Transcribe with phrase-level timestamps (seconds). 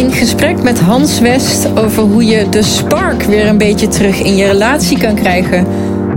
[0.00, 4.36] in gesprek met Hans West over hoe je de spark weer een beetje terug in
[4.36, 5.66] je relatie kan krijgen.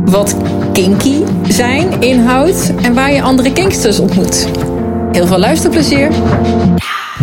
[0.05, 0.35] Wat
[0.73, 4.47] kinky zijn inhoudt en waar je andere kinksters ontmoet.
[5.11, 6.11] Heel veel luisterplezier.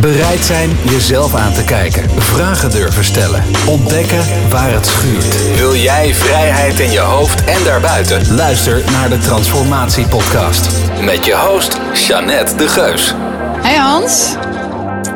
[0.01, 2.11] Bereid zijn jezelf aan te kijken.
[2.19, 3.45] Vragen durven stellen.
[3.67, 5.57] Ontdekken waar het schuurt.
[5.57, 8.35] Wil jij vrijheid in je hoofd en daarbuiten?
[8.35, 10.69] Luister naar de Transformatie Podcast.
[11.05, 13.15] Met je host, Jeannette de Geus.
[13.63, 14.37] Hey Hans.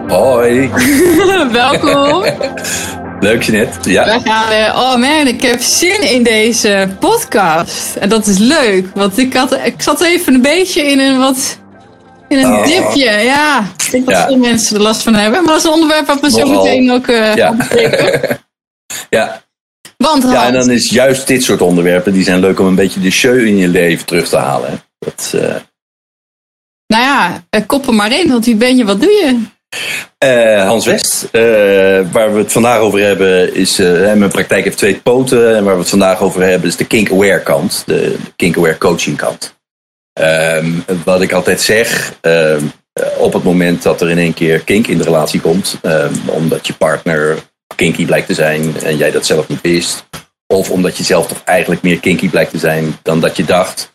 [0.08, 0.70] Hoi.
[1.52, 2.24] Welkom.
[3.20, 3.90] Leuk Jeannette.
[3.90, 4.04] Ja.
[4.04, 4.76] We gaan.
[4.76, 7.96] Oh man, ik heb zin in deze podcast.
[7.96, 11.58] En dat is leuk, want ik, had, ik zat even een beetje in een wat
[12.28, 12.64] in een Oh.
[12.66, 13.66] dipje, ja.
[13.84, 14.26] Ik denk dat Ja.
[14.26, 15.38] veel mensen er last van hebben.
[15.44, 17.54] Maar dat is een onderwerp wat we zo meteen ook eh Ja.
[19.10, 19.42] ja.
[19.96, 23.00] Want ja, en dan is juist dit soort onderwerpen, die zijn leuk om een beetje
[23.00, 24.70] de show in je leven terug te halen.
[24.70, 24.76] hè.
[24.98, 25.54] Dat, eh,
[26.86, 28.28] nou ja, eh, kop er maar in.
[28.30, 29.40] Want wie ben je, wat doe je?
[30.18, 31.42] Eh, Hans West, eh,
[32.12, 33.78] waar we het vandaag over hebben, is.
[33.78, 35.56] eh, mijn praktijk heeft twee poten.
[35.56, 39.54] En waar we het vandaag over hebben, is de kink-aware kant, de, kink-aware coaching kant.
[40.12, 40.70] Ehm,
[41.04, 44.86] wat ik altijd zeg, ehm, eh, op het moment dat er in één keer kink
[44.86, 47.36] in de relatie komt, ehm, omdat je partner
[47.76, 50.04] kinky blijkt te zijn en jij dat zelf niet wist,
[50.46, 53.92] of omdat je zelf toch eigenlijk meer kinky blijkt te zijn dan dat je dacht,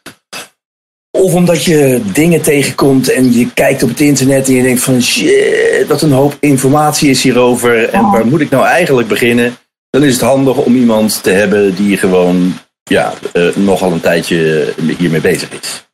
[1.11, 5.01] of omdat je dingen tegenkomt en je kijkt op het internet en je denkt van
[5.01, 9.57] shit, wat een hoop informatie is hierover en waar moet ik nou eigenlijk beginnen?
[9.89, 14.73] Dan is het handig om iemand te hebben die gewoon ja, eh, nogal een tijdje
[14.97, 15.87] hiermee bezig is.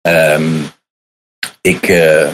[0.00, 0.54] Ehm,
[1.60, 2.28] ik, eh,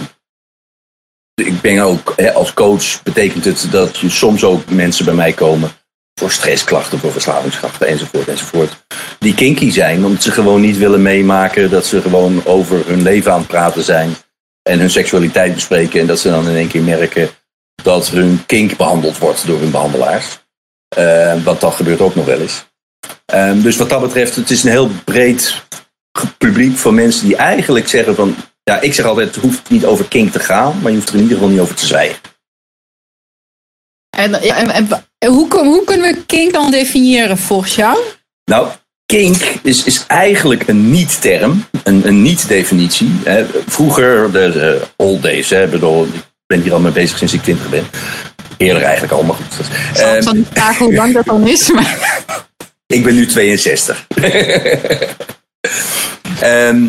[1.35, 5.33] ik ben ook hè, als coach betekent het dat je soms ook mensen bij mij
[5.33, 5.71] komen
[6.15, 8.85] voor stressklachten, voor verslavingsklachten enzovoort enzovoort.
[9.19, 13.33] Die kinky zijn, omdat ze gewoon niet willen meemaken dat ze gewoon over hun leven
[13.33, 14.15] aan het praten zijn
[14.63, 17.31] en hun seksualiteit bespreken en dat ze dan in één keer merken
[17.83, 20.41] dat hun kink behandeld wordt door hun behandelaars.
[20.89, 22.65] Eh, want dat gebeurt ook nog wel eens.
[23.27, 25.63] Ehm, dus wat dat betreft, het is een heel breed
[26.39, 28.37] publiek van mensen die eigenlijk zeggen van...
[28.65, 31.15] Ja, ik zeg altijd, het hoeft niet over kink te gaan, maar je hoeft er
[31.15, 32.21] in ieder geval niet over te zwijgen.
[34.17, 34.89] En, en, en
[35.27, 37.99] hoe, hoe kunnen we kink dan definiëren volgens jou?
[38.45, 38.69] Nou,
[39.07, 43.13] kink is, is eigenlijk een niet-term, een, een niet-definitie.
[43.67, 47.33] Vroeger, de, de old days, hè, ik bedoel, ik ben hier al mee bezig sinds
[47.33, 47.87] ik twintig ben.
[48.57, 49.67] Eerder eigenlijk al, maar goed.
[49.67, 51.71] Ik Ehm, van niet vragen hoe lang dat dan is.
[51.71, 52.21] Maar,
[52.93, 54.07] Ik ben nu 62.
[56.41, 56.87] Ehm,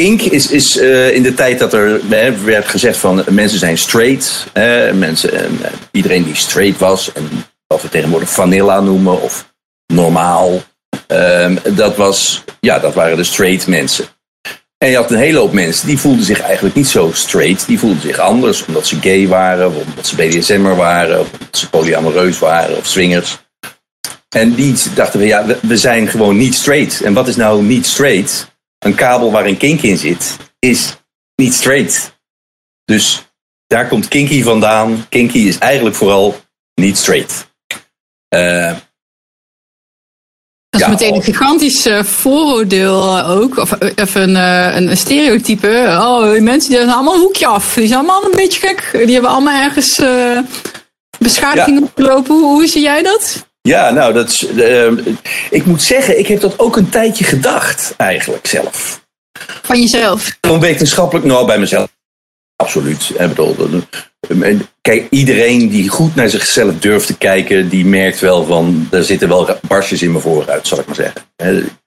[0.00, 3.78] kink is, is eh, in de tijd dat er hè, werd gezegd van mensen zijn
[3.78, 4.46] straight.
[4.52, 7.12] hè, mensen, en, eh, iedereen die straight was.
[7.12, 7.28] En
[7.66, 9.52] wat we tegenwoordig vanilla noemen of
[9.86, 10.62] normaal.
[11.06, 14.04] ehm, dat, was, ja, dat waren de straight mensen.
[14.78, 17.66] En je had een hele hoop mensen die voelden zich eigenlijk niet zo straight.
[17.66, 21.58] Die voelden zich anders omdat ze gay waren, of omdat ze BDSM'er waren, of omdat
[21.58, 23.38] ze polyamoreus waren of swingers.
[24.28, 27.00] En die dachten we, ja, we zijn gewoon niet straight.
[27.00, 28.53] En wat is nou niet straight?
[28.84, 30.96] Een kabel waar een kink in zit, is
[31.36, 32.18] niet straight.
[32.84, 33.24] Dus
[33.66, 35.06] daar komt kinky vandaan.
[35.08, 36.36] Kinky is eigenlijk vooral
[36.74, 37.52] niet straight.
[38.28, 38.66] Eh,
[40.68, 43.56] dat is Ja, meteen een gigantisch eh, vooroordeel eh, ook.
[43.56, 43.72] Of,
[44.02, 45.96] of een, een, een stereotype.
[46.00, 47.74] Oh, die mensen die zijn allemaal een hoekje af.
[47.74, 48.90] Die zijn allemaal een beetje gek.
[49.04, 49.96] Die hebben allemaal ergens
[51.18, 51.84] beschadiging Ja.
[51.84, 52.34] opgelopen.
[52.34, 53.46] Hoe, hoe zie jij dat?
[53.68, 54.90] Ja, nou, dat is, eh,
[55.50, 59.02] ik moet zeggen, ik heb dat ook een tijdje gedacht, eigenlijk zelf.
[59.62, 60.38] Van jezelf.
[60.40, 61.88] Gewoon wetenschappelijk, nou, bij mezelf.
[62.56, 63.10] Absoluut.
[63.18, 63.82] Ik bedoel,
[64.80, 69.28] kijk, iedereen die goed naar zichzelf durft te kijken, die merkt wel van, er zitten
[69.28, 71.22] wel barstjes in mijn vooruit, zal ik maar zeggen.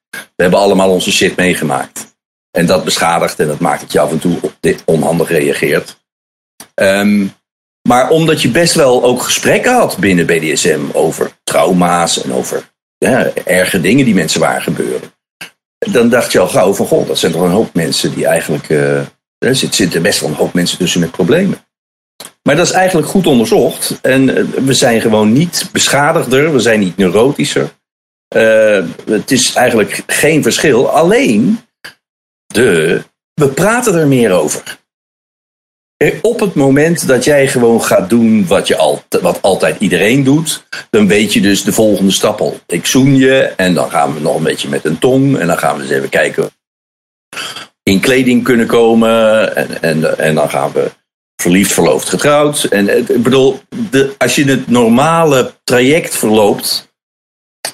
[0.09, 2.15] We hebben allemaal onze shit meegemaakt.
[2.51, 5.97] En dat beschadigt en dat maakt dat je af en toe op dit onhandig reageert.
[6.73, 7.25] Ehm,
[7.87, 13.31] maar omdat je best wel ook gesprekken had binnen BDSM over trauma's en over ja,
[13.45, 15.11] erge dingen die mensen waren gebeuren.
[15.77, 18.69] Dan dacht je al gauw van, goh, dat zijn toch een hoop mensen die eigenlijk...
[18.69, 18.97] eh,
[19.37, 21.57] er zit- zitten best wel een hoop mensen tussen met problemen.
[22.43, 23.99] Maar dat is eigenlijk goed onderzocht.
[24.01, 27.69] En eh, we zijn gewoon niet beschadigder, we zijn niet neurotischer.
[28.27, 30.89] Eh, het is eigenlijk geen verschil.
[30.89, 31.59] Alleen,
[32.45, 33.01] de,
[33.33, 34.77] we praten er meer over.
[35.97, 40.23] Eh, Op het moment dat jij gewoon gaat doen wat, je al, wat altijd iedereen
[40.23, 42.59] doet, dan weet je dus de volgende stap al.
[42.67, 45.57] Ik zoen je en dan gaan we nog een beetje met een tong en dan
[45.57, 46.49] gaan we eens even kijken
[47.83, 49.55] in kleding kunnen komen.
[49.55, 50.91] En, en, en dan gaan we
[51.41, 52.63] verliefd, verloofd, getrouwd.
[52.63, 53.59] En eh, ik bedoel,
[53.89, 56.95] de, als je het normale traject verloopt,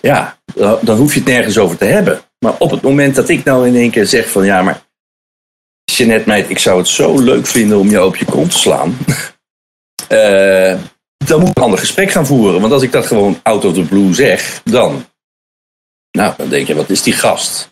[0.02, 2.22] ja, dan, dan hoef je het nergens over te hebben.
[2.40, 4.82] Maar op het moment dat ik nou in één keer zeg van ja, maar
[5.98, 8.98] Jeanette meid, ik zou het zo leuk vinden om jou op je kont te slaan.
[10.12, 10.80] Uh,
[11.30, 12.62] dan moet ik een ander gesprek gaan voeren.
[12.62, 15.06] Want als ik dat gewoon out of the blue zeg, dan.
[16.12, 17.72] Nou, dan denk je, wat is die gast?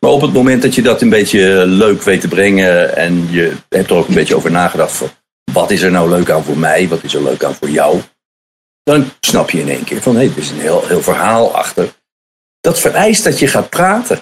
[0.00, 3.52] Maar op het moment dat je dat een beetje leuk weet te brengen en je
[3.68, 5.10] hebt er ook een beetje over nagedacht van
[5.52, 8.00] wat is er nou leuk aan voor mij, wat is er leuk aan voor jou,
[8.82, 11.54] dan snap je in één keer van hé, hey, er is een heel, heel verhaal
[11.54, 11.94] achter.
[12.60, 14.20] Dat vereist dat je gaat praten.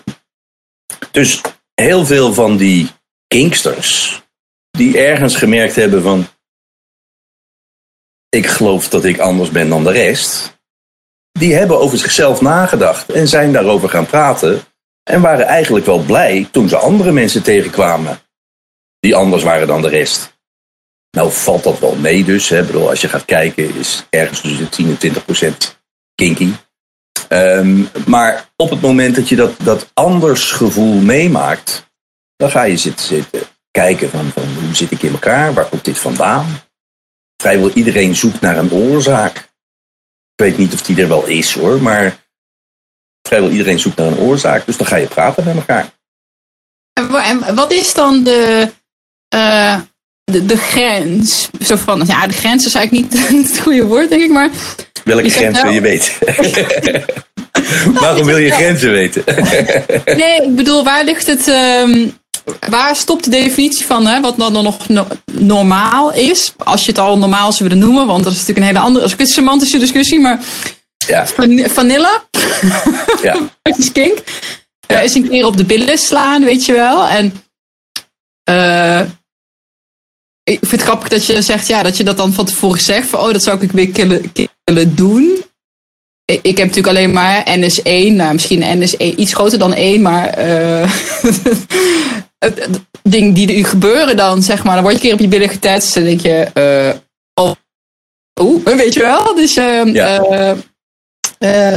[1.10, 1.40] Dus
[1.74, 2.90] heel veel van die
[3.34, 4.22] kinksters
[4.70, 6.26] die ergens gemerkt hebben van
[8.28, 10.60] ik geloof dat ik anders ben dan de rest,
[11.32, 14.62] die hebben over zichzelf nagedacht en zijn daarover gaan praten
[15.02, 18.20] en waren eigenlijk wel blij toen ze andere mensen tegenkwamen
[19.00, 20.38] die anders waren dan de rest.
[21.10, 22.48] Nou valt dat wel mee dus.
[22.48, 22.64] Hè.
[22.64, 25.82] Bedoel, als je gaat kijken is ergens tussen 10 en 20 procent
[26.14, 26.52] kinky.
[27.28, 31.89] Um, maar op het moment dat je dat, dat anders gevoel meemaakt,
[32.40, 33.40] dan ga je zitten, zitten
[33.70, 36.46] kijken van, van hoe zit ik in elkaar, waar komt dit vandaan.
[37.42, 39.36] Vrijwel iedereen zoekt naar een oorzaak.
[40.34, 42.16] Ik weet niet of die er wel is hoor, maar
[43.22, 44.66] vrijwel iedereen zoekt naar een oorzaak.
[44.66, 45.88] Dus dan ga je praten met elkaar.
[46.92, 48.70] En wat is dan de,
[49.34, 49.80] uh,
[50.24, 51.50] de, de, grens?
[51.60, 54.50] Zo van, ja, de grens is eigenlijk niet het goede woord, denk ik, maar.
[55.04, 56.14] Welke grens wil je weten?
[58.00, 59.24] Waarom wil je grenzen weten?
[60.16, 61.48] nee, ik bedoel, waar ligt het.
[61.48, 62.19] Um,
[62.68, 64.86] waar stopt de definitie van hè, wat dan nog
[65.32, 66.52] normaal is?
[66.56, 69.08] Als je het al normaal zou willen noemen, want dat is natuurlijk een hele andere,
[69.08, 70.40] dat is een semantische discussie, maar
[71.06, 71.26] ja.
[71.68, 72.24] vanilla,
[73.22, 73.36] ja.
[73.78, 74.18] is kink,
[74.86, 75.00] ja.
[75.00, 77.06] is een keer op de billen slaan, weet je wel.
[77.06, 77.32] En
[78.50, 79.00] uh,
[80.42, 83.08] ik vind het grappig dat je zegt, ja, dat je dat dan van tevoren zegt,
[83.08, 84.32] van oh, dat zou ik weer willen,
[84.64, 85.44] willen doen.
[86.24, 90.92] Ik heb natuurlijk alleen maar NS1, nou, misschien NS1 iets groter dan 1, maar uh,
[93.02, 94.74] dingen die er gebeuren dan, zeg maar.
[94.74, 97.54] Dan word je een keer op je billen getest en denk je, uh, oh,
[98.40, 99.34] oh, weet je wel.
[99.34, 100.24] Dus uh, ja.
[101.38, 101.72] uh,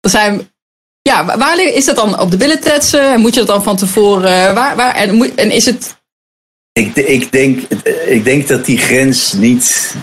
[0.00, 0.50] er zijn,
[1.02, 3.20] ja, waar is dat dan op de billen tetsen?
[3.20, 6.00] Moet je dat dan van tevoren, waar, waar, en, moet, en is het...
[6.72, 7.60] Ik, ik, denk,
[8.06, 9.94] ik denk dat die grens niet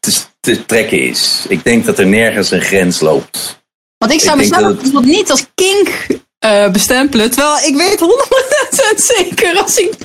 [0.00, 1.44] te, te trekken is.
[1.48, 3.64] Ik denk dat er nergens een grens loopt.
[3.98, 5.04] Want ik zou mezelf het...
[5.04, 6.06] niet als kink
[6.46, 7.30] uh, bestempelen.
[7.30, 8.00] Terwijl ik weet
[8.96, 9.96] 100% zeker als ik 95%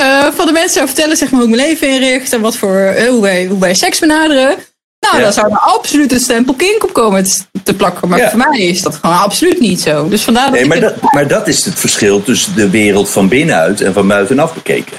[0.00, 2.56] uh, van de mensen zou vertellen zeg maar, hoe ik mijn leven inricht en wat
[2.56, 4.56] voor, uh, hoe, wij, hoe wij seks benaderen.
[5.00, 5.22] Nou, ja.
[5.22, 7.24] dan zou er absoluut een stempel kink op komen
[7.62, 8.08] te plakken.
[8.08, 8.30] Maar ja.
[8.30, 10.08] voor mij is dat gewoon absoluut niet zo.
[10.08, 13.28] Dus vandaar dat nee, maar, dat, maar dat is het verschil tussen de wereld van
[13.28, 14.98] binnenuit en van buitenaf bekeken.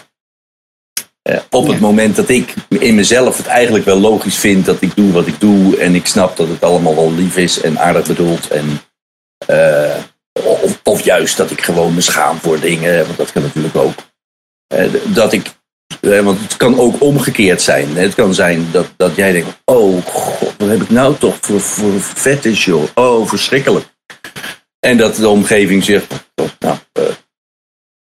[1.29, 4.95] Uh, op het moment dat ik in mezelf het eigenlijk wel logisch vind dat ik
[4.95, 8.07] doe wat ik doe en ik snap dat het allemaal wel lief is en aardig
[8.07, 8.81] bedoeld en
[9.49, 9.95] uh,
[10.83, 13.93] of, juist dat ik gewoon me schaam voor dingen, want dat kan natuurlijk ook.
[14.73, 15.51] Uh, dat ik,
[15.99, 17.95] want het kan ook omgekeerd zijn.
[17.95, 21.61] Het kan zijn dat, dat jij denkt, oh god, wat heb ik nou toch voor,
[21.61, 23.85] voor fetish joh, oh verschrikkelijk.
[24.79, 26.77] En dat de omgeving zegt, oh, nou,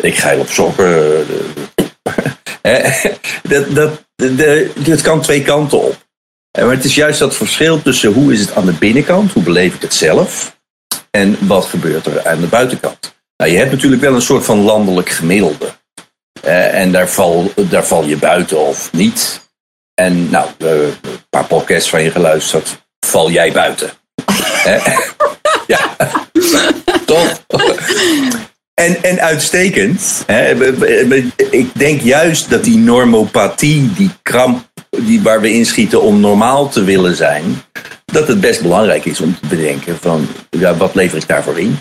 [0.03, 1.25] ik ga op sokken
[3.43, 4.05] dat, dat,
[4.83, 6.09] het kan twee kanten op.
[6.59, 9.75] Maar het is juist dat verschil tussen hoe is het aan de binnenkant, hoe beleef
[9.75, 10.59] ik het zelf,
[11.11, 13.15] en wat gebeurt er aan de buitenkant.
[13.37, 15.79] Nou, je hebt natuurlijk wel een soort van landelijk gemiddelde.
[16.41, 19.49] en daar val, daar val je buiten of niet.
[19.93, 20.93] En nou, een
[21.29, 23.89] paar podcasts van je geluisterd, val jij buiten.
[25.67, 25.95] ja,
[27.05, 27.41] toch?
[28.73, 30.23] En, en uitstekend.
[30.25, 30.73] Hè?
[31.51, 36.83] Ik denk juist dat die normopathie, die kramp die, waar we inschieten om normaal te
[36.83, 37.63] willen zijn,
[38.11, 41.79] dat het best belangrijk is om te bedenken van ja, wat lever ik daarvoor in.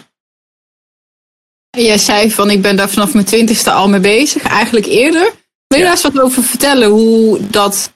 [1.70, 5.32] Jij zei van ik ben daar vanaf mijn twintigste al mee bezig, eigenlijk eerder.
[5.66, 7.92] Wil je daar eens wat over vertellen hoe dat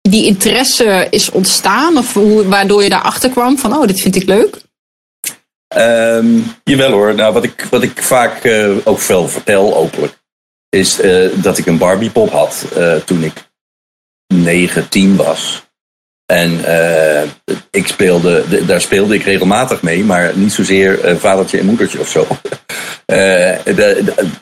[0.00, 4.24] die interesse is ontstaan of hoe, waardoor je daarachter kwam van oh, dit vind ik
[4.24, 4.64] leuk?
[5.76, 7.14] Um, jawel hoor.
[7.14, 10.22] Nou, wat ik, wat ik vaak uh, ook veel vertel, openlijk,
[10.68, 13.50] is uh, dat ik een Barbie pop had uh, toen ik
[14.34, 15.65] 9, 10 was.
[16.26, 16.60] En
[17.70, 22.26] ik speelde, daar speelde ik regelmatig mee, maar niet zozeer vadertje en moedertje of zo.
[23.06, 23.64] de,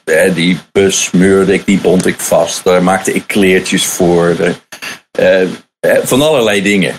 [0.03, 2.65] de, die bus meurde ik, die bond ik vast.
[2.65, 4.37] Daar maakte ik kleertjes voor.
[6.05, 6.95] van allerlei dingen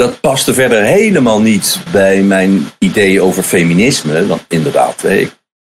[0.00, 4.26] dat paste verder helemaal niet bij mijn idee over feminisme.
[4.26, 5.02] Want inderdaad,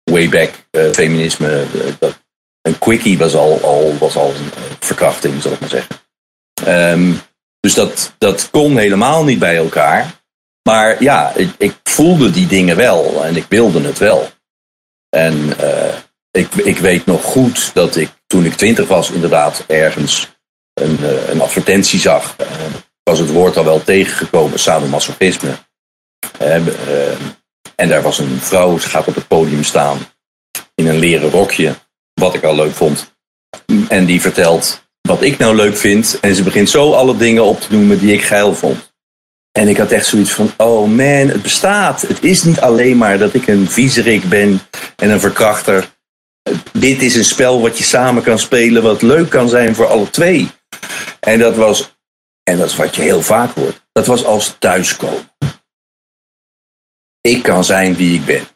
[0.04, 2.18] way back uh, feminisme, uh, dat,
[2.62, 5.96] een quickie was al, al, was al een uh, verkrachting, zal ik maar zeggen.
[6.92, 7.20] Um,
[7.60, 10.16] dus dat, dat kon helemaal niet bij elkaar.
[10.62, 14.28] Maar ja, ik, ik voelde die dingen wel en ik wilde het wel.
[15.08, 15.56] En
[16.30, 20.28] ik, ik weet nog goed dat ik toen ik twintig was, inderdaad ergens
[20.74, 22.36] een, uh, een advertentie zag.
[22.40, 22.46] Uh,
[23.02, 25.58] was het woord al wel tegengekomen, sadomasochisme.
[27.74, 29.98] en daar was een vrouw, ze gaat op het podium staan
[30.74, 31.74] in een leren rokje,
[32.14, 33.16] wat ik al leuk vond.
[33.88, 36.18] En die vertelt wat ik nou leuk vind.
[36.20, 38.92] En ze begint zo alle dingen op te noemen die ik geil vond.
[39.52, 42.02] En ik had echt zoiets van, oh man, het bestaat.
[42.02, 44.60] Het is niet alleen maar dat ik een viezerik ben
[44.96, 45.96] en een verkrachter.
[46.72, 50.10] Dit is een spel wat je samen kan spelen, wat leuk kan zijn voor alle
[50.10, 50.48] twee.
[51.20, 51.94] En dat was,
[52.42, 55.30] en dat is wat je heel vaak hoort, dat was als thuiskomen.
[57.20, 58.46] Ik kan zijn wie ik ben.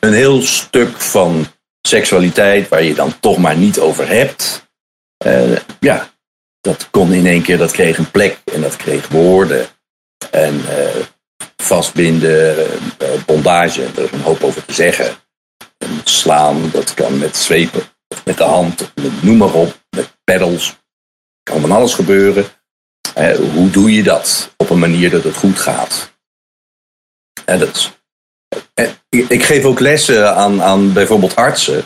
[0.00, 1.46] Een heel stuk van
[1.82, 4.69] seksualiteit waar je dan toch maar niet over hebt.
[5.26, 6.10] Uh, ja,
[6.60, 9.66] dat kon in één keer, dat kreeg een plek en dat kreeg woorden.
[10.30, 11.04] En uh,
[11.56, 12.56] vastbinden,
[13.02, 15.16] uh, bondage, daar is een hoop over te zeggen.
[15.78, 17.82] En slaan, dat kan met zwepen,
[18.24, 20.78] met de hand, met, noem maar op, met pedals.
[21.42, 22.46] Kan van alles gebeuren.
[23.52, 26.12] hoe doe je dat op een manier dat het goed gaat?
[27.44, 27.98] En dat
[29.08, 31.84] ik geef ook lessen aan, aan bijvoorbeeld artsen.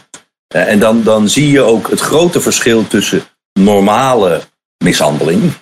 [0.54, 4.42] En dan, dan zie je ook het grote verschil tussen normale
[4.84, 5.52] mishandeling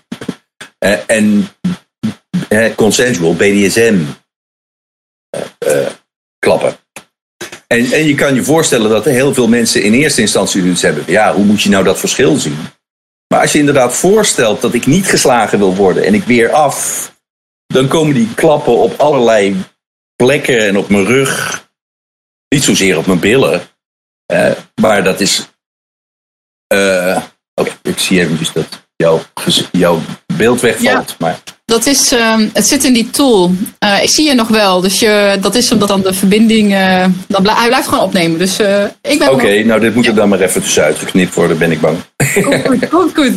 [0.78, 1.48] en
[2.74, 3.98] consensual BDSM
[6.38, 6.76] klappen.
[7.66, 11.04] En, en je kan je voorstellen dat heel veel mensen in eerste instantie iets hebben.
[11.06, 12.58] Ja, hoe moet je nou dat verschil zien?
[13.28, 17.10] Maar als je inderdaad voorstelt dat ik niet geslagen wil worden en ik weer af,
[17.66, 19.56] dan komen die klappen op allerlei
[20.16, 21.60] plekken en op mijn rug.
[22.48, 23.62] Niet zozeer op mijn billen.
[24.32, 25.48] Uh, maar dat is.
[26.74, 27.16] Uh,
[27.54, 29.20] Oké, okay, ik zie eventjes dat jouw,
[29.72, 30.00] jouw
[30.36, 31.08] beeld wegvalt.
[31.08, 31.38] Ja, maar.
[31.64, 33.52] Dat is, uh, het zit in die tool.
[33.84, 36.70] Uh, ik zie je nog wel, dus je, dat is omdat dan de verbinding.
[37.26, 38.38] dan hij blijft gewoon opnemen.
[38.38, 38.58] Dus
[39.00, 39.30] ik ben.
[39.30, 41.96] Oké, nou, dit moet er dan maar even tussenuit geknipt worden, ben ik bang.
[42.42, 43.34] Komt goed, komt goed.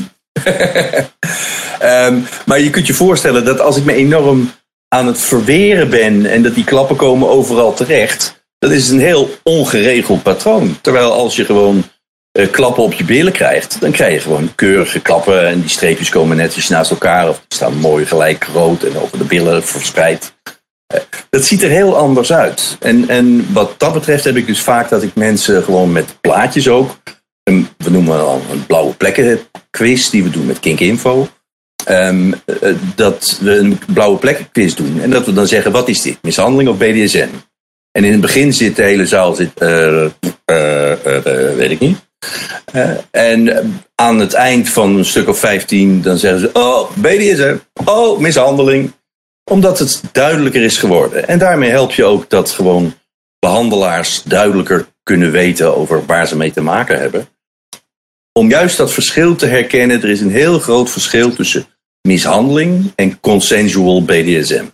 [1.82, 4.52] um, maar je kunt je voorstellen dat als ik me enorm
[4.88, 9.29] aan het verweren ben en dat die klappen komen overal terecht, dat is een heel
[9.43, 10.77] ongeregeld patroon.
[10.81, 11.83] Terwijl als je gewoon
[12.39, 16.09] uh, klappen op je billen krijgt, dan krijg je gewoon keurige klappen en die streepjes
[16.09, 20.33] komen netjes naast elkaar of die staan mooi gelijk rood en over de billen verspreid.
[20.93, 22.77] Uh, dat ziet er heel anders uit.
[22.79, 26.67] En, en wat dat betreft heb ik dus vaak dat ik mensen gewoon met plaatjes
[26.67, 26.97] ook,
[27.43, 31.27] een, we noemen al een blauwe plekken quiz die we doen met Kink Info.
[31.89, 32.33] Um,
[32.95, 35.01] dat we een blauwe plek quiz doen.
[35.01, 36.17] En dat we dan zeggen, wat is dit?
[36.21, 37.27] Mishandeling of BDSM?
[37.96, 40.06] En in het begin zit de hele zaal, zit, uh,
[40.46, 40.94] uh,
[41.56, 41.98] weet ik niet.
[43.12, 48.20] en aan het eind van een stuk of 15, dan zeggen ze, oh, BDSM, oh,
[48.20, 48.94] mishandeling.
[49.52, 51.28] Omdat het duidelijker is geworden.
[51.28, 52.94] En daarmee help je ook dat gewoon
[53.40, 57.28] behandelaars duidelijker kunnen weten over waar ze mee te maken hebben.
[58.32, 61.66] Om juist dat verschil te herkennen, er is een heel groot verschil tussen
[62.02, 64.66] mishandeling en consensual BDSM.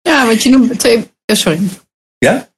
[0.00, 0.96] Ja, want je noemt twee.
[1.26, 1.58] Oh, sorry.
[2.26, 2.48] Ja?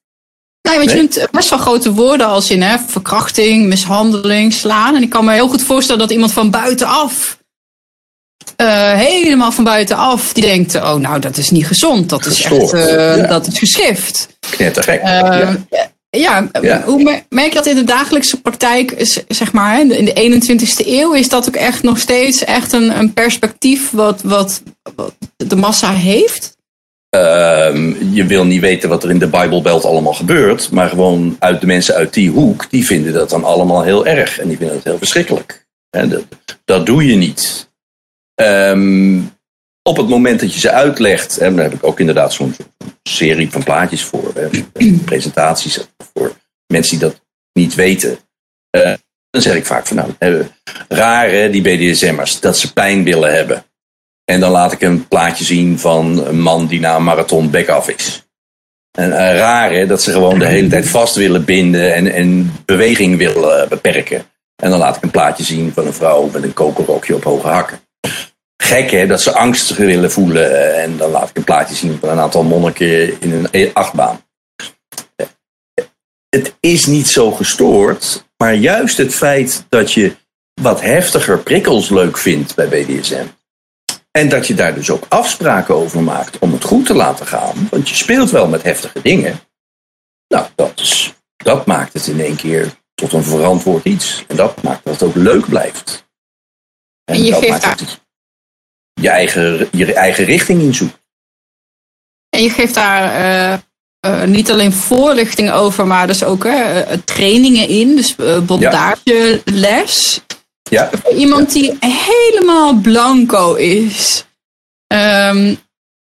[0.68, 4.96] Nee, want je noemt best wel grote woorden als in hè, verkrachting, mishandeling, slaan.
[4.96, 7.38] En ik kan me heel goed voorstellen dat iemand van buitenaf,
[8.56, 12.08] uh, helemaal van buitenaf, die denkt: oh, nou, dat is niet gezond.
[12.08, 12.72] Dat is echt.
[12.72, 14.28] Uh, Dat is geschift.
[14.50, 15.02] Knettergek.
[15.02, 15.90] Uh, ja.
[16.16, 16.48] Ja,
[16.84, 18.94] hoe merk je dat in de dagelijkse praktijk,
[19.28, 21.14] zeg maar, in de 21ste eeuw?
[21.14, 24.62] Is dat ook echt nog steeds echt een, een perspectief wat, wat,
[24.94, 26.56] wat de massa heeft?
[27.16, 27.74] Uh,
[28.14, 31.66] je wil niet weten wat er in de Bijbelbelt allemaal gebeurt, maar gewoon uit de
[31.66, 34.84] mensen uit die hoek, die vinden dat dan allemaal heel erg en die vinden het
[34.84, 35.66] heel verschrikkelijk.
[35.90, 36.24] Dat,
[36.64, 37.70] dat doe je niet.
[38.34, 39.32] Um,
[39.82, 42.54] op het moment dat je ze uitlegt, en daar heb ik ook inderdaad zo'n
[43.02, 44.32] serie van plaatjes voor,
[45.04, 48.18] presentaties voor mensen die dat niet weten.
[48.76, 48.94] Uh,
[49.30, 50.46] dan zeg ik vaak van nou,
[50.88, 53.64] raar die BDSM'ers, dat ze pijn willen hebben.
[54.24, 57.68] En dan laat ik een plaatje zien van een man die na een marathon back
[57.68, 58.26] af is.
[58.98, 62.52] En uh, raar hè, dat ze gewoon de hele tijd vast willen binden en, en
[62.64, 64.24] beweging willen beperken.
[64.62, 67.48] En dan laat ik een plaatje zien van een vrouw met een kokerrokje op hoge
[67.48, 67.80] hakken
[68.72, 70.76] gek hè, dat ze angst willen voelen.
[70.82, 74.24] En dan laat ik een plaatje zien van een aantal monniken in een achtbaan.
[76.28, 80.12] Het is niet zo gestoord, maar juist het feit dat je
[80.60, 83.24] wat heftiger prikkels leuk vindt bij BDSM.
[84.12, 87.68] En dat je daar dus ook afspraken over maakt om het goed te laten gaan.
[87.70, 89.40] Want je speelt wel met heftige dingen.
[90.28, 94.24] Nou, dat, is, dat maakt het in één keer tot een verantwoord iets.
[94.28, 96.06] En dat maakt dat het ook leuk blijft.
[97.04, 97.78] En, en je geeft daar,
[98.94, 101.00] je eigen, je eigen richting in zoekt.
[102.28, 103.58] En je geeft daar uh,
[104.06, 107.96] uh, niet alleen voorlichting over, maar dus ook uh, trainingen in.
[107.96, 108.16] Dus
[108.46, 110.20] bondageles.
[110.72, 110.90] Ja.
[111.02, 114.24] Voor iemand die helemaal blanco is.
[114.94, 115.58] Um,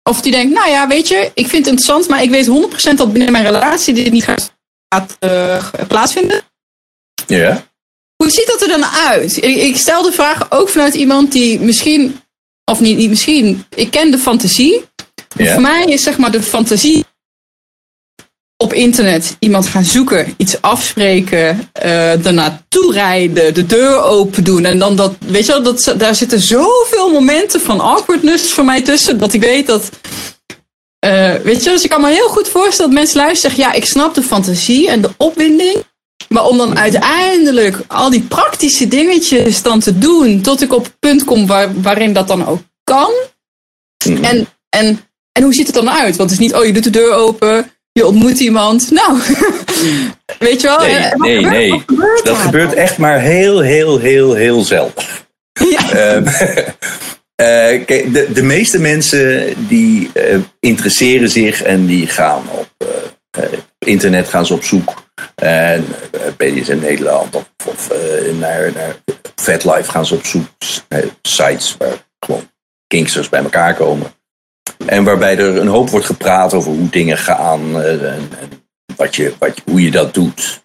[0.02, 2.48] of die denkt, nou ja, weet je, ik vind het interessant, maar ik weet
[2.92, 4.52] 100% dat binnen mijn relatie dit niet gaat,
[4.88, 6.42] gaat plaatsvinden.
[7.26, 7.66] Ja.
[8.16, 9.36] Hoe ziet dat er dan uit?
[9.36, 12.20] Ik, ik, stel de vraag ook vanuit iemand die misschien,
[12.64, 14.84] of niet, niet misschien, ik ken de fantasie.
[15.36, 15.52] Ja.
[15.52, 17.04] Voor mij is zeg maar de fantasie
[18.62, 24.64] op internet iemand gaan zoeken, iets afspreken, uh, ernaartoe rijden, de deur open doen.
[24.64, 28.82] En dan dat, weet je wel, dat, daar zitten zoveel momenten van awkwardness voor mij
[28.82, 29.90] tussen, dat ik weet dat.
[31.06, 33.78] Uh, weet je, dus ik kan me heel goed voorstellen dat mensen luisteren zeggen: ja,
[33.78, 35.76] ik snap de fantasie en de opwinding.
[36.28, 40.98] Maar om dan uiteindelijk al die praktische dingetjes dan te doen, tot ik op het
[40.98, 43.12] punt kom waar, waarin dat dan ook kan.
[44.04, 44.24] Mhm.
[44.24, 45.00] En, en,
[45.32, 46.16] en hoe ziet het dan uit?
[46.16, 48.90] Want het is niet, oh, je doet de deur open, je ontmoet iemand.
[48.90, 49.18] Nou,
[50.38, 50.78] weet je wel?
[50.78, 51.82] Nee, eh, nee, gebeurt- nee.
[51.86, 55.04] gebeurt Dat gebeurt echt maar heel, heel, heel, heel zelden.
[55.52, 55.90] Ja.
[55.92, 62.70] Ehm, eh, kijk, de, de meeste mensen die eh, interesseren zich en die gaan op
[63.78, 65.02] internet gaan ze op zoek.
[65.34, 65.86] En
[66.36, 67.88] BDSM Nederland of, of
[68.38, 68.96] naar, naar
[69.34, 70.44] FetLife gaan ze op zoek.
[71.22, 72.50] Sites waar gewoon
[72.86, 74.12] kinksters bij elkaar komen.
[74.86, 78.28] En waarbij er een hoop wordt gepraat over hoe dingen gaan eh, en,
[78.96, 80.62] wat je, wat hoe je dat doet.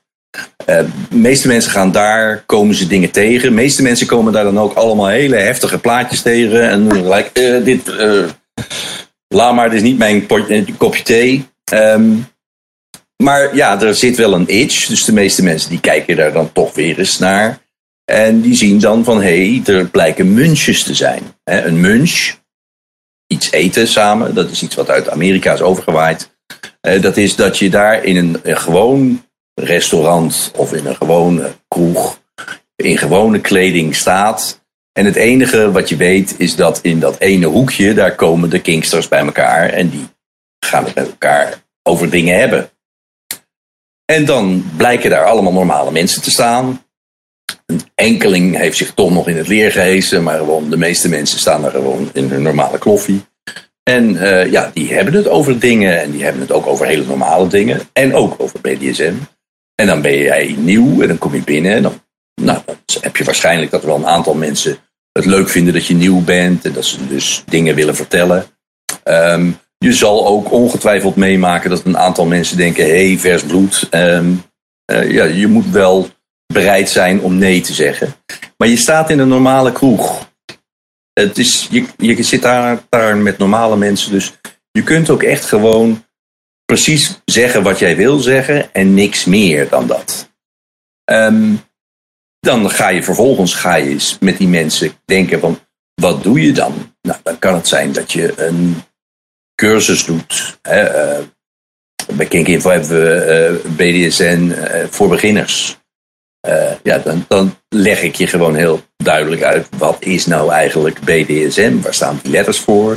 [0.66, 0.78] Eh,
[1.10, 3.50] de meeste mensen gaan daar, komen ze dingen tegen.
[3.50, 6.70] De meeste mensen komen daar dan ook allemaal hele heftige plaatjes tegen.
[6.70, 8.24] En gelijk, eh, dit, eh,
[9.28, 10.28] laat maar, dit is niet mijn
[10.78, 11.48] kopje thee.
[11.64, 12.14] Ehm,
[13.24, 14.88] maar ja, er zit wel een itch.
[14.88, 17.60] Dus de meeste mensen die kijken daar dan toch weer eens naar.
[18.06, 21.22] En die zien dan van, hé, hey, er blijken munchjes te zijn.
[21.44, 22.36] Een munch,
[23.28, 26.36] iets eten samen, dat is iets wat uit Amerika is overgewaaid.
[26.82, 31.52] Eh, dat is dat je daar in een, een gewoon restaurant of in een gewone
[31.68, 32.20] kroeg
[32.78, 34.66] in gewone kleding staat.
[34.94, 38.62] En het enige wat je weet is dat in dat ene hoekje, daar komen de
[38.62, 40.08] kinksters bij elkaar en die
[40.60, 42.70] gaan het met elkaar over dingen hebben.
[44.06, 46.86] En dan blijken daar allemaal normale mensen te staan.
[47.68, 51.40] Een enkeling heeft zich toch nog in het leer gehesen, maar gewoon de meeste mensen
[51.40, 53.26] staan daar gewoon in hun normale kloffie.
[53.84, 57.06] En eh, ja, die hebben het over dingen en die hebben het ook over hele
[57.06, 59.14] normale dingen en ook over BDSM.
[59.76, 62.02] En dan ben jij nieuw en dan kom je binnen en dan,
[62.42, 62.60] nou,
[63.02, 64.78] heb je waarschijnlijk dat er wel een aantal mensen
[65.12, 68.46] het leuk vinden dat je nieuw bent en dat ze dus dingen willen vertellen.
[69.04, 73.88] Ehm, je zal ook ongetwijfeld meemaken dat een aantal mensen denken: hé, hey, vers bloed.
[73.90, 74.32] Ehm,
[74.86, 76.10] eh, ja, je moet wel
[76.54, 78.16] bereid zijn om nee te zeggen.
[78.58, 80.30] Maar je staat in een normale kroeg.
[81.14, 84.34] Het is, je, je zit daar, met normale mensen, dus
[84.72, 86.06] je kunt ook echt gewoon
[86.66, 90.32] precies zeggen wat jij wil zeggen en niks meer dan dat.
[91.04, 91.54] Ehm,
[92.40, 95.60] dan ga je vervolgens ga je eens met die mensen denken van
[96.02, 96.96] wat doe je dan?
[97.02, 98.76] Nou, dan kan het zijn dat je een
[99.56, 100.60] cursus doet.
[100.62, 101.24] Hè, eh,
[102.14, 105.77] bij Kink Info hebben we eh, BDSN eh, voor beginners.
[106.48, 111.00] Eh, ja, dan, dan leg ik je gewoon heel duidelijk uit wat is nou eigenlijk
[111.00, 111.82] BDSM?
[111.82, 112.94] Waar staan die letters voor?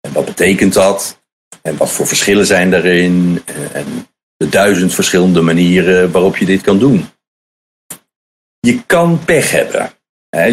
[0.00, 1.20] En wat betekent dat?
[1.62, 3.42] En wat voor verschillen zijn daarin?
[3.44, 7.08] En, en de duizend verschillende manieren waarop je dit kan doen.
[8.60, 9.92] Je kan pech hebben.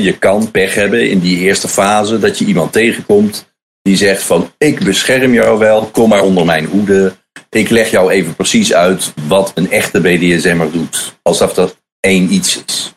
[0.02, 3.48] Je kan pech hebben in die eerste fase dat je iemand tegenkomt
[3.82, 7.16] die zegt van ik bescherm jou wel, kom maar onder mijn hoede.
[7.50, 11.18] Ik leg jou even precies uit wat een echte BDSM'er doet.
[11.22, 11.78] Alsof dat
[12.14, 12.96] iets is.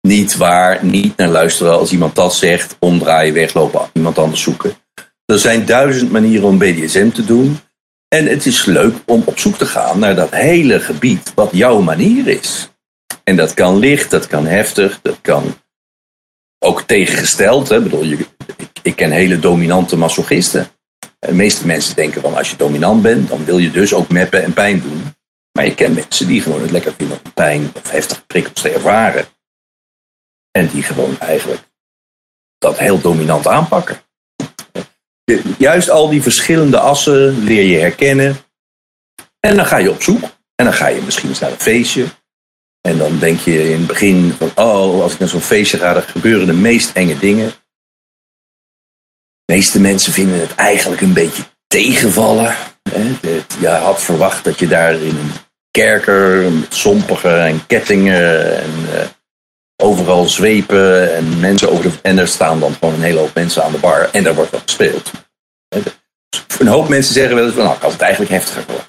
[0.00, 4.74] Niet waar, niet naar luisteren als iemand dat zegt, omdraaien, weglopen, iemand anders zoeken.
[5.24, 7.58] Er zijn duizend manieren om BDSM te doen.
[8.08, 11.80] En het is leuk om op zoek te gaan naar dat hele gebied wat jouw
[11.80, 12.70] manier is.
[13.24, 15.54] En dat kan licht, dat kan heftig, dat kan
[16.58, 17.68] ook tegengesteld.
[17.68, 17.76] Hè.
[17.76, 18.16] Ik, bedoel, je,
[18.56, 20.68] ik, ik ken hele dominante masochisten.
[21.18, 24.42] De meeste mensen denken van als je dominant bent, dan wil je dus ook meppen
[24.42, 25.02] en pijn doen.
[25.60, 28.70] Maar je kent mensen die gewoon het lekker vinden om pijn of heftige prikkels te
[28.70, 29.26] ervaren.
[30.50, 31.62] En die gewoon eigenlijk
[32.58, 34.02] dat heel dominant aanpakken.
[35.58, 38.36] Juist al die verschillende assen leer je herkennen.
[39.40, 40.22] En dan ga je op zoek.
[40.54, 42.06] En dan ga je misschien eens naar een feestje.
[42.80, 45.92] En dan denk je in het begin van, oh, als ik naar zo'n feestje ga,
[45.92, 47.50] dan gebeuren de meest enge dingen.
[49.44, 52.56] De meeste mensen vinden het eigenlijk een beetje tegenvallen.
[53.60, 55.32] Je had verwacht dat je daar in een
[55.70, 59.00] kerker met en kettingen en uh,
[59.82, 61.90] overal zwepen en mensen over de...
[62.02, 64.50] En er staan dan gewoon een hele hoop mensen aan de bar en daar wordt
[64.50, 65.10] wat gespeeld.
[66.58, 68.86] Een hoop mensen zeggen wel eens van, nou, kan het eigenlijk heftiger worden.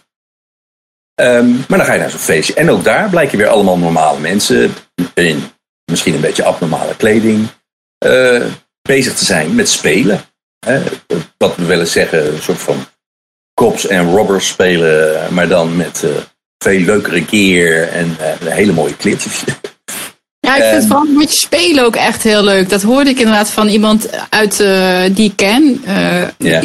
[1.16, 2.54] Ehm, maar dan ga je naar zo'n feestje.
[2.54, 4.74] En ook daar blijken weer allemaal normale mensen.
[5.14, 5.44] In
[5.92, 7.48] misschien een beetje abnormale kleding.
[7.98, 8.46] eh,
[8.82, 10.22] bezig te zijn met spelen.
[11.38, 12.86] Wat we willen zeggen, een soort van
[13.54, 15.34] cops en robbers spelen.
[15.34, 16.10] Maar dan met eh,
[16.62, 19.44] veel leukere gear en eh, hele mooie kleertjes.
[20.40, 20.88] Ja, ik vind Ehm.
[20.88, 22.70] vooral met je spelen ook echt heel leuk.
[22.70, 25.82] Dat hoorde ik inderdaad van iemand uit eh, die ik ken.
[25.86, 26.62] eh, Ja.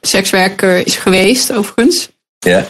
[0.00, 2.08] sekswerker is geweest, overigens.
[2.38, 2.66] ja.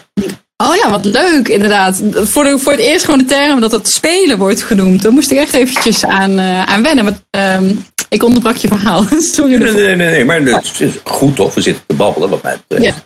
[0.56, 2.00] Oh ja, wat leuk, inderdaad.
[2.14, 5.02] Voor, de, voor het eerst gewoon de term dat het spelen wordt genoemd.
[5.02, 7.24] Daar moest ik echt eventjes aan, aan wennen.
[7.30, 7.72] Ehm,
[8.08, 9.04] ik onderbrak je verhaal.
[9.34, 9.54] Sorry.
[9.54, 11.54] Nee, nee, nee, nee, maar het is goed toch?
[11.54, 13.04] We zitten te babbelen, wat mij betreft.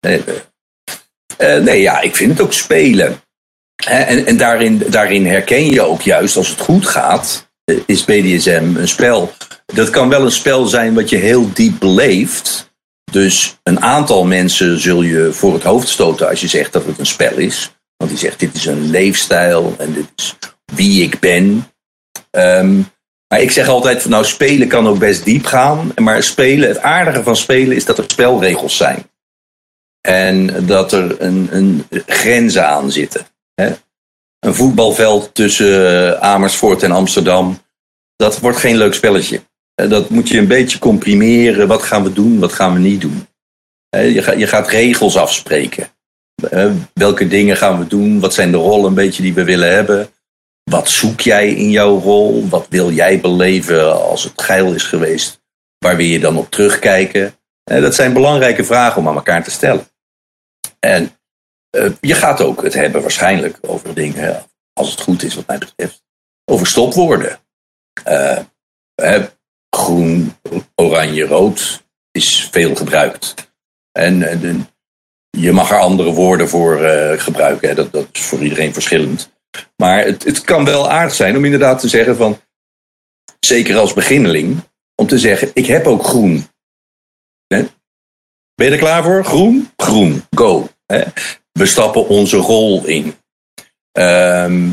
[0.00, 0.22] Nee,
[1.36, 3.20] eh, nee, ja, ik vind het ook spelen.
[3.86, 8.72] En, en daarin, daarin herken je ook juist, als het goed gaat, eh, is BDSM
[8.76, 9.32] een spel.
[9.66, 12.74] Dat kan wel een spel zijn wat je heel diep beleeft.
[13.12, 16.98] Dus een aantal mensen zul je voor het hoofd stoten als je zegt dat het
[16.98, 17.70] een spel is.
[17.96, 20.34] Want die zegt, dit is een leefstijl en dit is
[20.74, 21.70] wie ik ben.
[22.30, 22.80] Ehm,
[23.28, 25.92] maar ik zeg altijd, nou spelen kan ook best diep gaan.
[25.96, 29.10] Maar spelen, het aardige van spelen is dat er spelregels zijn.
[30.06, 33.26] En dat er een, een grenzen aan zitten.
[33.54, 33.72] Hè?
[34.38, 37.58] Een voetbalveld tussen eh, Amersfoort en Amsterdam.
[38.16, 39.40] Dat wordt geen leuk spelletje.
[39.74, 41.68] Eh, Dat moet je een beetje comprimeren.
[41.68, 43.26] Wat gaan we doen, wat gaan we niet doen.
[43.90, 45.88] Je gaat, regels afspreken.
[46.50, 48.20] Eh, Welke dingen gaan we doen?
[48.20, 50.08] Wat zijn de rollen een beetje die we willen hebben?
[50.70, 52.48] Wat zoek jij in jouw rol?
[52.48, 55.40] Wat wil jij beleven als het geil is geweest?
[55.78, 57.38] Waar wil je dan op terugkijken?
[57.64, 59.86] Dat zijn belangrijke vragen om aan elkaar te stellen.
[60.86, 61.18] En
[61.70, 65.58] eh, je gaat ook het hebben waarschijnlijk over dingen, als het goed is wat mij
[65.58, 66.02] betreft,
[66.44, 67.38] over stopwoorden.
[68.04, 69.24] Eh,
[69.76, 70.36] groen,
[70.74, 73.34] oranje, rood is veel gebruikt.
[73.92, 74.54] En eh,
[75.30, 76.78] je mag er andere woorden voor
[77.18, 77.68] gebruiken.
[77.68, 77.74] Hè.
[77.74, 79.32] Dat, dat is voor iedereen verschillend.
[79.76, 82.40] Maar het, het kan wel aardig zijn om inderdaad te zeggen van,
[83.40, 84.60] zeker als beginneling,
[84.94, 86.48] om te zeggen, ik heb ook groen.
[87.46, 87.66] Hè?
[88.54, 89.24] Ben je er klaar voor?
[89.24, 89.70] Groen?
[89.76, 90.22] Groen.
[90.36, 90.68] Go.
[91.52, 93.14] We stappen onze rol in.
[93.92, 94.68] Ehm,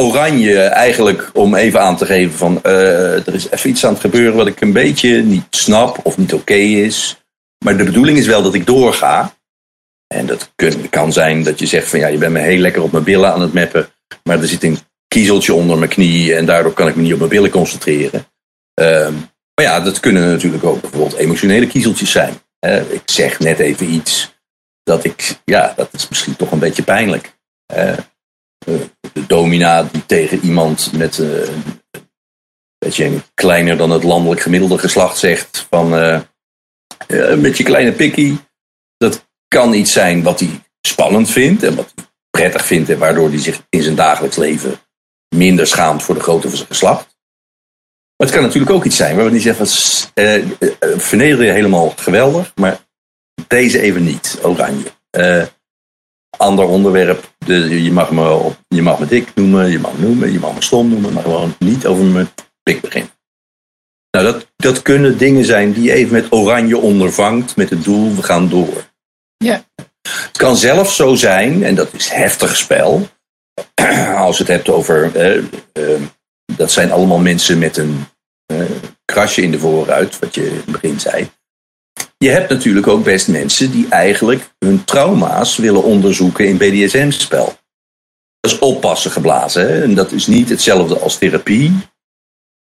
[0.00, 4.00] oranje eigenlijk om even aan te geven van eh, er is even iets aan het
[4.00, 7.22] gebeuren wat ik een beetje niet snap of niet oké is.
[7.64, 9.36] Maar de bedoeling is wel dat ik doorga.
[10.06, 10.52] En dat
[10.90, 13.32] kan zijn dat je zegt van ja, je bent me heel lekker op mijn billen
[13.32, 13.88] aan het meppen.
[14.22, 17.18] Maar er zit een kiezeltje onder mijn knie en daardoor kan ik me niet op
[17.18, 18.26] mijn billen concentreren.
[18.74, 19.12] Ehm,
[19.54, 22.34] maar ja, dat kunnen natuurlijk ook bijvoorbeeld emotionele kiezeltjes zijn.
[22.88, 24.37] Ik zeg net even iets
[24.88, 27.36] dat ik, ja, dat is misschien toch een beetje pijnlijk.
[27.66, 27.98] Eh, eh,
[29.12, 31.80] de domina die tegen iemand met eh, een
[32.78, 36.20] beetje kleiner dan het landelijk gemiddelde geslacht zegt van eh,
[37.06, 38.38] een beetje kleine pikkie.
[38.96, 43.28] Dat kan iets zijn wat hij spannend vindt en wat hij prettig vindt en waardoor
[43.28, 44.80] hij zich in zijn dagelijks leven
[45.34, 47.16] minder schaamt voor de zijn geslacht.
[48.16, 51.44] Maar het kan natuurlijk ook iets zijn waarvan hij zegt, van, eh, eh, eh, verneder
[51.44, 52.87] je helemaal geweldig, maar
[53.46, 54.92] deze even niet, oranje.
[55.10, 55.42] Eh,
[56.36, 60.06] ander onderwerp, de, je, mag me op, je mag me dik noemen, je mag me
[60.06, 62.28] noemen, je mag me stom noemen, maar gewoon niet over mijn
[62.62, 63.10] pik beginnen.
[64.10, 68.14] Nou, dat, dat kunnen dingen zijn die je even met oranje ondervangt met het doel,
[68.14, 68.90] we gaan door.
[69.36, 69.64] Ja.
[70.02, 73.08] Het kan zelfs zo zijn, en dat is heftig spel,
[74.16, 75.38] als het hebt over, eh,
[75.72, 76.00] eh,
[76.56, 78.06] dat zijn allemaal mensen met een
[79.04, 81.30] krasje in de voorruit, wat je in het begin zei.
[82.18, 87.58] Je hebt natuurlijk ook best mensen die eigenlijk hun trauma's willen onderzoeken in BDSM-spel.
[88.40, 89.62] Dat is oppassen geblazen.
[89.62, 89.82] Hè?
[89.82, 91.76] En dat is niet hetzelfde als therapie.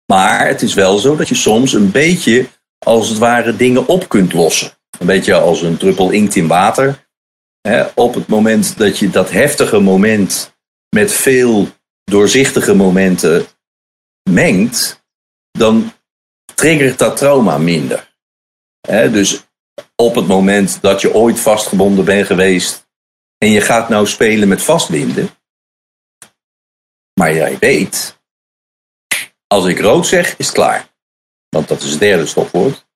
[0.07, 2.47] Maar het is wel zo dat je soms een beetje,
[2.79, 4.71] als het ware, dingen op kunt lossen.
[4.99, 7.09] Een beetje als een druppel inkt in water.
[7.61, 7.85] Hè?
[7.95, 10.57] Op het moment dat je dat heftige moment
[10.89, 11.69] met veel
[12.05, 13.47] doorzichtige momenten
[14.31, 15.05] mengt,
[15.51, 15.93] dan
[16.55, 18.10] triggert dat trauma minder.
[18.81, 19.45] Dus
[19.97, 22.89] op het moment dat je ooit vastgebonden bent geweest
[23.39, 25.31] en je gaat nou spelen met vastbinden,
[27.21, 28.21] maar jij weet,
[29.47, 30.89] als ik rood zeg, is het klaar.
[31.49, 32.87] Want dat is het derde stopwoord.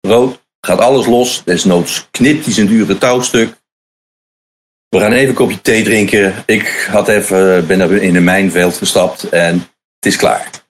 [0.00, 3.60] Rood, gaat alles los, desnoods knipt hij zijn dure touwstuk.
[4.88, 6.42] We gaan even een kopje thee drinken.
[6.46, 9.54] Ik had even, ben er in een mijnveld gestapt en
[9.94, 10.61] het is klaar.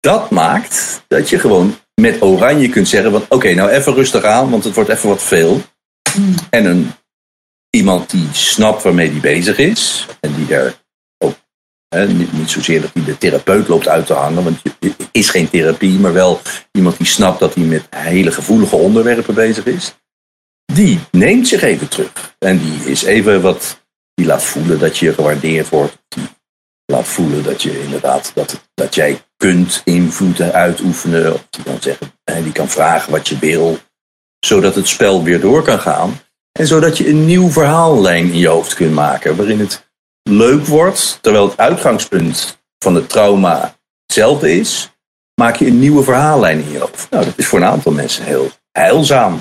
[0.00, 4.50] Dat maakt dat je gewoon met oranje kunt zeggen: van oké, nou even rustig aan,
[4.50, 5.60] want het wordt even wat veel.
[6.50, 6.90] En een,
[7.70, 10.74] iemand die snapt waarmee die bezig is, en die daar
[11.18, 11.34] ook
[11.88, 15.08] hè, niet, niet zozeer dat hij de therapeut loopt uit te hangen, want je- het
[15.12, 16.40] is geen therapie, maar wel
[16.72, 19.94] iemand die snapt dat hij met hele gevoelige onderwerpen bezig is.
[20.72, 22.36] Die neemt zich even terug.
[22.38, 23.84] En die is even wat
[24.14, 25.98] die laat voelen dat je gewaardeerd wordt.
[26.08, 26.28] Die
[26.86, 31.36] laat voelen dat je inderdaad dat, dat jij kunt invloeden uitoefenen.
[31.50, 33.78] Die kan zeggen, die kan vragen wat je wil.
[34.46, 36.20] Zodat het spel weer door kan gaan.
[36.52, 39.36] En zodat je een nieuw verhaallijn in je hoofd kunt maken.
[39.36, 39.90] Waarin het
[40.22, 44.90] leuk wordt, terwijl het uitgangspunt van het trauma hetzelfde is.
[45.34, 47.10] Maak je een nieuwe verhaallijn in je hoofd.
[47.10, 49.40] Nou, dat is voor een aantal mensen heel heilzaam.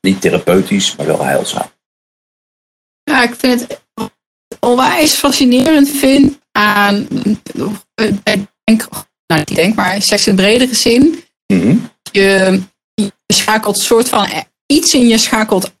[0.00, 1.70] Niet therapeutisch, maar wel heilzaam.
[3.02, 3.80] Ja, ik vind het
[4.60, 7.08] onwijs fascinerend vind aan,
[8.64, 8.88] denk,
[9.26, 11.22] nou niet denk, maar seks in bredere zin.
[11.52, 11.76] Mhm.
[12.12, 12.60] je,
[12.94, 14.28] je schakelt een soort van
[14.66, 15.72] iets in je schakelt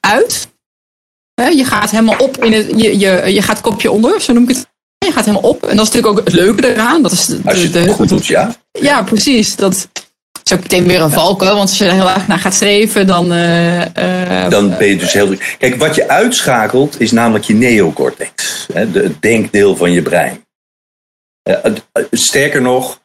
[0.00, 0.48] uit.
[1.34, 4.48] Je gaat helemaal op in het, je, je, je gaat kopje onder, zo noem ik
[4.48, 4.68] het.
[5.06, 5.62] Je gaat helemaal op.
[5.62, 7.02] En dat is natuurlijk ook het leuke eraan.
[7.02, 8.56] Dat is de, Als je het de- goed doet, ja.
[8.72, 9.56] ja, precies.
[9.56, 9.88] Dat
[10.44, 11.56] is ook meteen weer een valkuil.
[11.56, 13.32] Want als je er heel erg naar gaat streven, dan...
[13.32, 15.34] eh, eh, Dan ben je dus heel.
[15.58, 18.66] Kijk, wat je uitschakelt is namelijk je neocortex.
[18.72, 20.44] Hè, het denkdeel van je brein.
[21.42, 21.72] Eh,
[22.10, 23.00] sterker nog,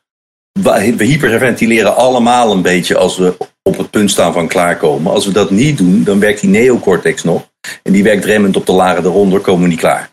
[0.61, 5.11] we hyperventileren allemaal een beetje als we op het punt staan van klaarkomen.
[5.13, 7.49] Als we dat niet doen, dan werkt die neocortex nog.
[7.83, 10.09] En die werkt remmend op de lagen eronder, komen we niet klaar.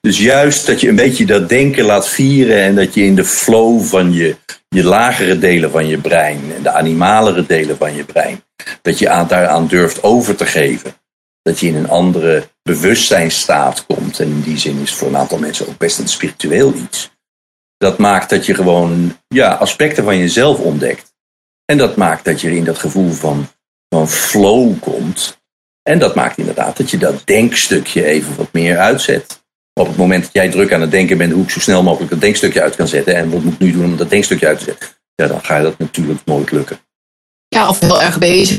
[0.00, 3.24] Dus juist dat je een beetje dat denken laat vieren en dat je in de
[3.24, 4.36] flow van je,
[4.68, 8.42] je lagere delen van je brein en de animalere delen van je brein,
[8.82, 10.94] dat je aan, daaraan durft over te geven.
[11.42, 14.20] Dat je in een andere bewustzijnstaat komt.
[14.20, 17.10] En in die zin is voor een aantal mensen ook best een spiritueel iets.
[17.76, 21.14] Dat maakt dat je gewoon ja, aspecten van jezelf ontdekt.
[21.64, 23.48] En dat maakt dat je in dat gevoel van,
[23.88, 25.42] van flow komt.
[25.82, 29.43] En dat maakt inderdaad dat je dat denkstukje even wat meer uitzet.
[29.80, 32.10] Op het moment dat jij druk aan het denken bent, hoe ik zo snel mogelijk
[32.10, 33.14] dat denkstukje uit kan zetten.
[33.16, 34.88] En wat moet ik nu doen om dat denkstukje uit te zetten?
[35.14, 36.78] Ja, dan ga je dat natuurlijk nooit lukken.
[37.48, 38.58] ja, of heel erg bezig.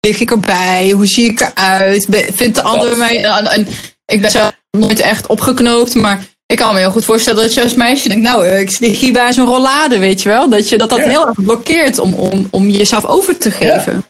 [0.00, 0.90] Lig ik erbij?
[0.90, 2.06] Hoe zie ik eruit?
[2.32, 3.24] Vindt de ander mij...
[3.24, 3.66] en-
[4.06, 6.24] ik ben zelf nooit echt opgeknoopt, maar...
[6.46, 9.00] Ik kan me heel goed voorstellen dat je als meisje denkt, nou, eh, ik lig
[9.00, 10.48] hier bij zo'n rollade, weet je wel.
[10.48, 11.08] Dat je dat, dat Ja.
[11.08, 14.04] heel erg blokkeert om, om, om jezelf over te geven.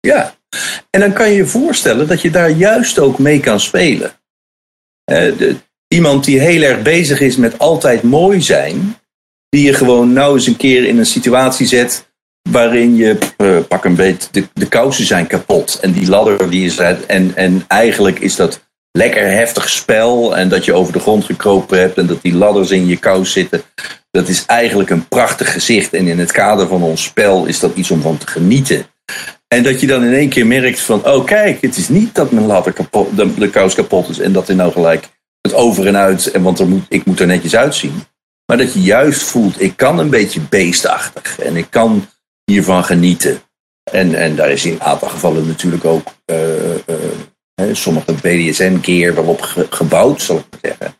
[0.00, 0.34] Ja,
[0.90, 4.12] en dan kan je je voorstellen dat je daar juist ook mee kan spelen.
[5.04, 5.56] Eh, de-
[5.92, 8.96] iemand die heel erg bezig is met altijd mooi zijn,
[9.48, 12.10] die je gewoon nou eens een keer in een situatie zet
[12.50, 16.66] waarin je, eh, pak een beetje, de, de kousen zijn kapot en die ladder die
[16.66, 17.06] is uit.
[17.06, 18.60] En, en eigenlijk is dat
[18.92, 22.70] lekker heftig spel en dat je over de grond gekropen hebt en dat die ladders
[22.70, 23.62] in je kous zitten.
[24.10, 27.74] Dat is eigenlijk een prachtig gezicht en in het kader van ons spel is dat
[27.74, 28.86] iets om van te genieten.
[29.48, 32.30] En dat je dan in één keer merkt van, oh kijk, het is niet dat
[32.30, 35.08] mijn ladder kapot, de, de kous kapot is en dat er nou gelijk
[35.42, 38.02] het over en uit, en want er moet, ik moet er netjes uitzien.
[38.46, 42.06] Maar dat je juist voelt, ik kan een beetje beestachtig en ik kan
[42.44, 43.42] hiervan genieten.
[43.90, 46.80] En, en daar is in een aantal gevallen natuurlijk ook eh, eh,
[47.54, 50.96] hè, sommige BDSM-keer waarop ge- gebouwd, zal ik maar zeggen.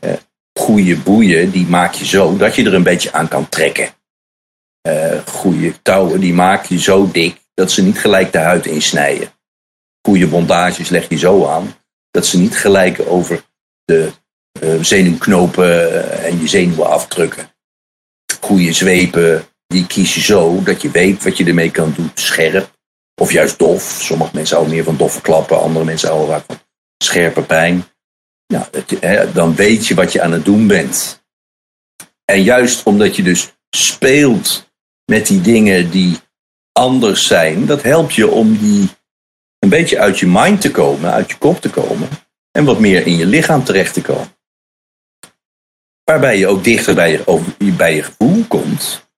[0.00, 0.12] Eh,
[0.58, 3.88] goede boeien, die maak je zo dat je er een beetje aan kan trekken.
[5.26, 9.28] Goede touwen, die maak je zo dik dat ze niet gelijk de huid insnijden.
[10.02, 11.74] Goede bondages leg je zo aan
[12.10, 13.44] dat ze niet gelijk over
[13.86, 14.12] de
[14.60, 17.50] eh, zenuwknopen eh, en je zenuwen afdrukken.
[18.40, 22.10] Goede zwepen, die kies je zo dat je weet wat je ermee kan doen.
[22.14, 22.74] Scherp
[23.20, 23.98] of juist dof.
[24.00, 26.58] Sommige mensen houden meer van doffe klappen, andere mensen houden vaak van
[27.04, 27.84] scherpe pijn.
[28.46, 31.24] Dat je- hè, dan weet je wat je aan het doen bent.
[32.24, 34.70] En juist omdat je dus speelt
[35.04, 36.18] met die dingen die
[36.72, 38.88] anders zijn, dat helpt je om die
[39.58, 42.08] een beetje uit je mind te komen, uit je kop te komen
[42.56, 44.34] en wat meer in je lichaam terecht te komen.
[46.04, 49.08] Waarbij je ook dichter bij je, over, bij je gevoel komt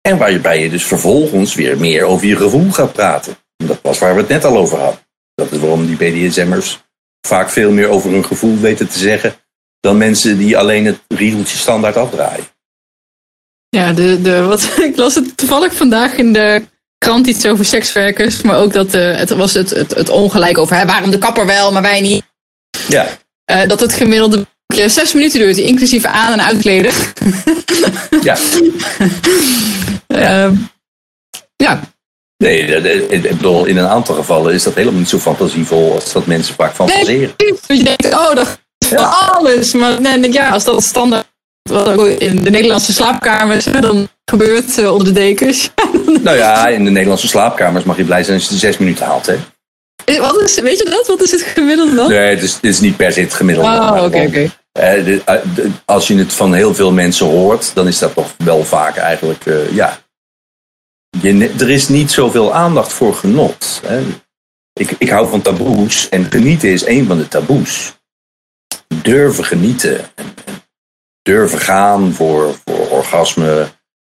[0.00, 3.36] en waarbij je dus vervolgens weer meer over je gevoel gaat praten.
[3.56, 5.00] En dat was waar we het net al over hadden.
[5.34, 6.84] Dat is waarom die BDSM'ers
[7.26, 9.34] vaak veel meer over hun gevoel weten te zeggen
[9.80, 12.44] dan mensen die alleen het riedeltje standaard afdraaien.
[13.68, 16.62] Ja, de, de, wat, ik las het toevallig vandaag in de
[16.98, 18.42] krant iets over sekswerkers.
[18.42, 21.82] Maar ook dat eh, het was het, het, ongelijk over waarom de kapper wel, maar
[21.82, 22.24] wij niet.
[22.88, 23.06] Ja,
[23.44, 26.92] Eh, dat het gemiddelde boekje zes minuten duurt, inclusief aan- en uitkleden.
[28.22, 28.36] ja.
[30.06, 30.54] Ehm,
[31.56, 31.80] ja,
[32.44, 35.92] Nee, dat- dat- ik bedoel, in een aantal gevallen is dat helemaal niet zo fantasievol
[35.94, 37.34] als dat mensen vaak fantaseren.
[37.36, 39.72] Dus je denkt, oh, dat is van alles.
[39.72, 41.26] Maar nee, ja, als dat standaard
[41.62, 45.70] wat ook in de Nederlandse slaapkamers dan gebeurt eh, onder de dekens.
[46.22, 49.06] Nou ja, in de Nederlandse slaapkamers mag je blij zijn als je de zes minuten
[49.06, 49.26] haalt.
[49.26, 49.36] Hè?
[50.14, 51.06] Wat is, weet je dat?
[51.06, 52.08] Wat is het gemiddelde dan?
[52.08, 53.68] Nee, het is, het is niet per se het gemiddelde.
[53.68, 54.50] Maar oké, oké.
[54.72, 55.40] eh, eh,
[55.84, 59.46] als je het van heel veel mensen hoort, dan is dat toch wel vaak eigenlijk,
[59.46, 59.98] eh, ja.
[61.20, 63.80] Je, er is niet zoveel aandacht voor genot.
[63.86, 64.02] Hè?
[64.72, 67.94] ik, ik hou van taboes en genieten is een van de taboes.
[69.02, 69.98] Durven genieten.
[69.98, 70.62] En, en
[71.22, 73.66] durven gaan voor, voor orgasme.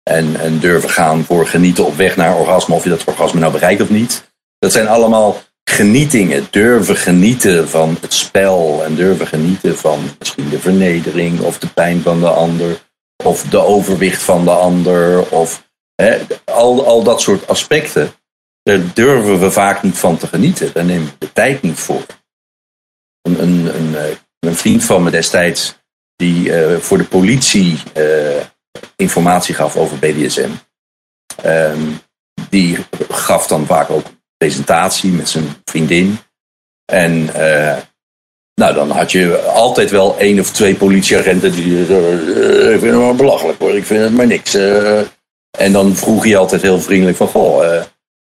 [0.04, 2.76] En, en durven gaan voor genieten op weg naar orgasme.
[2.76, 4.32] Of je dat orgasme nou bereikt of niet.
[4.60, 6.48] Dat zijn allemaal genietingen.
[6.50, 8.84] Durven genieten van het spel.
[8.84, 11.40] En durven genieten van misschien de vernedering.
[11.40, 12.82] Of de pijn van de ander.
[13.24, 15.30] Of de overwicht van de ander.
[15.30, 18.12] Of hè, al, al dat soort aspecten.
[18.64, 20.74] Daar durven we vaak niet van te genieten.
[20.74, 22.06] Daar nemen we de tijd niet voor.
[23.22, 25.78] Een, een, een, eh, vriend van me destijds.
[26.16, 28.42] Die uh, voor de politie uh,
[28.96, 30.50] informatie gaf over BDSM.
[31.46, 32.02] Um,
[32.50, 32.78] die
[33.10, 34.06] gaf dan vaak ook
[34.40, 36.18] presentatie met zijn vriendin.
[36.86, 37.78] En uh,
[38.54, 43.18] nou, dan had je altijd wel één of twee politieagenten die uh, ik vind het
[43.18, 44.54] belachelijk hoor, ik vind het maar niks.
[45.58, 47.82] En dan vroeg je altijd heel vriendelijk van, goh,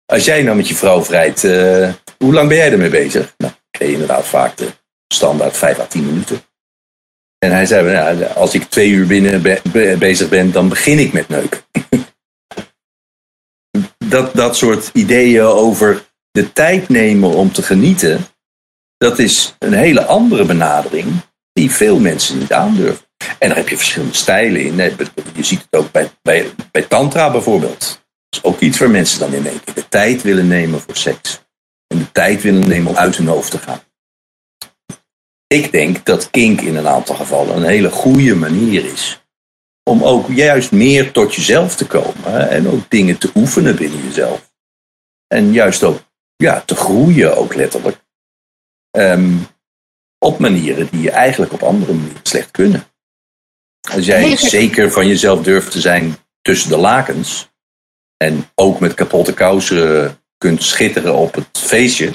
[0.06, 1.42] als jij nou met je vrouw vrijt,
[2.18, 3.34] hoe lang ben jij ermee bezig?
[3.38, 4.68] Nou, je inderdaad vaak de
[5.14, 6.42] standaard vijf à tien minuten.
[7.38, 11.00] En hij zei, nou, als ik twee uur binnen be be bezig ben, dan begin
[11.00, 11.62] ik met neuken.
[14.10, 18.26] dat, dat soort ideeën over de tijd nemen om te genieten,
[18.98, 21.08] dat is een hele andere benadering
[21.54, 23.06] die veel mensen niet aandurven.
[23.40, 24.76] En daar heb je verschillende stijlen in.
[25.34, 26.12] Je ziet het ook bij,
[26.72, 27.80] bij, tantra bijvoorbeeld.
[28.30, 30.96] Dat is ook iets waar mensen dan in één keer de tijd willen nemen voor
[30.96, 31.46] seks.
[31.88, 33.82] En de tijd willen nemen om uit hun hoofd te gaan.
[35.48, 39.27] Ik denk dat kink in een aantal gevallen een hele goede manier is
[39.88, 44.52] om ook juist meer tot jezelf te komen en ook dingen te oefenen binnen jezelf.
[45.28, 46.00] En juist ook
[46.36, 48.06] ja, te groeien, ook letterlijk.
[48.98, 49.48] Um,
[50.18, 52.84] op manieren die je eigenlijk op andere manieren slecht kunnen.
[53.92, 57.50] Als jij zeker van jezelf durft te zijn tussen de lakens
[58.18, 62.12] en ook met kapotte kousen kunt schitteren op het feestje,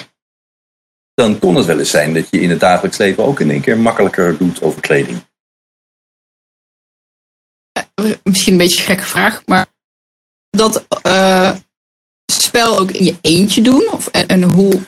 [1.14, 3.60] dan kon het wel eens zijn dat je in het dagelijks leven ook in één
[3.60, 5.22] keer makkelijker doet over kleding.
[8.22, 9.66] Misschien een beetje een gekke vraag, maar
[10.50, 11.52] dat uh,
[12.32, 13.88] spel ook in je eentje doen?
[13.90, 14.80] Of, en, en hoe,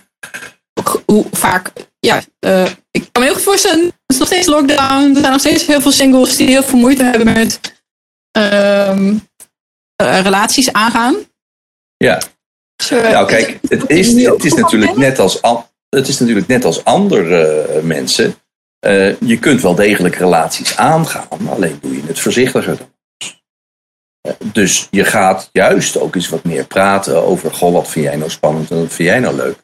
[1.06, 5.14] hoe vaak, ja, uh, ik kan me heel goed voorstellen, het is nog steeds lockdown,
[5.14, 7.60] er zijn nog steeds heel veel singles die heel veel moeite hebben met
[8.38, 9.16] uh,
[9.96, 11.16] relaties aangaan.
[11.96, 12.22] Ja.
[12.82, 15.40] So, nou kijk, het is, het is natuurlijk net als
[15.88, 18.34] het is natuurlijk net als andere mensen.
[18.86, 22.78] Uh, je kunt wel degelijk relaties aangaan, alleen doe je het voorzichtiger.
[24.52, 28.30] Dus je gaat juist ook eens wat meer praten over: Goh, wat vind jij nou
[28.30, 29.56] spannend en wat vind jij nou leuk?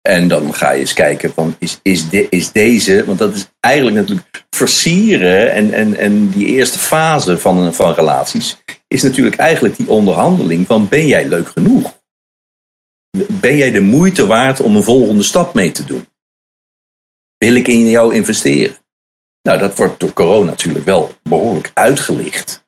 [0.00, 3.48] En dan ga je eens kijken: van, is, is, de, is deze, want dat is
[3.60, 8.56] eigenlijk natuurlijk versieren en, en, en die eerste fase van, van relaties,
[8.88, 11.94] is natuurlijk eigenlijk die onderhandeling: van ben jij leuk genoeg?
[13.28, 16.08] ben jij de moeite waard om een volgende stap mee te doen?
[17.38, 18.76] Wil ik in jou investeren?
[19.42, 22.65] Nou, dat wordt door corona natuurlijk wel behoorlijk uitgelicht.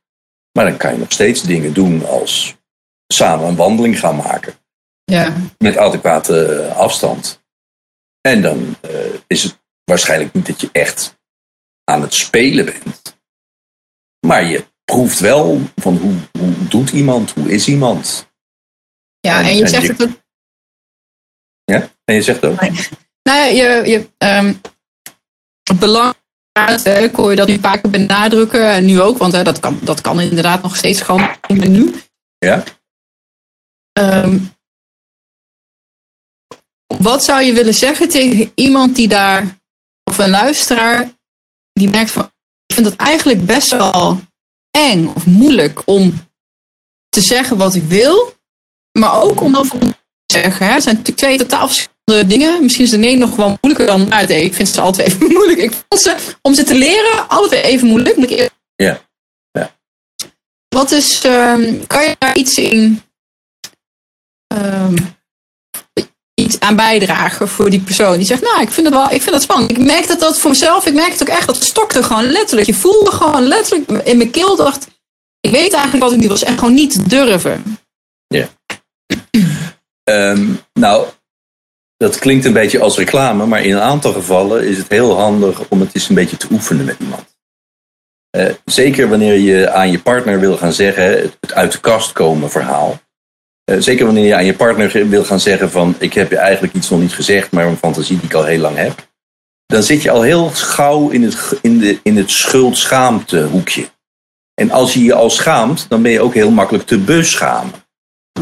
[0.52, 2.56] Maar dan kan je nog steeds dingen doen als
[3.06, 4.54] samen een wandeling gaan maken.
[5.04, 5.36] Ja.
[5.58, 7.42] Met adequate afstand.
[8.20, 11.18] En dan uh, is het waarschijnlijk niet dat je echt
[11.84, 13.20] aan het spelen bent.
[14.26, 18.30] Maar je proeft wel van hoe, hoe doet iemand, hoe is iemand.
[19.20, 20.26] Ja, en, en je en zegt je, het ook
[21.68, 22.60] ja, en je zegt ook?
[22.60, 24.60] Nou ja, je, je, um,
[25.62, 26.14] het belang
[26.84, 30.00] ik hoor je dat nu vaker benadrukken en nu ook, want hè, dat, kan, dat
[30.00, 31.94] kan inderdaad nog steeds gewoon nu.
[32.38, 32.64] Ja.
[34.00, 34.56] Um,
[36.98, 39.58] wat zou je willen zeggen tegen iemand die daar,
[40.04, 41.10] of een luisteraar,
[41.72, 42.24] die merkt van,
[42.66, 44.20] ik vind het eigenlijk best wel
[44.70, 46.26] eng of moeilijk om
[47.08, 48.34] te zeggen wat ik wil,
[48.98, 49.94] maar ook om dan
[50.26, 50.66] zeggen.
[50.66, 50.72] Hè?
[50.72, 52.62] Het zijn natuurlijk twee totaal verschillende dingen.
[52.62, 55.58] Misschien is de een nog wel moeilijker dan nou, Ik vind ze altijd even moeilijk.
[55.58, 58.16] Ik vond ze, om ze te leren, altijd even moeilijk.
[58.16, 59.00] Moet ik ja.
[59.50, 59.74] ja.
[60.68, 63.02] Wat is, um, kan je daar iets in,
[64.54, 64.94] um,
[66.34, 69.34] iets aan bijdragen voor die persoon die zegt, nou, ik vind het wel, ik vind
[69.34, 69.70] het spannend.
[69.70, 72.66] Ik merk dat dat voor mezelf, ik merk het ook echt, dat stokte gewoon letterlijk.
[72.66, 74.86] Je voelde gewoon letterlijk in mijn keel, dacht,
[75.40, 77.78] ik weet eigenlijk wat ik nu was en gewoon niet durven.
[78.26, 78.48] Ja.
[80.10, 81.06] Um, nou,
[81.98, 85.68] dat klinkt een beetje als reclame, maar in een aantal gevallen is het heel handig
[85.68, 87.36] om het eens een beetje te oefenen met iemand.
[88.36, 92.50] Uh, zeker wanneer je aan je partner wil gaan zeggen, het uit de kast komen
[92.50, 93.00] verhaal.
[93.70, 96.74] Uh, zeker wanneer je aan je partner wil gaan zeggen van ik heb je eigenlijk
[96.74, 99.08] iets nog niet gezegd, maar een fantasie die ik al heel lang heb.
[99.66, 103.88] Dan zit je al heel gauw in het, in de, in het schuld-schaamte hoekje.
[104.54, 107.72] En als je je al schaamt, dan ben je ook heel makkelijk te beschamen.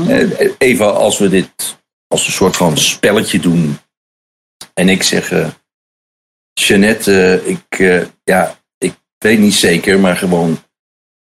[0.08, 1.78] Eh, even als we dit
[2.08, 3.78] als een soort van spelletje doen.
[4.74, 5.48] En ik zeg, uh,
[6.52, 7.78] Jeannette, ik,
[8.24, 10.58] ja, ik weet niet zeker, maar gewoon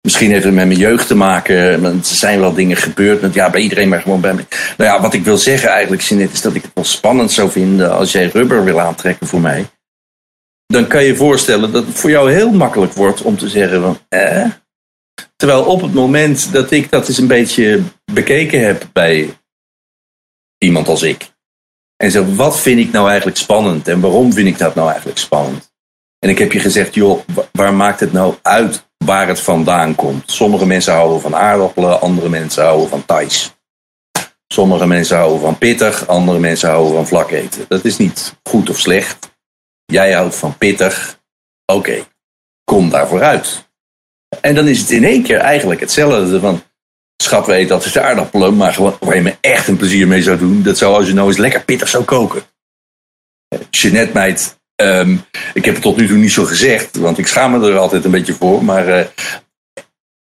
[0.02, 1.84] Misschien heeft het met mijn jeugd te maken.
[1.84, 3.20] Er zijn wel dingen gebeurd.
[3.20, 4.46] Met, ja, bij iedereen, maar gewoon bij mij.
[4.76, 7.50] Nou ja, wat ik wil zeggen eigenlijk, Jeanette, is dat ik het wel spannend zou
[7.50, 9.66] vinden als jij rubber wil aantrekken voor mij.
[10.66, 13.98] Dan kan je voorstellen dat het voor jou heel makkelijk wordt om te zeggen van,
[14.08, 14.44] eh.
[15.36, 19.36] Terwijl op het moment dat ik dat eens een beetje bekeken heb bij
[20.62, 21.30] iemand als ik.
[21.96, 25.18] En zo, wat vind ik nou eigenlijk spannend en waarom vind ik dat nou eigenlijk
[25.18, 25.72] spannend?
[26.18, 27.20] En ik heb je gezegd, joh,
[27.52, 30.30] waar maakt het nou uit waar het vandaan komt.
[30.30, 33.54] Sommige mensen houden van aardappelen, andere mensen houden van thais.
[34.46, 37.64] Sommige mensen houden van pittig, andere mensen houden van vlak eten.
[37.68, 39.36] Dat is niet goed of slecht.
[39.84, 41.20] Jij houdt van pittig.
[41.72, 42.06] Oké,
[42.64, 43.70] kom daarvoor uit.
[44.40, 46.62] En dan is het in één keer eigenlijk hetzelfde van...
[47.22, 50.22] Schat weet dat is de aardappelen, maar gewoon, waar je me echt een plezier mee
[50.22, 50.62] zou doen...
[50.62, 52.42] dat zou als je nou eens lekker pittig zou koken.
[53.70, 55.16] Jeanette meid Ehm,
[55.54, 58.04] ik heb het tot nu toe niet zo gezegd, want ik schaam me er altijd
[58.04, 58.64] een beetje voor.
[58.64, 59.04] Maar uh,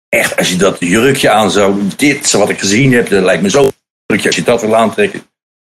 [0.08, 3.50] echt, als je dat jurkje aan zou, dit wat ik gezien heb, dat lijkt me
[3.50, 3.70] zo.
[4.06, 5.22] Als je dat wil aantrekken,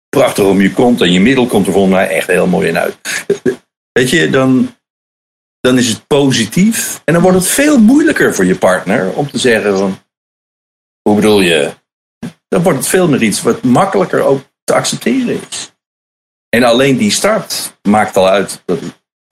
[0.09, 2.79] prachtig om je kont en je middel komt er volgens mij echt heel mooi in
[2.79, 2.97] uit.
[3.93, 4.77] Weet je, dan,
[5.61, 7.01] dan is het positief.
[7.05, 9.99] En dan wordt het veel moeilijker voor je partner om te zeggen van,
[11.09, 11.73] hoe bedoel je?
[12.49, 15.73] Dan wordt het veel meer iets wat makkelijker ook te accepteren is.
[16.49, 18.65] En alleen die start maakt al uit,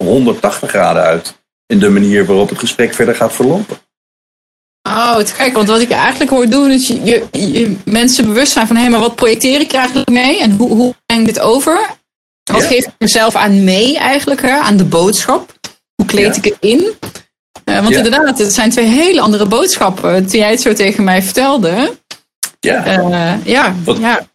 [0.05, 3.79] 180 graden uit, in de manier waarop het gesprek verder gaat verlopen.
[4.89, 8.66] Oh, het gek, want wat ik eigenlijk hoor doen is je, je, mensen bewust zijn
[8.66, 11.91] van hé, maar wat projecteer ik eigenlijk mee en hoe, hoe breng ik dit over?
[12.53, 15.53] Wat geef ik mezelf aan mee eigenlijk, hè, aan de boodschap?
[15.95, 16.93] Hoe kleed ik het in?
[17.73, 20.27] Uh, want inderdaad, het zijn twee hele andere boodschappen.
[20.27, 21.97] Toen jij het zo tegen mij vertelde.
[22.61, 22.87] Ja.
[22.87, 24.27] Uh, ja, ja.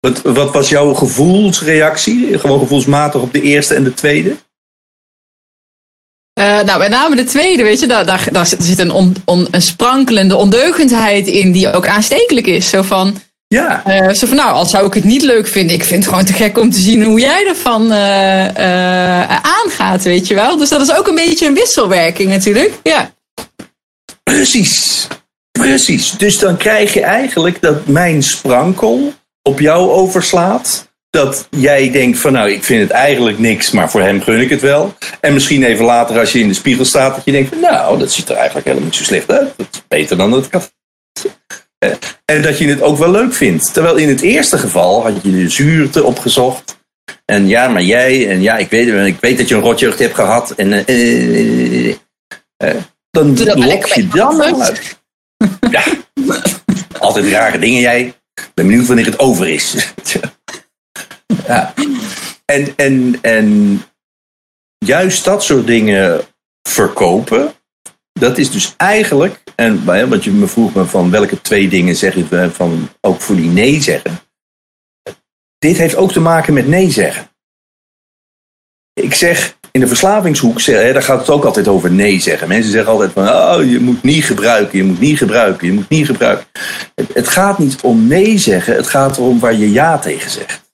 [0.00, 2.38] Wat, wat was jouw gevoelsreactie?
[2.38, 4.36] Gewoon gevoelsmatig op de eerste en de tweede?
[6.40, 9.48] Uh, nou, met name de tweede, weet je, daar, daar, daar zit een, on, on,
[9.50, 12.68] een sprankelende ondeugendheid in die ook aanstekelijk is.
[12.68, 13.16] Zo van,
[13.54, 13.82] ja.
[13.86, 16.24] Uh, zo van, nou, al zou ik het niet leuk vinden, ik vind het gewoon
[16.26, 18.48] te gek om te zien hoe jij ervan uh,
[19.40, 20.56] aangaat, weet je wel.
[20.56, 23.12] Dus dat is ook een beetje een wisselwerking natuurlijk, ja.
[24.22, 25.06] Precies,
[25.52, 26.10] precies.
[26.10, 30.92] Dus dan krijg je eigenlijk dat mijn sprankel op jou overslaat.
[31.10, 34.50] Dat jij denkt van nou, ik vind het eigenlijk niks, maar voor hem gun ik
[34.50, 34.94] het wel.
[35.20, 37.98] En misschien even later als je in de spiegel staat, dat je denkt van nou,
[37.98, 39.52] dat ziet er eigenlijk helemaal niet zo slecht uit.
[39.56, 40.72] Dat is beter dan dat ik had.
[41.84, 43.72] Eh, en dat je het ook wel leuk vindt.
[43.72, 46.82] Terwijl in het eerste geval had je de zuurte opgezocht.
[47.24, 50.14] En ja, maar jij, en ja, ik weet, ik weet dat je een rotjeugd hebt
[50.14, 50.50] gehad.
[50.50, 51.88] En uh, uh,
[52.64, 52.74] uh,
[53.10, 54.98] dan lok je dan uit.
[55.70, 55.84] Ja,
[56.98, 58.14] altijd rare dingen jij
[58.54, 59.92] ben benieuwd wanneer het over is.
[61.46, 61.74] ja.
[62.44, 63.80] En, en, en
[64.78, 66.20] juist dat soort dingen
[66.68, 67.54] verkopen,
[68.24, 72.14] dat is dus eigenlijk, en want je me vroeg me van welke twee dingen zeg
[72.14, 74.20] je van ook voor die nee zeggen.
[75.58, 77.28] Dit heeft ook te maken met nee zeggen.
[78.92, 82.48] Ik zeg, in de verslavingshoek, daar gaat het ook altijd over nee zeggen.
[82.48, 85.88] Mensen zeggen altijd van, oh, je moet niet gebruiken, je moet niet gebruiken, je moet
[85.88, 86.46] niet gebruiken.
[87.12, 90.72] Het, gaat niet om nee zeggen, het gaat erom waar je ja tegen zegt.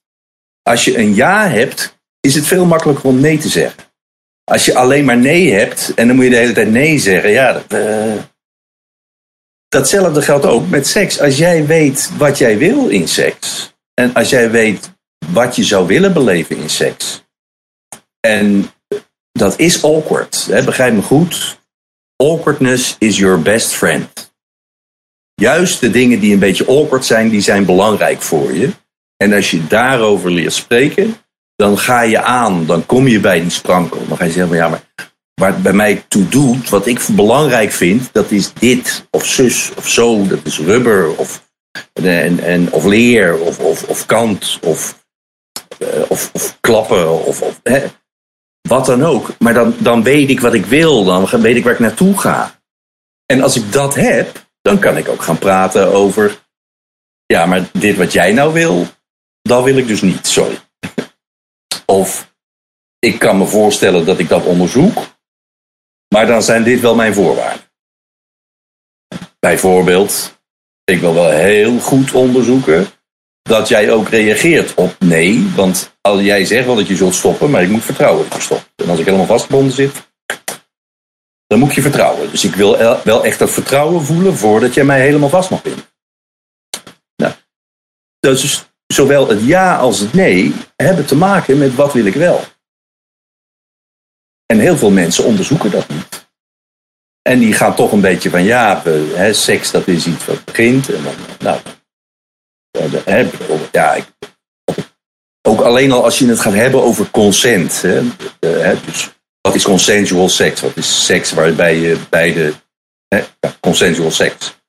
[0.61, 3.90] Als je een ja hebt, is het veel makkelijker om nee te zeggen.
[4.51, 7.29] Als je alleen maar nee hebt en dan moet je de hele tijd nee zeggen,
[7.29, 8.21] ja, uh...
[9.67, 11.19] datzelfde geldt ook met seks.
[11.19, 14.91] Als jij weet wat jij wil in seks en als jij weet
[15.31, 17.23] wat je zou willen beleven in seks.
[18.19, 18.71] En
[19.31, 20.45] dat is awkward.
[20.45, 20.63] Hè?
[20.63, 21.59] Begrijp me goed.
[22.15, 24.33] Awkwardness is your best friend.
[25.33, 28.69] Juist de dingen die een beetje awkward zijn, die zijn belangrijk voor je.
[29.17, 31.15] En als je daarover leert spreken,
[31.61, 34.07] dan ga je aan, dan kom je bij die sprankel.
[34.07, 34.83] Dan ga je zeggen, ja, maar
[35.33, 39.71] waar het bij mij toe doet, wat ik belangrijk vind, dat is dit, of zus,
[39.77, 41.49] of zo, dat is rubber, of,
[41.93, 45.05] en, en, of leer, of, of, of kant, of,
[45.79, 47.87] uh, of, of klappen, of, of hè
[48.61, 49.33] wat dan ook.
[49.39, 52.61] Maar dan, dan weet ik wat ik wil, dan weet ik waar ik naartoe ga.
[53.25, 56.41] En als ik dat heb, dan kan ik ook gaan praten over,
[57.25, 58.87] ja, maar dit wat jij nou wil,
[59.41, 60.59] dat wil ik dus niet, sorry.
[61.91, 62.33] Of
[62.99, 64.97] ik kan me voorstellen dat ik dat onderzoek,
[66.07, 67.65] maar dan zijn dit wel mijn voorwaarden.
[69.39, 70.41] Bijvoorbeeld,
[70.83, 72.87] ik wil wel heel goed onderzoeken
[73.41, 75.51] dat jij ook reageert op nee.
[75.55, 78.41] Want als jij zegt wel dat je zult stoppen, maar ik moet vertrouwen dat je
[78.41, 78.71] stopt.
[78.75, 80.09] En als ik helemaal vastgebonden zit,
[81.47, 82.31] dan moet je vertrouwen.
[82.31, 85.85] Dus ik wil wel echt dat vertrouwen voelen voordat jij mij helemaal vast mag binden.
[87.15, 87.33] Nou,
[88.19, 92.43] dus zowel het ja als het nee hebben te maken met wat wil ik wel.
[94.45, 96.29] En heel veel mensen onderzoeken dat niet.
[97.21, 98.81] En die gaan toch een beetje van ja,
[99.13, 100.89] hè, seks dat is iets wat begint.
[100.89, 101.59] En dan, nou,
[103.05, 103.29] hè,
[103.71, 104.05] ja, ik,
[105.41, 107.81] ook alleen al als je het gaat hebben over consent.
[107.81, 108.01] Hè,
[108.85, 109.09] dus
[109.41, 110.61] wat is consensual seks?
[110.61, 112.53] Wat is seks waarbij je beide.
[113.07, 113.23] Hè,
[113.59, 114.60] consensual seks.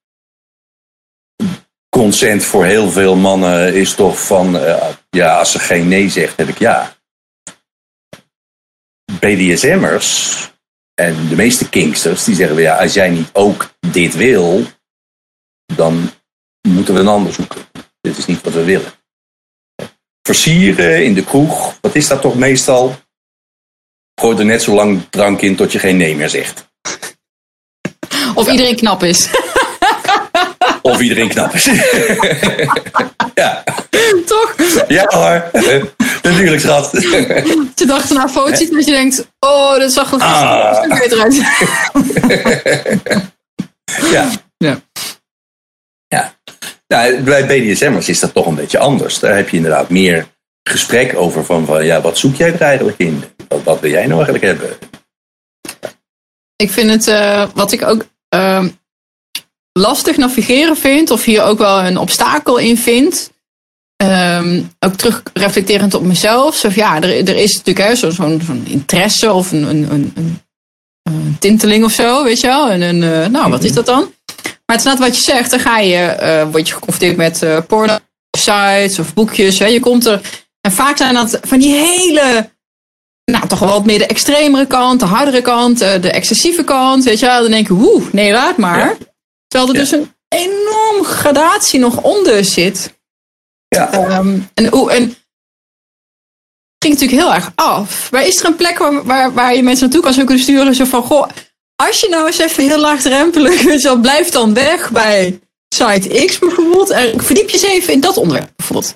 [1.96, 4.56] Consent voor heel veel mannen is toch van.
[4.56, 6.96] Uh, ja, als ze geen nee zegt, heb ik ja.
[9.18, 10.50] BDSM'ers
[10.94, 14.64] en de meeste kinksters die zeggen: ja, als jij niet ook dit wil,
[15.74, 16.10] dan
[16.68, 17.62] moeten we een ander zoeken.
[18.00, 18.92] Dit is niet wat we willen.
[20.22, 22.96] Versieren in de kroeg, wat is dat toch meestal?
[24.20, 26.70] Gooi er net zo lang drank in tot je geen nee meer zegt.
[28.34, 29.30] Of iedereen knap is.
[30.82, 31.64] Of iedereen knap is.
[33.34, 33.64] ja.
[34.26, 34.54] Toch?
[34.88, 35.50] Ja hoor.
[36.22, 36.90] Natuurlijk schat.
[37.74, 40.98] Je dacht naar foto's dat je denkt, oh, dat zag er ah.
[40.98, 41.34] beter uit.
[44.12, 44.28] ja.
[44.58, 44.80] Ja.
[46.08, 46.34] Ja.
[46.86, 49.18] Nou, bij BDSM'ers is dat toch een beetje anders.
[49.18, 50.26] Daar heb je inderdaad meer
[50.62, 53.24] gesprek over van, van ja, wat zoek jij er eigenlijk in?
[53.48, 54.78] Wat, wat wil jij nou eigenlijk hebben?
[56.56, 58.04] Ik vind het, uh, wat ik ook
[58.34, 58.64] uh,
[59.72, 63.30] lastig navigeren vind, of hier ook wel een obstakel in vind,
[64.02, 66.56] um, ook terug reflecterend op mezelf.
[66.56, 70.40] Zo, ja, er, er is natuurlijk zo'n zo, zo interesse of een, een, een,
[71.02, 72.70] een, tinteling of zo, weet je wel.
[72.70, 74.12] En een, uh, nou, wat is dat dan?
[74.42, 77.42] Maar het is net wat je zegt, dan ga je, uh, word je geconfronteerd met
[77.42, 77.98] uh, porno
[78.38, 79.58] sites of boekjes.
[79.58, 79.66] Hè.
[79.66, 80.20] Je komt er,
[80.60, 82.50] en vaak zijn dat van die hele,
[83.24, 87.04] nou toch wel wat meer de extremere kant, de hardere kant, de excessieve kant.
[87.04, 88.96] Weet je wel, dan denk je, woe, nee, laat maar.
[89.52, 93.00] Terwijl er dus een enorm gradatie nog onder zit.
[93.68, 94.18] Ja.
[94.18, 95.16] Um, en, en
[96.78, 98.10] ging natuurlijk heel erg af.
[98.10, 100.74] Maar is er een plek waar, waar, waar je mensen naartoe kan zo kunnen sturen?
[100.74, 101.28] Zo van, goh,
[101.76, 105.40] als je nou eens even heel laagdrempelig zo blijf dan weg bij
[105.74, 106.90] site X bijvoorbeeld.
[106.90, 108.94] En verdiep je eens even in dat onderwerp bijvoorbeeld.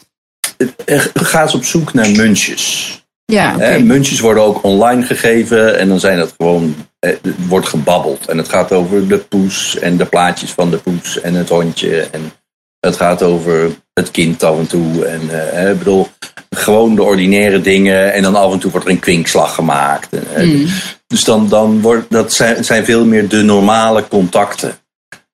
[1.15, 2.91] Ga eens op zoek naar muntjes.
[3.33, 3.81] Ja, okay.
[3.81, 8.27] muntjes worden ook online gegeven en dan zijn het gewoon, het wordt gebabbeld.
[8.29, 12.03] En het gaat over de poes en de plaatjes van de poes en het hondje.
[12.03, 12.33] En
[12.81, 15.05] het gaat over het kind af en toe.
[15.05, 16.09] En uh, ik bedoel,
[16.51, 18.13] gewoon de ordinaire dingen.
[18.13, 20.09] En dan af en toe wordt er een kwinkslag gemaakt.
[20.37, 20.67] Mm.
[21.07, 24.79] Dus dan, dan wordt dat zijn, zijn veel meer de normale contacten.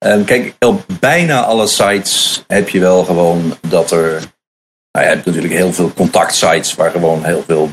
[0.06, 4.10] Um, kijk, op bijna alle sites heb je wel gewoon dat er.
[4.92, 7.70] Nou, je hebt natuurlijk heel veel contactsites waar gewoon heel veel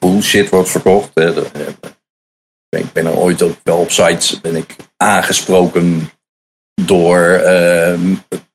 [0.00, 1.10] bullshit wordt verkocht.
[1.14, 1.42] Hè.
[2.76, 6.10] Ik ben er ooit ook wel op sites ben ik aangesproken
[6.86, 8.00] door uh,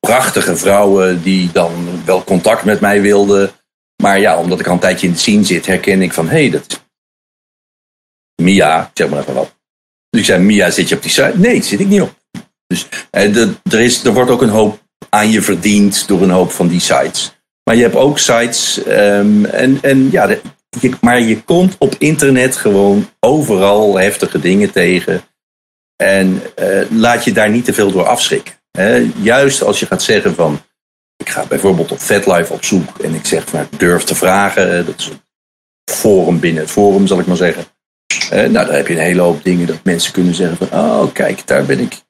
[0.00, 1.72] prachtige vrouwen die dan
[2.04, 3.50] wel contact met mij wilden.
[4.02, 6.40] Maar ja, omdat ik al een tijdje in de scene zit, herken ik van hé,
[6.40, 6.78] hey, dat is
[8.42, 9.54] Mia, zeg maar even wat.
[10.10, 11.32] Dus ik zei, Mia, zit je op die site?
[11.34, 12.14] Nee, zit ik niet op.
[12.66, 13.36] Dus eh,
[13.70, 16.80] er, is, er wordt ook een hoop aan je verdiend door een hoop van die
[16.80, 17.34] sites.
[17.64, 20.36] Maar je hebt ook sites um, en, en ja,
[21.00, 25.22] maar je komt op internet gewoon overal heftige dingen tegen.
[25.96, 28.54] En uh, laat je daar niet te veel door afschrikken.
[28.70, 29.10] Hè?
[29.16, 30.60] Juist als je gaat zeggen van,
[31.16, 34.86] ik ga bijvoorbeeld op FetLife op zoek en ik zeg van, durf te vragen.
[34.86, 35.20] Dat is een
[35.94, 37.64] forum binnen het forum, zal ik maar zeggen.
[38.14, 41.12] Uh, nou, daar heb je een hele hoop dingen dat mensen kunnen zeggen van, oh
[41.12, 42.04] kijk, daar ben ik.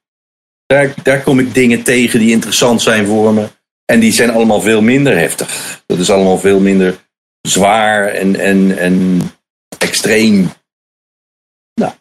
[0.65, 3.47] Daar, daar kom ik dingen tegen die interessant zijn voor me.
[3.85, 5.81] En die zijn allemaal veel minder heftig.
[5.85, 7.06] Dat is allemaal veel minder
[7.49, 9.21] zwaar en, en, en
[9.77, 10.49] extreem.
[11.73, 11.91] Nou,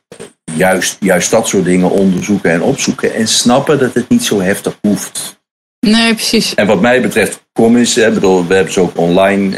[0.54, 3.14] juist, juist dat soort dingen onderzoeken en opzoeken.
[3.14, 5.40] En snappen dat het niet zo heftig hoeft.
[5.86, 6.54] Nee, precies.
[6.54, 7.94] En wat mij betreft, kom eens.
[7.94, 9.56] Hè, bedoel, we hebben ze ook online.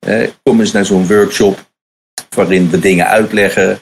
[0.00, 1.70] Uh, uh, kom eens naar zo'n workshop.
[2.34, 3.80] Waarin we dingen uitleggen.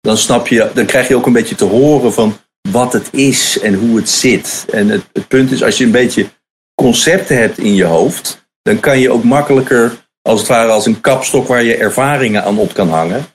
[0.00, 2.38] Dan snap je, dan krijg je ook een beetje te horen van
[2.70, 4.64] wat het is en hoe het zit.
[4.70, 6.26] En het, het punt is, als je een beetje
[6.74, 8.46] concepten hebt in je hoofd.
[8.62, 12.58] Dan kan je ook makkelijker, als het ware als een kapstok waar je ervaringen aan
[12.58, 13.26] op kan hangen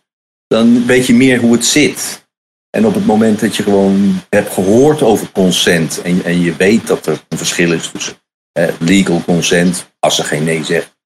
[0.54, 2.28] dan weet je meer hoe het zit.
[2.70, 6.88] En op het moment dat je gewoon hebt gehoord over consent en, en je weet
[6.88, 8.18] dat er een verschil is tussen
[8.52, 10.98] eh, legal consent, als ze geen nee zegt,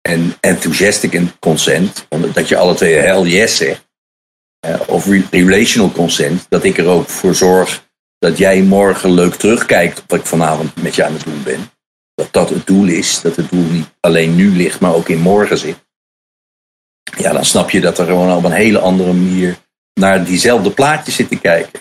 [0.00, 3.88] en enthusiastic consent, dat je alle twee hell yes zegt,
[4.60, 9.98] eh, of relational consent, dat ik er ook voor zorg dat jij morgen leuk terugkijkt
[9.98, 11.73] op wat ik vanavond met je aan het doen ben.
[12.14, 15.20] Dat dat het doel is, dat het doel niet alleen nu ligt, maar ook in
[15.20, 15.82] morgen zit
[17.18, 19.58] ja, dan snap je dat er gewoon op een hele andere manier
[19.94, 21.80] naar diezelfde plaatjes zit te kijken.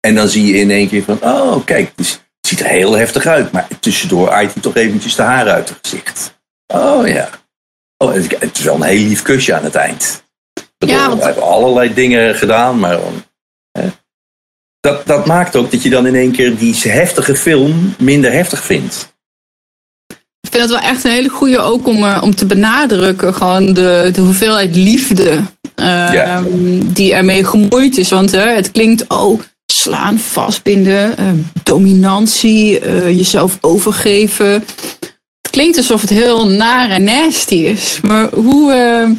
[0.00, 3.26] En dan zie je in één keer van, oh kijk, dus ziet er heel heftig
[3.26, 6.40] uit, maar tussendoor aait hij toch eventjes de haren uit het gezicht.
[6.66, 7.30] Oh ja.
[7.96, 10.24] Oh, het het is wel een heel lief kusje aan het eind.
[10.78, 12.98] Bedoel, Ja, want- We hebben allerlei dingen gedaan, maar
[13.70, 13.88] hè,
[14.80, 18.64] dat, dat maakt ook dat je dan in één keer die heftige film minder heftig
[18.64, 19.11] vindt.
[20.46, 23.34] Ik vind het wel echt een hele goede ook om, eh, om te benadrukken.
[23.34, 25.30] Gewoon de, de hoeveelheid liefde
[25.74, 26.42] eh, Ja.
[26.84, 28.10] die ermee gemoeid is.
[28.10, 31.26] Want eh, het klinkt, oh, slaan, vastbinden, eh,
[31.62, 34.46] dominantie, eh, jezelf overgeven.
[35.42, 37.98] Het klinkt alsof het heel naar en nasty is.
[38.02, 38.72] Maar hoe...
[38.72, 39.10] eh,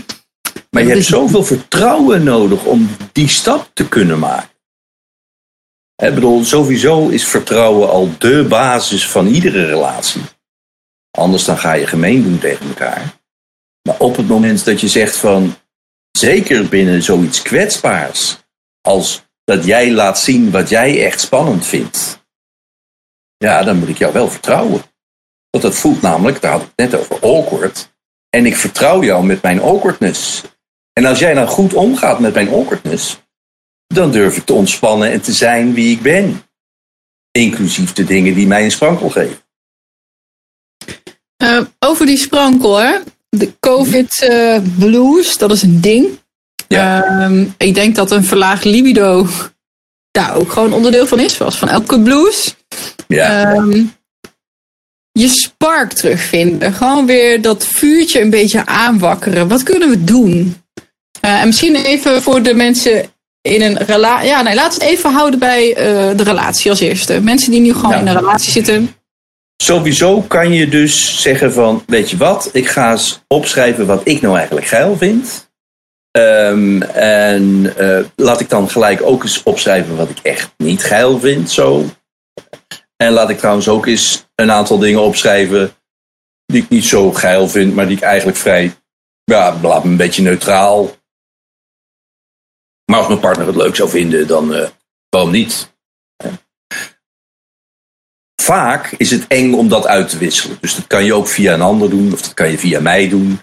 [0.70, 4.50] Maar je hebt Dus- zoveel vertrouwen nodig om die stap te kunnen maken.
[5.96, 10.22] Hè, Ik bedoel, sowieso is vertrouwen al de basis van iedere relatie.
[11.18, 13.22] Anders dan ga je gemeen doen tegen elkaar.
[13.82, 15.56] Maar op het moment dat je zegt van,
[16.12, 18.38] zeker binnen zoiets kwetsbaars,
[18.82, 22.26] als dat jij laat zien wat jij echt spannend vindt,
[23.38, 24.82] ja, dan moet ik jou wel vertrouwen.
[25.50, 27.94] Want dat voelt namelijk, daar had ik het net over, awkward.
[28.30, 30.44] En ik vertrouw jou met mijn awkwardness.
[30.94, 33.22] En als jij nou goed omgaat met mijn awkwardness,
[33.88, 36.44] dan durf ik te ontspannen en te zijn wie ik ben.
[37.32, 39.43] Inclusief de dingen die mij een sprankel geven.
[41.38, 42.92] Eh, over die sprankel, hè?
[43.30, 46.08] De COVID eh, blues, dat is een ding.
[46.68, 47.04] Ja.
[47.04, 49.28] Ehm, ik denk dat een verlaagd libido
[50.12, 52.56] daar ook gewoon onderdeel van is, zoals van elke blues.
[53.08, 53.84] Ja, Ehm,
[55.12, 56.74] je spark terugvinden.
[56.74, 59.48] Gewoon weer dat vuurtje een beetje aanwakkeren.
[59.48, 60.56] Wat kunnen we doen?
[61.22, 63.06] Eh, en misschien even voor de mensen
[63.42, 64.28] in een relatie.
[64.28, 65.74] Ja, nee, laten we het even houden bij
[66.16, 67.22] de relatie als eerste.
[67.22, 67.98] Mensen die nu gewoon Ja.
[68.00, 68.96] in een relatie zitten.
[69.64, 74.22] Sowieso kan je dus zeggen van, weet je wat, ik ga eens opschrijven wat ik
[74.22, 75.52] nou eigenlijk geil vind.
[76.12, 81.20] Ehm, en eh, laat ik dan gelijk ook eens opschrijven wat ik echt niet geil
[81.20, 81.86] vind, zo.
[82.96, 85.76] En laat ik trouwens ook eens een aantal dingen opschrijven
[86.46, 88.76] die ik niet zo geil vind, maar die ik eigenlijk vrij,
[89.24, 90.92] ja, laat me een beetje neutraal.
[92.86, 94.68] Maar als mijn partner het leuk zou vinden, dan eh
[95.10, 95.73] waarom niet?
[98.44, 100.58] Vaak is het eng om dat uit te wisselen.
[100.62, 103.10] Dus dat kan je ook via een ander doen, of dat kan je via mij
[103.10, 103.40] doen.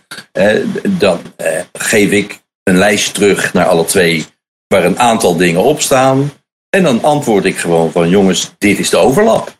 [0.88, 4.26] Dan eh, geef ik een lijstje terug naar alle twee
[4.66, 6.30] waar een aantal dingen op staan.
[6.76, 9.58] En dan antwoord ik gewoon van jongens, dit is de overlap.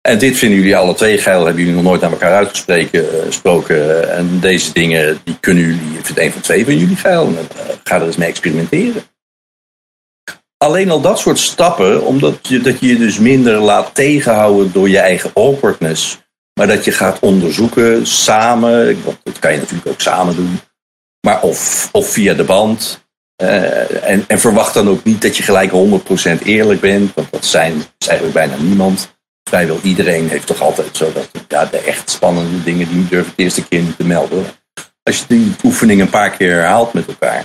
[0.00, 4.02] En dit vinden jullie alle twee geil, hebben jullie nog nooit naar elkaar uitgesproken.
[4.02, 4.18] eh.
[4.18, 7.26] En deze dingen, die kunnen jullie, ik vind een van twee van jullie geil.
[7.26, 9.02] En, eh, ga er eens mee experimenteren.
[10.62, 14.88] Alleen al dat soort stappen, omdat je, dat je je dus minder laat tegenhouden door
[14.88, 16.18] je eigen awkwardness.
[16.54, 20.60] Maar dat je gaat onderzoeken samen, dat kan je natuurlijk ook samen doen.
[21.26, 23.04] Maar of, of via de band.
[23.36, 25.70] Eh, en, en verwacht dan ook niet dat je gelijk
[26.40, 27.14] 100% eerlijk bent.
[27.14, 29.14] Want dat zijn is eigenlijk bijna niemand.
[29.48, 33.36] Vrijwel iedereen heeft toch altijd zo dat ja, de echt spannende dingen die durf ik
[33.36, 34.44] de eerste keer niet te melden.
[35.02, 37.44] Als je die oefening een paar keer herhaalt met elkaar,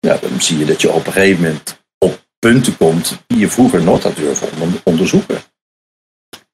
[0.00, 1.77] ja, dan zie je dat je op een gegeven moment
[2.38, 5.42] punten komt die je vroeger nooit had durven onder- onderzoeken.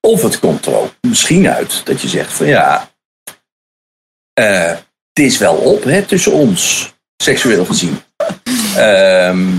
[0.01, 2.91] Of het komt er ook misschien uit dat je zegt van ja,
[4.33, 4.69] eh,
[5.13, 7.99] het is wel op hè, tussen ons, seksueel gezien.
[8.77, 9.59] Ehm,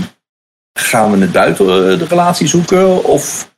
[0.78, 3.54] gaan we het buiten eh, de relatie zoeken of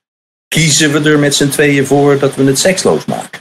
[0.48, 3.40] kiezen we er met z'n tweeën voor dat we het seksloos maken?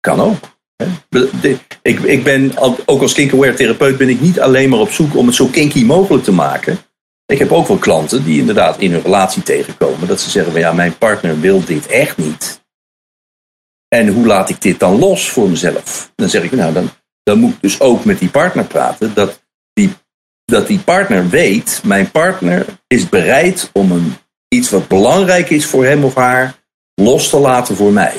[0.00, 0.56] Kan ook.
[1.82, 5.26] Ik, ik ben, ook als kink-aware therapeut, ben ik niet alleen maar op zoek om
[5.26, 6.78] het zo kinky mogelijk te maken.
[7.32, 10.08] Ik heb ook wel klanten die inderdaad in hun relatie tegenkomen.
[10.08, 12.66] Dat ze zeggen van ja, mijn partner wil dit echt niet.
[13.88, 16.12] En hoe laat ik dit dan los voor mezelf?
[16.14, 16.90] Dan zeg ik nou, dan,
[17.22, 19.14] dan moet ik dus ook met die partner praten.
[19.14, 19.92] Dat die,
[20.44, 24.14] dat die partner weet, mijn partner is bereid om een,
[24.48, 26.58] iets wat belangrijk is voor hem of haar
[26.94, 28.14] los te laten voor mij.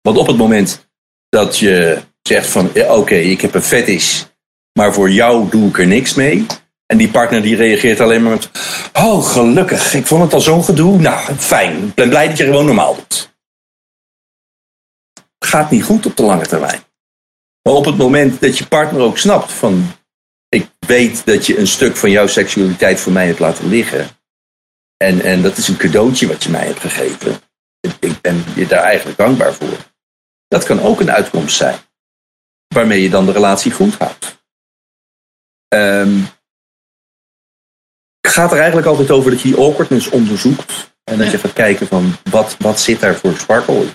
[0.00, 0.88] Want op het moment
[1.28, 4.24] dat je zegt van oké, ik heb een fetish,
[4.72, 6.46] maar voor jou doe ik er niks mee.
[6.92, 8.50] En die partner die reageert alleen maar met
[8.92, 10.98] oh gelukkig, ik vond het al zo'n gedoe.
[11.00, 13.34] Nou, fijn, ik ben blij dat je gewoon normaal doet.
[15.38, 16.82] Gaat niet goed op de lange termijn.
[17.62, 19.92] Maar op het moment dat je partner ook snapt van
[20.48, 24.08] ik weet dat je een stuk van jouw seksualiteit voor mij hebt laten liggen.
[24.96, 27.40] En, en dat is een cadeautje wat je mij hebt gegeven.
[28.00, 29.76] Ik- ben je daar eigenlijk dankbaar voor.
[30.48, 31.78] Dat kan ook een uitkomst zijn.
[32.74, 34.40] Waarmee je dan de relatie goed houdt.
[35.68, 36.41] Het
[38.28, 40.90] gaat er eigenlijk altijd over dat je die awkwardness onderzoekt.
[41.04, 43.90] En dat je gaat kijken van wat, wat zit daar voor sparkle in.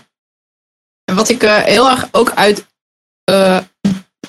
[1.05, 2.65] En wat ik eh, heel erg ook uit
[3.23, 3.59] eh,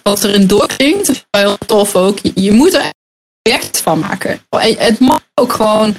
[0.03, 2.19] wat erin doorklinkt, dat is wel heel tof ook.
[2.19, 2.93] Je, je moet er een
[3.43, 4.41] project van maken.
[4.51, 5.97] En Het mag ook gewoon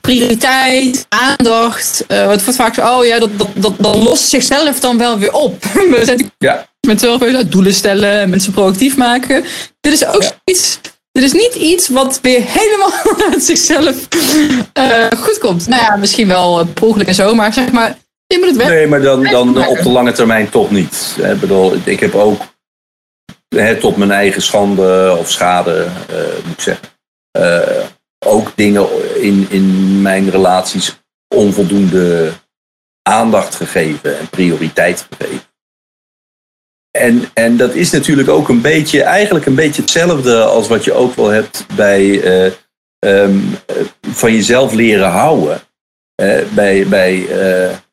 [0.00, 2.04] prioriteit, aandacht.
[2.08, 5.18] Uh, wat wordt vaak zo, oh ja, dat, dat, dat, dat lost zichzelf dan wel
[5.18, 5.64] weer op.
[5.90, 6.68] We zijn ja.
[6.86, 9.44] met zelf doelen stellen en mensen proactief maken.
[9.80, 10.30] Dit is ook ja.
[10.44, 10.80] iets.
[11.18, 12.92] Dit is niet iets wat weer helemaal
[13.30, 14.08] uit zichzelf
[14.78, 15.66] uh, goed komt.
[15.66, 18.66] Nou ja, misschien wel uh, en zo, maar zeg maar, je moet het wel.
[18.66, 21.16] Nee, maar dan, dan op de lange termijn toch niet.
[21.22, 22.42] Ik bedoel, ik heb ook
[23.48, 25.88] hè, tot mijn eigen schande of schade,
[26.44, 26.86] moet ik zeggen
[28.26, 28.86] ook dingen
[29.22, 31.00] in, in mijn relaties
[31.34, 32.32] onvoldoende
[33.02, 35.47] aandacht gegeven en prioriteit gegeven.
[36.98, 40.92] En, en dat is natuurlijk ook een beetje, eigenlijk een beetje hetzelfde als wat je
[40.92, 42.52] ook wel hebt bij uh,
[42.98, 43.56] um,
[44.10, 45.60] van jezelf leren houden.
[46.22, 47.26] Uh, bij bij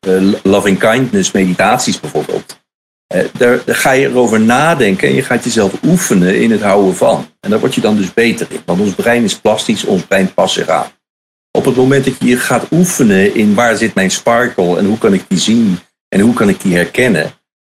[0.07, 2.63] uh, loving kindness meditaties bijvoorbeeld.
[3.07, 7.27] Eh, daar, ga je erover nadenken en je gaat jezelf oefenen in het houden van.
[7.39, 8.61] En daar word je dan dus beter in.
[8.65, 10.87] Want ons brein is plastisch, ons brein past zich aan.
[11.51, 15.13] Op het moment dat je gaat oefenen in waar zit mijn sparkle en hoe kan
[15.13, 17.31] ik die zien en hoe kan ik die herkennen,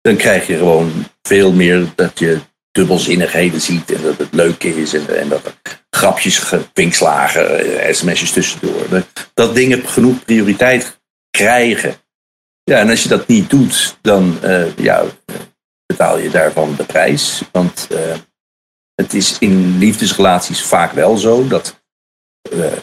[0.07, 2.39] dan krijg je gewoon veel meer dat je
[2.71, 8.31] dubbelzinnigheden ziet en dat het leuk is en, en dat er grapjes, pinkslagen, eh, sms'jes
[8.31, 9.03] tussendoor.
[9.33, 10.99] Dat dingen genoeg prioriteit
[11.29, 11.95] krijgen.
[12.63, 15.03] Ja, en als je dat niet doet, dan uh, ja,
[15.85, 17.41] betaal je daarvan de prijs.
[17.51, 17.97] Want uh,
[18.95, 21.81] het is in liefdesrelaties vaak wel zo dat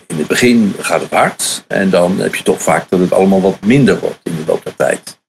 [0.06, 1.64] in het begin gaat het hard.
[1.66, 4.64] En dan heb je toch vaak dat het allemaal wat minder wordt in de loop
[4.64, 5.22] der tijd.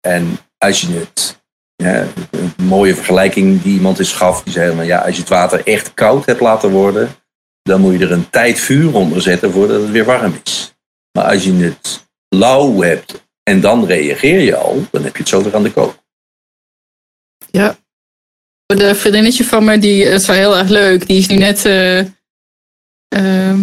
[0.00, 1.42] En als je het,
[1.76, 5.66] ja, een mooie vergelijking die iemand eens gaf, die zei ja, als je het water
[5.66, 7.16] echt koud hebt laten worden,
[7.62, 10.74] dan moet je er een tijd vuur onder zetten voordat het weer warm is.
[11.12, 15.28] Maar als je het lauw hebt en dan reageer je al, dan heb je het
[15.28, 16.02] zo weer aan de kook.
[17.50, 17.76] Ja.
[18.66, 21.06] De vriendinnetje van me, die is wel heel erg leuk.
[21.06, 21.64] Die is nu net.
[21.64, 22.00] Uh,
[23.16, 23.60] uh,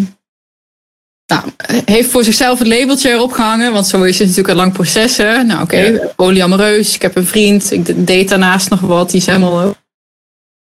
[1.32, 1.44] nou,
[1.86, 3.74] heeft voor zichzelf het labeltje erop gehangen.
[3.74, 5.18] Want zo is het natuurlijk een lang proces.
[5.18, 5.44] Hè?
[5.44, 6.08] Nou, oké, okay, ja.
[6.16, 6.96] polyamoreus.
[6.96, 7.72] Ik heb een vriend.
[7.72, 9.12] Ik date daarnaast nog wat.
[9.12, 9.76] Die is helemaal.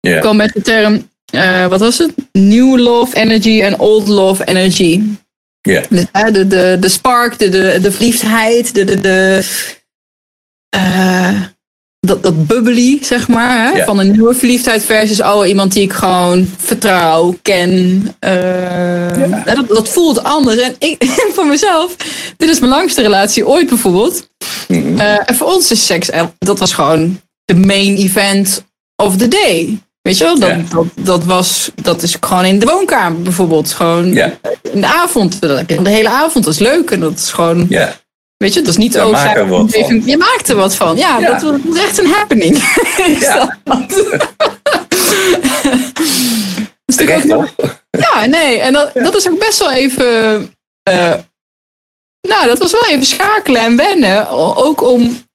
[0.01, 0.15] Ja.
[0.15, 1.09] Ik kwam met de term.
[1.35, 2.13] Uh, wat was het?
[2.33, 5.03] New love energy en old love energy.
[5.61, 5.83] Ja.
[5.89, 9.45] De, de, de, spark, de, de, de verliefdheid, de, de, de,
[10.77, 11.43] uh,
[12.09, 13.73] dat, dat bubbly, zeg maar.
[13.73, 13.85] Hè?
[13.85, 17.69] Van een nieuwe verliefdheid versus oh, iemand die ik gewoon vertrouw, ken.
[18.21, 19.55] Uh, ja.
[19.55, 20.61] dat, dat voelt anders.
[20.61, 21.05] En ik,
[21.35, 21.97] voor mezelf,
[22.37, 24.29] dit is mijn langste relatie ooit bijvoorbeeld.
[24.69, 24.97] Mm -hmm.
[24.97, 28.65] uh, en voor ons is seks, dat was gewoon de main event
[28.97, 29.79] of the day.
[30.03, 33.73] Weet je wel, dat, dat, dat, was, dat is gewoon in de woonkamer bijvoorbeeld.
[33.73, 34.39] Gewoon ja.
[34.73, 35.41] in de avond.
[35.41, 37.67] De hele avond is leuk en dat is gewoon.
[37.69, 37.97] Ja.
[38.39, 39.09] Weet je, dat is niet zo.
[39.09, 40.97] Je maakt er wat van.
[40.97, 41.39] Ja, ja.
[41.39, 42.57] Dat, was echt een happening.
[43.21, 43.59] Ja.
[46.85, 47.49] Terecht, ook,
[48.11, 48.59] ja, nee.
[48.59, 50.41] En dat, dat is ook best wel even.
[50.91, 51.15] Uh,
[52.29, 54.29] nou, dat was wel even schakelen en wennen.
[54.57, 55.27] Ook om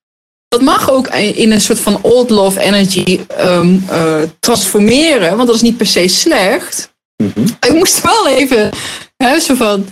[0.47, 5.55] dat mag ook in een soort van old love energy um, uh, transformeren, want dat
[5.55, 6.93] is niet per se slecht.
[7.23, 7.45] Mm -hmm.
[7.59, 8.71] Ik moest wel even,
[9.17, 9.85] hè, zo van.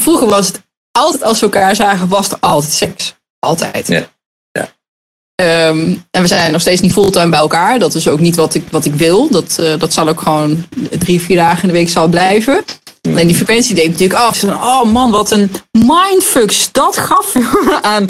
[0.00, 0.65] Vroeger was het
[0.96, 3.14] altijd als we elkaar zagen, was er altijd seks.
[3.38, 3.88] Altijd.
[3.88, 4.08] Ja.
[4.52, 4.68] ja.
[5.68, 7.78] Um, en we zijn nog steeds niet fulltime bij elkaar.
[7.78, 9.30] Dat is ook niet wat ik, wat ik wil.
[9.30, 10.66] Dat, uh, dat zal ook gewoon
[10.98, 12.64] drie, vier dagen in de week zal blijven.
[13.14, 14.44] En die frequentie deed natuurlijk af.
[14.44, 17.34] oh man, wat een mindfuck dat gaf
[17.82, 18.08] aan.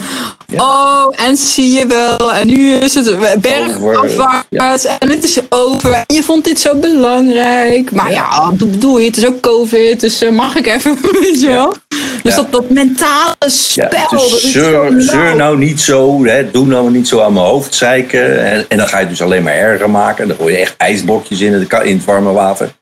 [0.56, 2.32] Oh, en zie je wel.
[2.32, 4.82] En nu is het bergafwaarts.
[4.82, 4.98] Ja.
[4.98, 5.92] En het is over.
[5.92, 7.92] En je vond dit zo belangrijk.
[7.92, 10.00] Maar ja, bedoel je, het is ook COVID.
[10.00, 11.74] Dus uh, mag ik even, weet je wel.
[12.22, 13.88] Dus dat, dat mentale spel.
[13.90, 16.24] Ja, dus zeur, zeur nou niet zo.
[16.24, 18.44] Hè, doe nou niet zo aan mijn hoofd zeiken.
[18.44, 20.28] En, en dan ga je het dus alleen maar erger maken.
[20.28, 22.74] Dan gooi je echt ijsblokjes in het, in het warme water.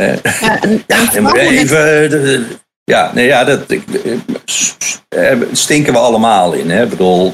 [0.00, 2.46] Uh, ja, en, ja, even.
[2.84, 6.70] Ja, nee, ja, dat uh, stinken we allemaal in.
[6.70, 6.82] Hè?
[6.82, 7.32] Ik bedoel,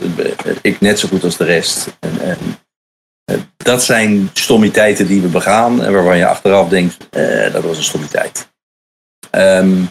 [0.63, 1.97] ik net zo goed als de rest.
[2.01, 2.59] En, en,
[3.57, 6.97] dat zijn stommiteiten die we begaan en waarvan je achteraf denkt,
[7.53, 8.51] dat was een stommiteit.
[9.31, 9.89] Um,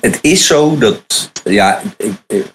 [0.00, 2.54] het is zo dat, ja, ik, ik,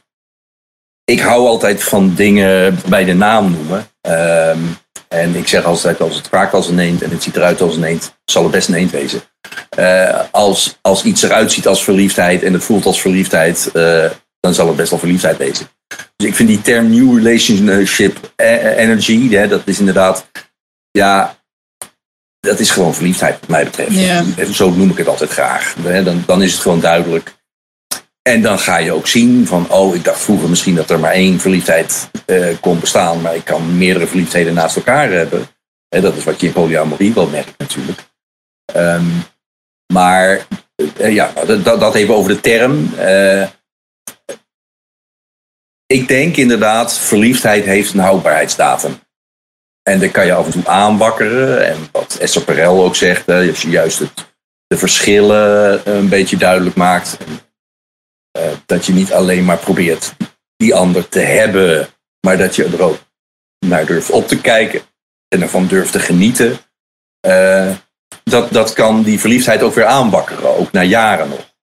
[1.03, 3.87] ik, hou altijd van dingen bij de naam noemen.
[4.01, 4.77] Um,
[5.15, 7.75] en ik zeg altijd, als het vaak als een eend en het ziet eruit als
[7.75, 9.21] een eend, zal het best een eend wezen.
[9.79, 14.05] Uh, als, als iets eruit ziet als verliefdheid en het voelt als verliefdheid, uh,
[14.39, 15.67] dan zal het best wel verliefdheid wezen.
[16.15, 18.33] Dus ik vind die term new relationship
[18.77, 20.25] energy, hè, dat is inderdaad,
[20.91, 21.37] ja,
[22.39, 23.91] dat is gewoon verliefdheid wat mij betreft.
[23.91, 24.49] Yeah.
[24.51, 25.75] Zo noem ik het altijd graag.
[26.03, 27.35] Dan, dan is het gewoon duidelijk.
[28.29, 31.11] En dan ga je ook zien van, oh, ik dacht vroeger misschien dat er maar
[31.11, 35.47] één verliefdheid uh, kon bestaan, maar ik kan meerdere verliefdheden naast elkaar hebben.
[35.89, 37.99] En dat is wat je in polyamorie wel merkt natuurlijk.
[38.75, 39.23] Um,
[39.93, 40.47] maar
[40.97, 42.93] eh, ja, dat, dat, dat even over de term.
[42.97, 43.47] Eh,
[45.85, 48.99] ik denk inderdaad, verliefdheid heeft een houdbaarheidsdatum.
[49.83, 51.67] En dat kan je af en toe aanwakkeren.
[51.67, 54.33] En wat Esther Perel ook zegt, als je juist het,
[54.67, 57.17] de verschillen een beetje duidelijk maakt.
[58.35, 60.15] Eh, dat je niet alleen maar probeert
[60.55, 61.87] die ander te hebben,
[62.19, 62.97] maar dat je er ook
[63.65, 64.81] naar durft op te kijken
[65.27, 66.57] en ervan durft te genieten.
[67.19, 67.75] Eh,
[68.23, 71.55] dat, dat kan die verliefdheid ook weer aanwakkeren, ook na jaren nog.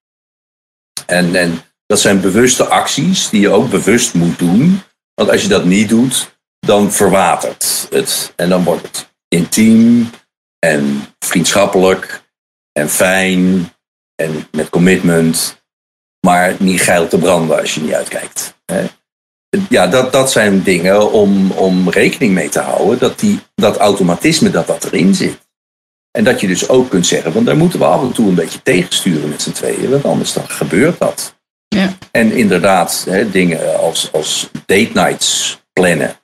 [1.06, 4.82] En, en dat zijn bewuste acties die je ook bewust moet doen.
[5.14, 8.32] Want als je dat niet doet, dan verwatert het.
[8.36, 10.10] En dan wordt het intiem
[10.58, 12.22] en vriendschappelijk
[12.72, 13.72] en fijn
[14.14, 15.61] en met commitment.
[16.26, 18.54] Maar niet geil te branden als je niet uitkijkt.
[18.64, 18.86] Hè?
[19.68, 22.98] Ja, dat, dat zijn dingen om, om rekening mee te houden.
[22.98, 25.38] Dat, die, dat automatisme dat dat erin zit.
[26.10, 28.34] En dat je dus ook kunt zeggen, want daar moeten we af en toe een
[28.34, 29.90] beetje tegensturen met z'n tweeën.
[29.90, 31.40] Want anders dan gebeurt dat.
[31.68, 31.96] Ja.
[32.10, 36.16] En inderdaad, hè, dingen als, als date nights plannen.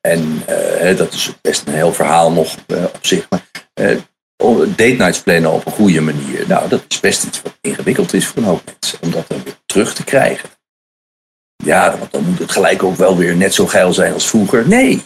[0.00, 3.26] En eh, dat is best een heel verhaal nog eh, op zich.
[3.30, 3.96] Maar eh,
[4.36, 6.48] date nights plannen op een goede manier.
[6.48, 8.98] Nou, dat is best iets wat ingewikkeld is voor een hoop mensen.
[9.02, 10.48] Om dat dan weer terug te krijgen.
[11.56, 14.68] Ja, want dan moet het gelijk ook wel weer net zo geil zijn als vroeger.
[14.68, 15.04] Nee.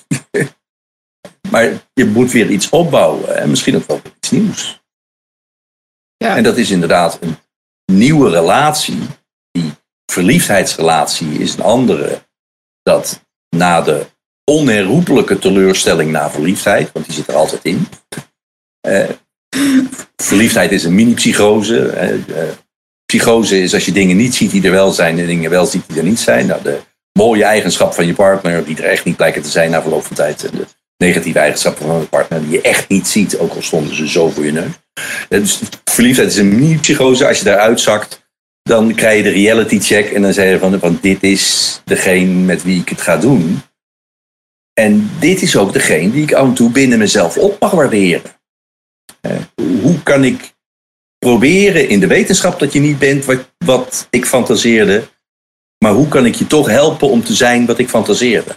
[1.51, 3.37] maar je moet weer iets opbouwen.
[3.37, 4.83] En misschien ook wel iets nieuws.
[6.16, 6.37] Ja.
[6.37, 7.37] En dat is inderdaad een
[7.93, 8.99] nieuwe relatie.
[9.51, 9.72] Die
[10.12, 12.28] verliefdheidsrelatie is een andere.
[12.83, 13.20] Dat
[13.57, 14.07] na de
[14.45, 17.89] onherroepelijke teleurstelling na verliefdheid, want die zit er altijd in.
[18.81, 19.09] Eh,
[20.16, 21.89] verliefdheid is een mini-psychose.
[21.89, 22.49] eh, eh,
[23.05, 25.83] psychose is als je dingen niet ziet die er wel zijn en dingen wel ziet
[25.87, 26.47] die er niet zijn.
[26.47, 26.78] Nou, de
[27.12, 30.16] mooie eigenschap van je partner, die er echt niet blijken te zijn na verloop van
[30.16, 30.41] tijd.
[30.41, 30.66] De
[30.97, 34.28] negatieve eigenschappen van de partner, die je echt niet ziet, ook al stonden ze zo
[34.28, 34.72] voor je neus.
[35.28, 37.26] Dus verliefdheid is een mini-psychose.
[37.26, 38.28] Als je daaruit zakt,
[38.62, 42.33] dan krijg je de reality check en dan zeg je van, van dit is degene
[42.33, 43.62] met wie ik het ga doen.
[44.72, 48.22] En dit is ook degene die ik af en toe binnen mezelf op mag waarderen.
[49.21, 49.37] Eh,
[49.83, 50.55] hoe kan ik
[51.18, 55.09] proberen in de wetenschap dat je niet bent wat, wat ik fantaseerde,
[55.79, 58.57] maar hoe kan ik je toch helpen om te zijn wat ik fantaseerde?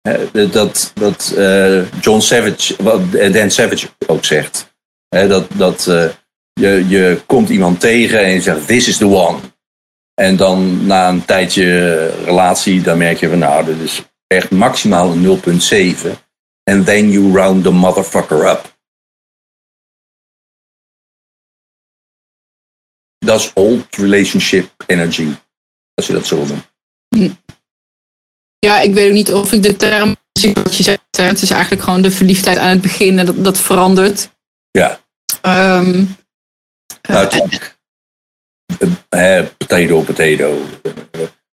[0.00, 4.74] Eh, Dat, dat eh, John Savage, wat Dan Savage ook zegt,
[5.08, 5.84] dat, dat
[6.52, 9.38] je, je komt iemand tegen en je zegt, this is the one.
[10.14, 15.12] En dan na een tijdje relatie, dan merk je van nou, dit is echt maximaal
[15.12, 15.40] een
[16.04, 16.22] 0,7.
[16.64, 18.73] And then you round the motherfucker up.
[23.24, 25.28] Dat is old relationship energy.
[25.94, 27.36] Als je dat zo wil doen.
[28.58, 31.02] Ja, ik weet ook niet of ik de term zie wat je zegt.
[31.10, 34.30] Het is eigenlijk gewoon de verliefdheid aan het begin en dat, dat verandert.
[34.70, 35.00] Ja,
[35.42, 35.96] nou,
[37.02, 37.76] eh, het,
[39.08, 40.62] hè, potato, potato.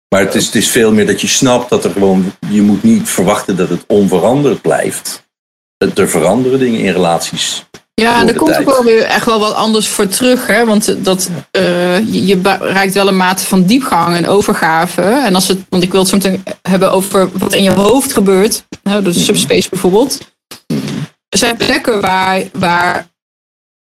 [0.10, 2.84] Maar het is, het is veel meer dat je snapt dat er gewoon, je moet
[2.84, 5.28] niet verwachten dat het onveranderd blijft.
[5.78, 7.66] Er veranderen dingen in relaties.
[8.00, 8.68] Ja, er komt tijd.
[8.68, 10.48] ook wel weer echt wel wat anders voor terug.
[10.48, 10.66] Hè?
[10.66, 15.02] Want dat, eh, je, bereikt wel een mate van diepgang en overgave.
[15.02, 18.14] En als het, want ik wil het zo meteen hebben over wat in je hoofd
[18.14, 18.64] gebeurt.
[18.84, 20.18] Hè, de subspace bijvoorbeeld.
[21.30, 23.08] Er zijn plekken waar, waar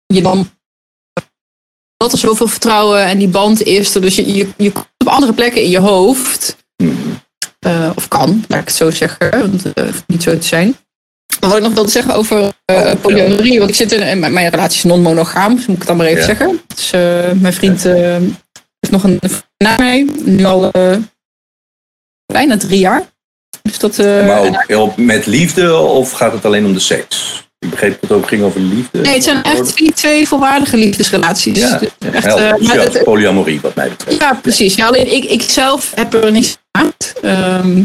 [0.06, 0.50] je dan
[1.98, 4.02] dat er zoveel vertrouwen en die band is er.
[4.02, 6.58] Dus je, je, je komt op andere plekken in je hoofd.
[7.60, 9.40] Eh, of kan, laat ik het zo zeggen.
[9.40, 10.76] Want het hoeft niet zo te zijn.
[11.46, 13.58] Maar wat ik nog wilde zeggen over eh polyamorie.
[13.58, 15.56] Want ik zit in, in mijn, mijn relatie is non-monogaam.
[15.56, 16.26] Dus moet ik het dan maar even Ja.
[16.26, 16.62] zeggen.
[16.76, 17.94] Dus eh, mijn vriend eh,
[18.80, 19.20] heeft nog een
[19.58, 20.12] na mee.
[20.24, 20.72] Nu al
[22.26, 23.04] bijna drie jaar.
[23.62, 27.44] Dus dat, Maar ook met liefde of gaat het alleen om de seks?
[27.60, 29.00] Ik begreep dat het ook ging over liefde.
[29.02, 31.60] nee, het zijn echt twee, twee volwaardige liefdesrelaties.
[31.60, 32.26] Ja, Dus ja, echt,
[32.68, 34.20] maar het- polyamorie wat mij betreft.
[34.20, 34.76] ja, precies.
[34.76, 36.92] Ja, alleen ik, ik zelf heb er niks aan.
[37.22, 37.82] Ehm,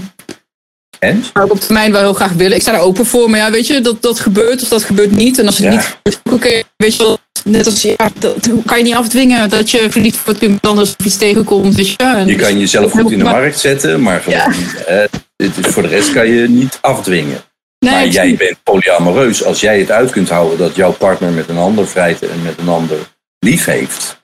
[1.01, 1.25] En?
[1.33, 2.57] zou ik op termijn wel heel graag willen.
[2.57, 5.11] Ik sta er open voor, maar ja, weet je, dat, dat gebeurt of dat gebeurt
[5.11, 5.39] niet.
[5.39, 5.71] En als het Ja.
[5.71, 8.37] niet gebeurt, oké, weet je wel, net als, ja, dat
[8.67, 11.89] kan je niet afdwingen dat je verliefd wordt op iemand anders of iets tegenkomt, weet
[11.91, 11.97] je.
[11.97, 14.55] En Je dus- kan jezelf goed in de markt zetten, maar gewoon,
[14.87, 15.03] eh,
[15.37, 17.41] dit is, voor de rest kan je niet afdwingen.
[17.79, 21.49] Nee, maar jij bent polyamoreus als jij het uit kunt houden dat jouw partner met
[21.49, 22.97] een ander vrijt en met een ander
[23.39, 24.20] lief heeft.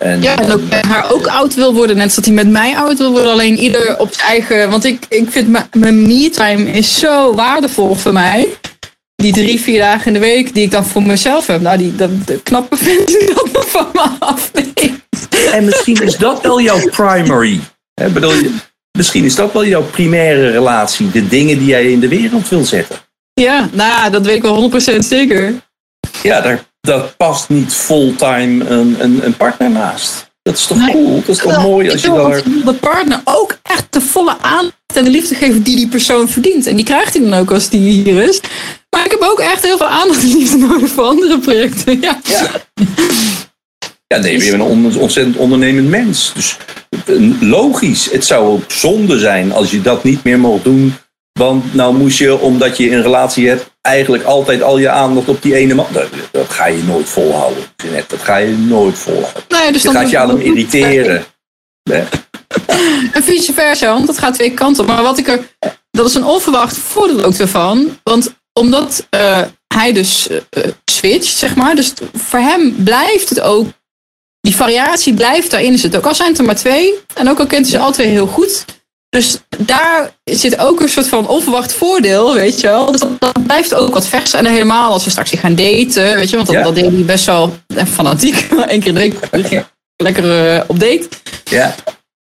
[0.00, 1.96] En, Ja, en ook met haar ook oud wil worden.
[1.96, 3.32] Net zoals hij met mij oud wil worden.
[3.32, 4.70] Alleen ieder op zijn eigen.
[4.70, 8.48] Want ik, ik vind mijn- me-time is zo waardevol voor mij.
[9.16, 11.60] Die drie, vier dagen in de week die ik dan voor mezelf heb.
[11.60, 14.92] Nou, die, dat, de knappe vent die dat nog van me afneemt.
[15.52, 17.60] en misschien is dat wel jouw primary.
[17.94, 18.54] Hè, bedoel je,
[18.98, 21.10] misschien is dat wel jouw primaire relatie.
[21.10, 22.96] De dingen die jij in de wereld wil zetten.
[23.34, 25.54] Ja, nou ja, dat weet ik wel 100% zeker.
[26.22, 30.32] Ja, daar dat past niet fulltime een, een, een partner naast.
[30.42, 30.90] Dat is toch Nee.
[30.90, 31.20] cool?
[31.26, 32.42] Dat is toch mooi als je daar...
[32.64, 36.66] de partner ook echt de volle aandacht en de liefde geven die die persoon verdient.
[36.66, 38.40] En die krijgt hij dan ook als die hier is.
[38.90, 42.00] Maar ik heb ook echt heel veel aandacht en liefde nodig voor andere projecten.
[42.00, 42.20] Ja.
[42.24, 42.50] Ja.
[44.06, 46.32] Ja, nee, je bent een on- ontzettend ondernemend mens.
[46.34, 46.56] Dus
[47.06, 50.94] eh, logisch, het zou ook zonde zijn als je dat niet meer mocht doen.
[51.38, 55.42] Want nou moest je, omdat je een relatie hebt, eigenlijk altijd al je aandacht op
[55.42, 55.86] die ene man.
[55.92, 57.62] Dat, dat ga je nooit volhouden.
[57.76, 58.16] Jeanette.
[58.16, 59.42] Dat ga je nooit volhouden.
[59.48, 61.24] Nee, dus Je gaat je aan hem irriteren.
[61.90, 62.02] Nee.
[63.12, 64.88] En vice versa, want dat gaat twee kanten op.
[64.88, 65.40] Maar wat ik er.
[65.90, 67.98] Dat is een onverwacht voordeel ook ervan.
[68.02, 69.42] Want omdat eh,
[69.74, 71.74] hij dus eh, eh, switcht, zeg maar.
[71.74, 73.66] Dus voor hem blijft het ook.
[74.40, 76.00] Die variatie blijft daarin zitten.
[76.00, 76.94] Ook al zijn het er maar twee.
[77.14, 78.64] En ook al kent hij ze alle twee heel goed.
[79.14, 82.90] Dus daar zit ook een soort van onverwacht voordeel, weet je wel.
[82.92, 84.32] Dus dat, dat blijft ook wat vers.
[84.32, 86.36] En helemaal als we straks gaan daten, weet je.
[86.36, 86.62] Want dat, Ja.
[86.62, 88.46] dat deed hij best wel eh, fanatiek.
[88.66, 89.14] Eén keer een week
[89.96, 91.08] lekker eh, op date
[91.44, 91.74] Ja,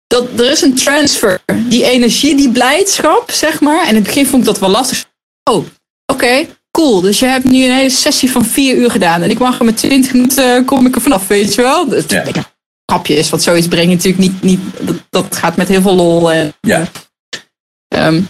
[0.08, 1.40] dat er is een transfer.
[1.56, 3.82] Die energie, die blijdschap, zeg maar.
[3.82, 5.06] En in het begin vond ik dat wel lastig.
[5.52, 5.66] Oh,
[6.06, 7.02] oké, cool.
[7.02, 9.22] Dus je hebt nu een hele sessie van vier uur gedaan.
[9.22, 11.88] En ik mag er met twintig minuten, eh, kom ik er vanaf, weet je wel.
[11.88, 12.24] Dat Ja.
[12.86, 12.94] Ja.
[12.96, 14.42] grapje is, want zoiets breng je natuurlijk niet...
[14.42, 16.32] niet dat, dat gaat met heel veel lol.
[16.32, 16.88] En, ja.
[17.88, 18.22] Ehm,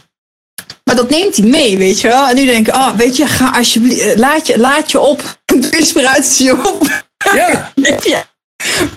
[0.83, 2.27] maar dat neemt hij mee, weet je wel.
[2.27, 5.39] En nu denk ik, oh, weet je, ga alsjeblieft, eh, laat je, laat je op.
[5.79, 7.03] Inspiratie op.
[7.33, 7.71] ja.
[8.03, 8.31] Ja.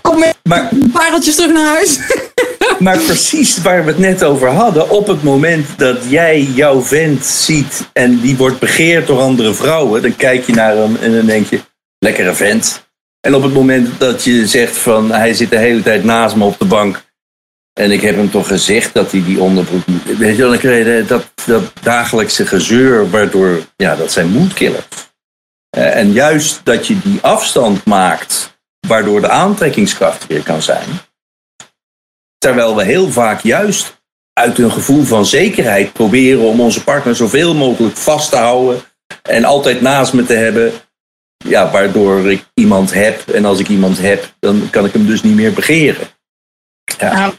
[0.02, 1.98] Kom met Maar, pareltjes terug naar huis.
[2.78, 4.90] maar precies waar we het net over hadden.
[4.90, 10.02] Op het moment dat jij jouw vent ziet en die wordt begeerd door andere vrouwen,
[10.02, 11.60] dan kijk je naar hem en dan denk je,
[11.98, 12.85] lekkere vent.
[13.26, 16.44] En op het moment dat je zegt van hij zit de hele tijd naast me
[16.44, 17.04] op de bank.
[17.72, 20.16] En ik heb hem toch gezegd dat hij die onderbroek moet.
[20.16, 24.86] Weet je wel, dan dat, dat dagelijkse gezeur, waardoor ja, dat zijn moedkiller.
[25.70, 30.88] Eh, en juist dat je die afstand maakt, waardoor de aantrekkingskracht weer kan zijn.
[32.38, 34.00] Terwijl we heel vaak juist
[34.32, 38.80] uit een gevoel van zekerheid proberen om onze partner zoveel mogelijk vast te houden
[39.22, 40.72] en altijd naast me te hebben.
[41.48, 45.22] Ja, waardoor ik iemand heb en als ik iemand heb, dan kan ik hem dus
[45.22, 46.06] niet meer begeren.
[46.98, 47.32] Ja.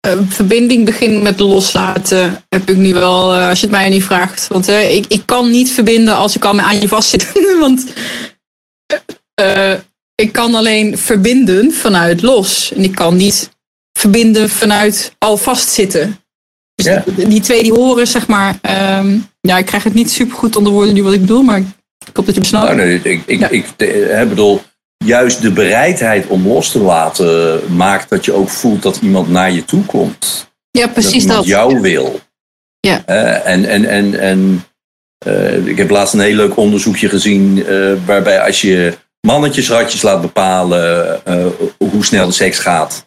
[0.00, 2.44] Eh, verbinding begint met loslaten.
[2.48, 4.48] Heb ik nu wel, eh, als je het mij niet vraagt.
[4.48, 7.32] Want eh, ik, ik kan niet verbinden als ik al aan je vastzit.
[7.60, 7.86] Want
[9.34, 9.74] eh,
[10.14, 12.72] ik kan alleen verbinden vanuit los.
[12.72, 13.50] En ik kan niet
[13.98, 16.20] verbinden vanuit al vastzitten.
[16.74, 17.04] Dus Ja.
[17.06, 18.58] die- die twee die horen, zeg maar.
[18.62, 21.42] ehm, ja, ik krijg het niet super goed onder woorden nu wat ik bedoel.
[21.42, 21.62] Maar
[22.06, 22.64] ik hoop dat je me snapt.
[22.64, 23.48] Nou, nee, ik, ik, Ja.
[23.48, 24.62] ik bedoel,
[25.04, 29.50] juist de bereidheid om los te laten maakt dat je ook voelt dat iemand naar
[29.52, 30.50] je toe komt.
[30.70, 31.46] ja, dat precies iemand dat.
[31.46, 32.20] jou wil.
[32.80, 33.04] Ja.
[33.04, 34.64] En en, en, en
[35.18, 40.02] eh, ik heb laatst een heel leuk onderzoekje gezien eh, waarbij als je mannetjes ratjes
[40.02, 41.46] laat bepalen eh,
[41.78, 43.06] hoe snel de seks gaat.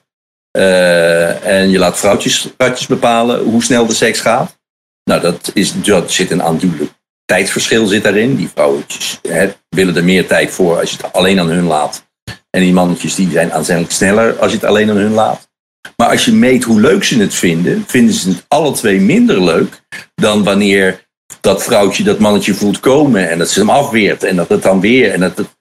[0.51, 4.59] en je laat vrouwtjes ratjes bepalen hoe snel de seks gaat.
[5.03, 6.91] Nou, dat, is, dat zit een aandoenlijk
[7.31, 8.35] tijdsverschil zit daarin.
[8.35, 12.09] Die vrouwtjes hè, willen er meer tijd voor als je het alleen aan hun laat.
[12.49, 15.49] En die mannetjes die zijn aanzienlijk sneller als je het alleen aan hun laat.
[15.97, 19.43] Maar als je meet hoe leuk ze het vinden, vinden ze het alle twee minder
[19.43, 19.81] leuk
[20.15, 21.07] dan wanneer
[21.41, 24.79] dat vrouwtje dat mannetje voelt komen en dat ze hem afweert en dat het dan
[24.79, 25.55] weer en dat,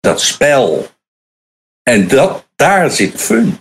[0.00, 0.90] dat spel.
[1.82, 3.60] En dat, daar zit fun.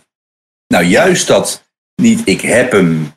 [0.67, 1.63] Nou, juist dat
[1.95, 3.13] niet ik heb hem,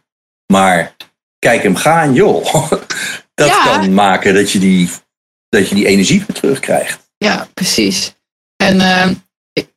[0.53, 0.97] maar
[1.39, 2.73] kijk hem gaan, joh.
[3.41, 3.65] Dat Ja.
[3.65, 4.91] kan maken dat je, die,
[5.49, 7.11] dat je die energie weer terugkrijgt.
[7.19, 8.15] Ja, precies.
[8.57, 9.11] En eh,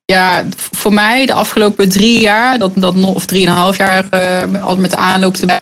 [0.05, 4.91] ja, voor mij de afgelopen drie jaar, dat, dat of drieënhalf jaar, eh, al met
[4.91, 5.61] de aanloop erbij.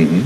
[0.00, 0.20] Mhm.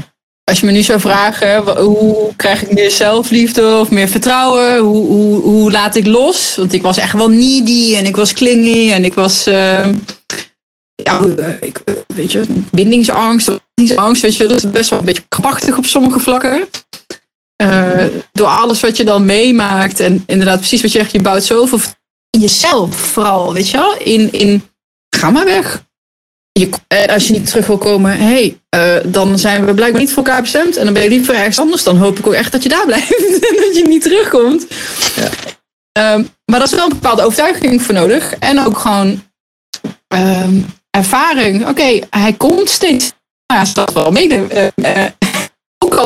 [0.44, 4.78] Als je me nu zou vragen, hoe krijg ik meer zelfliefde of meer vertrouwen?
[4.78, 6.56] Hoe, hoe, hoe laat ik los?
[6.56, 9.88] Want ik was echt wel needy en ik was clingy en ik was, eh,
[10.94, 11.20] ja,
[11.60, 15.86] ik, weet je, bindingsangst, bindingsangst, weet je, dat is best wel een beetje krachtig op
[15.86, 16.68] sommige vlakken.
[17.56, 21.44] Eh, door alles wat je dan meemaakt en inderdaad precies wat je zegt, je bouwt
[21.44, 21.78] zoveel
[22.30, 24.70] in jezelf vooral, weet je wel, in, in
[25.16, 25.84] ga maar weg.
[26.52, 30.12] Je, eh, als je niet terug wil komen, hey, eh, dan zijn we blijkbaar niet
[30.12, 30.76] voor elkaar bestemd.
[30.76, 31.82] En dan ben je liever ergens anders.
[31.82, 33.18] Dan hoop ik ook echt dat je daar blijft
[33.50, 34.66] en dat je niet terugkomt.
[35.16, 35.28] Ja.
[35.92, 38.34] Ehm, maar daar is wel een bepaalde overtuiging voor nodig.
[38.34, 39.22] En ook gewoon
[40.08, 41.68] ehm, ervaring.
[41.68, 43.12] Oké, hij komt steeds.
[43.46, 44.72] Ja, dat wel mede.
[44.74, 45.04] eh,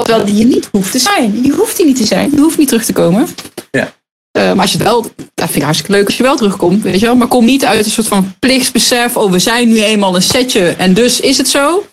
[0.06, 1.40] wel die je niet hoeft te zijn.
[1.42, 2.30] Je hoeft die niet te zijn.
[2.30, 3.28] Je hoeft niet terug te komen.
[3.70, 3.92] Ja.
[4.30, 5.02] Eh, maar als je het wel,
[5.34, 7.16] dat vind ik hartstikke leuk als je wel terugkomt, weet je wel.
[7.16, 9.16] Maar kom niet uit een soort van plichtsbesef.
[9.16, 11.84] Oh, we zijn nu eenmaal een setje en dus is het zo.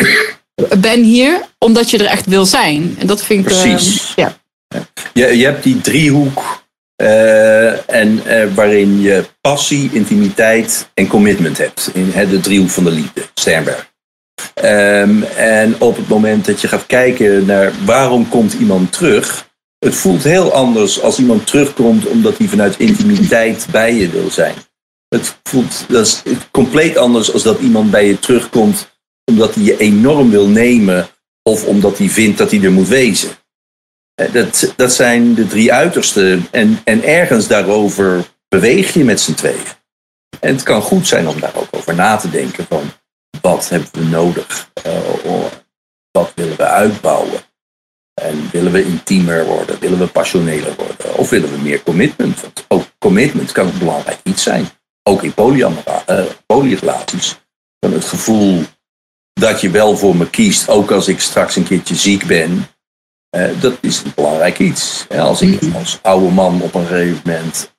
[0.78, 2.96] ben hier omdat je er echt wil zijn.
[2.98, 3.52] En dat vind ik.
[3.52, 4.12] eh, Precies.
[4.16, 4.36] ja.
[5.12, 6.62] Je, je hebt die driehoek
[6.96, 8.22] Eh, en
[8.54, 11.90] waarin je passie, intimiteit en commitment hebt.
[11.92, 13.92] In hè, de driehoek van de liefde, Sternberg.
[14.64, 19.94] Ehm, en op het moment dat je gaat kijken naar waarom komt iemand terug, het
[19.94, 24.54] voelt heel anders als iemand terugkomt omdat hij vanuit intimiteit bij je wil zijn.
[25.08, 29.76] Het voelt dat is compleet anders als dat iemand bij je terugkomt omdat hij je
[29.76, 31.08] enorm wil nemen
[31.42, 33.30] of omdat hij vindt dat hij er moet wezen.
[34.14, 36.46] Eh, Dat, dat zijn de drie uitersten.
[36.50, 39.66] En, en ergens daarover beweeg je met z'n tweeën.
[40.40, 42.92] En het kan goed zijn om daar ook over na te denken van
[43.44, 44.70] wat hebben we nodig?
[44.82, 44.98] Eh,
[46.10, 47.40] wat willen we uitbouwen?
[48.14, 49.80] En willen we intiemer worden?
[49.80, 51.16] Willen we passioneler worden?
[51.16, 52.40] Of willen we meer commitment?
[52.40, 54.68] Want ook commitment kan een belangrijk iets zijn.
[55.02, 55.34] Ook in
[56.06, 57.38] eh, polyrelaties.
[57.80, 58.62] Van het gevoel
[59.32, 62.66] dat je wel voor me kiest, ook als ik straks een keertje ziek ben.
[63.30, 65.06] Eh, dat is een belangrijk iets.
[65.08, 67.74] Als ik als oude man op een gegeven moment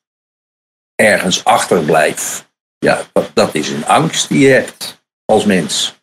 [0.95, 5.95] ergens achterblijf, ja, dat, dat is een angst die je hebt als mens.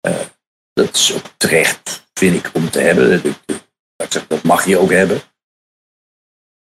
[0.00, 0.14] Eh,
[0.72, 3.22] dat is ook terecht, vind ik, om te hebben.
[3.96, 5.20] Dat, mag je ook hebben.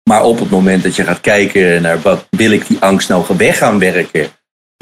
[0.03, 3.37] Maar op het moment dat je gaat kijken naar wat wil ik die angst nou
[3.37, 4.31] weg gaan werken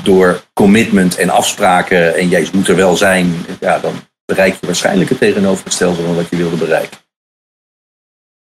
[0.03, 3.95] door commitment en afspraken en jij moet er wel zijn, ja, dan
[4.25, 6.99] bereik je waarschijnlijk het tegenovergestelde van wat je wilde bereiken.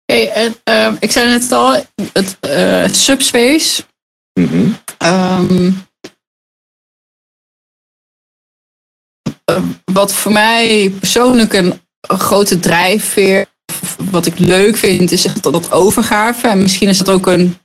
[0.04, 3.82] Hey, en, ehm, ik zei net al, het eh, subspace.
[4.40, 4.70] Mhm.
[4.98, 5.72] ehm, eh,
[9.92, 13.46] wat voor mij persoonlijk een, grote drijfveer,
[14.10, 16.48] wat ik leuk vind, is echt dat, dat overgave.
[16.48, 17.58] En misschien is dat ook een.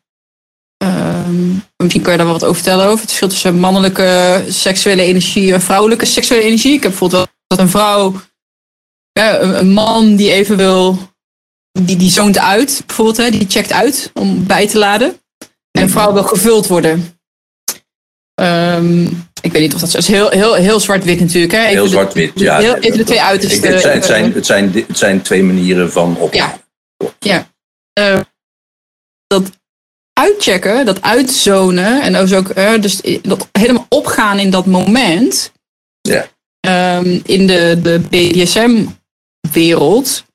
[0.78, 5.02] ehm, misschien kan je daar wel wat over vertellen over het verschil tussen mannelijke seksuele
[5.02, 6.74] energie en vrouwelijke seksuele energie.
[6.74, 8.22] Ik heb bijvoorbeeld dat een vrouw,
[9.14, 10.98] een, man die even wil
[11.80, 15.22] die, die zoont uit, bijvoorbeeld, hè, die checkt uit om bij te laden.
[15.72, 17.20] En een vrouw wil gevuld worden.
[18.34, 19.08] Ehm,
[19.44, 20.08] ik weet niet of dat zo is.
[20.08, 21.54] Heel, heel, heel zwart-wit natuurlijk.
[21.54, 21.60] Hè?
[21.60, 22.32] Even Heel zwart-wit.
[22.36, 23.20] Ja, heel- even de twee.
[23.20, 26.34] Het zijn, het, zijn, eh, het, zijn, het zijn twee manieren van op.
[26.34, 26.58] Ja.
[27.20, 27.52] Ja.
[27.94, 28.20] Eh,
[29.28, 29.50] dat
[30.14, 35.52] uitchecken, dat uitzonen en dus ook eh, dus dat helemaal opgaan in dat moment.
[36.02, 36.28] Ja.
[36.60, 40.26] Ehm, in de, de BDSM-wereld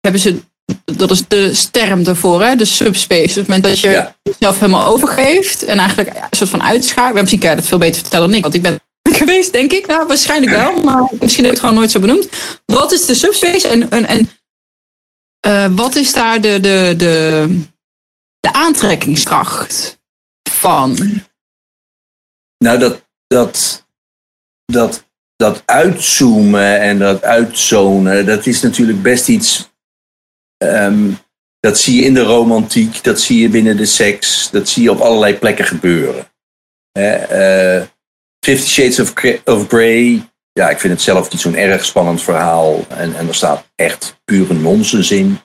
[0.00, 0.40] hebben ze,
[0.84, 3.22] dat is de term ervoor, hè, de subspace.
[3.30, 4.16] Op het moment dat je Ja.
[4.22, 7.14] jezelf helemaal overgeeft en eigenlijk een soort van uitschakelt.
[7.20, 9.86] Misschien kan je dat veel beter vertellen dan ik, want ik ben geweest, denk ik.
[9.86, 12.28] Nou, waarschijnlijk wel, maar misschien heb ik het gewoon nooit zo benoemd.
[12.66, 14.30] Wat is de subspace en, en, en
[15.40, 17.46] eh, wat is daar de, de, de,
[18.40, 20.00] de aantrekkingskracht
[20.50, 20.98] van?
[22.58, 23.86] Nou, dat, dat,
[24.64, 25.04] dat,
[25.36, 29.70] dat uitzoomen en dat uitzonen, dat is natuurlijk best iets.
[30.68, 31.10] Ehm,
[31.60, 34.90] dat zie je in de romantiek, dat zie je binnen de seks, dat zie je
[34.90, 36.26] op allerlei plekken gebeuren.
[36.92, 37.82] Hè, eh,
[38.44, 39.00] Fifty Shades
[39.44, 42.84] of, Grey, ja, ik vind het zelf niet zo'n erg spannend verhaal.
[42.88, 45.38] En, en er staat echt pure nonsens in.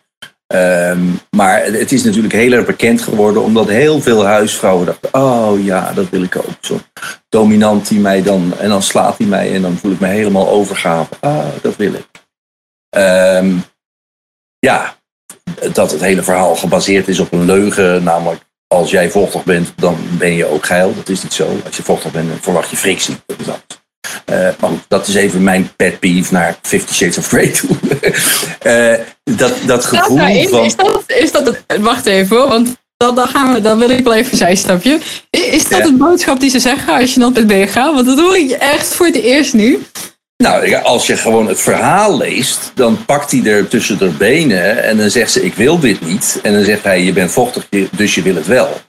[0.47, 5.63] Ehm, maar het is natuurlijk heel erg bekend geworden omdat heel veel huisvrouwen dachten: oh
[5.63, 6.57] ja, dat wil ik ook.
[6.61, 6.81] Zo'n
[7.29, 10.49] dominant die mij dan, en dan slaat hij mij en dan voel ik me helemaal
[10.49, 11.17] overgaven.
[11.19, 12.07] Ah, dat wil ik.
[12.89, 13.55] Ehm,
[14.59, 14.96] ja,
[15.73, 19.97] dat het hele verhaal gebaseerd is op een leugen, namelijk als jij vochtig bent, dan
[20.17, 20.93] ben je ook geil.
[20.95, 21.59] Dat is niet zo.
[21.65, 23.15] Als je vochtig bent, dan verwacht je frictie.
[23.25, 23.75] Dat is.
[24.25, 27.69] Eh, maar goed, dat is even mijn pet peeve naar Fifty Shades of Grey toe.
[28.59, 28.93] Eh,
[29.23, 30.63] dat, dat gevoel van...
[30.65, 33.89] is, dat, is dat het, wacht even hoor, want dan, dan, gaan we, dan wil
[33.89, 34.99] ik wel even een zijstapje.
[35.29, 35.85] Is dat Ja.
[35.85, 37.93] een boodschap die ze zeggen als je dan met ben gaat?
[37.93, 39.85] Want dat hoor ik echt voor het eerst nu.
[40.43, 44.97] Nou, als je gewoon het verhaal leest, dan pakt hij er tussen de benen en
[44.97, 46.39] dan zegt ze: Ik wil dit niet.
[46.43, 48.81] En dan zegt hij: Je bent vochtig, dus je wil het wel.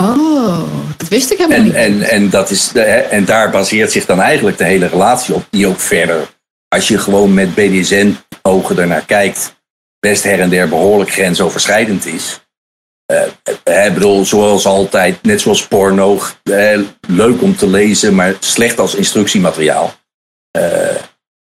[0.00, 0.62] Oh,
[0.96, 1.74] dat wist ik helemaal En, niet.
[1.74, 5.44] en, en, dat is, de- en daar baseert zich dan eigenlijk de hele relatie op,
[5.50, 6.28] die ook verder,
[6.68, 9.54] als je gewoon met BDSM-ogen ernaar kijkt,
[10.00, 12.40] best her en der behoorlijk grensoverschrijdend is.
[13.06, 16.20] Eh, Ik bedoel, zoals altijd, net zoals porno,
[17.08, 19.94] leuk om te lezen, maar slecht als instructiemateriaal.
[20.50, 20.91] Eh,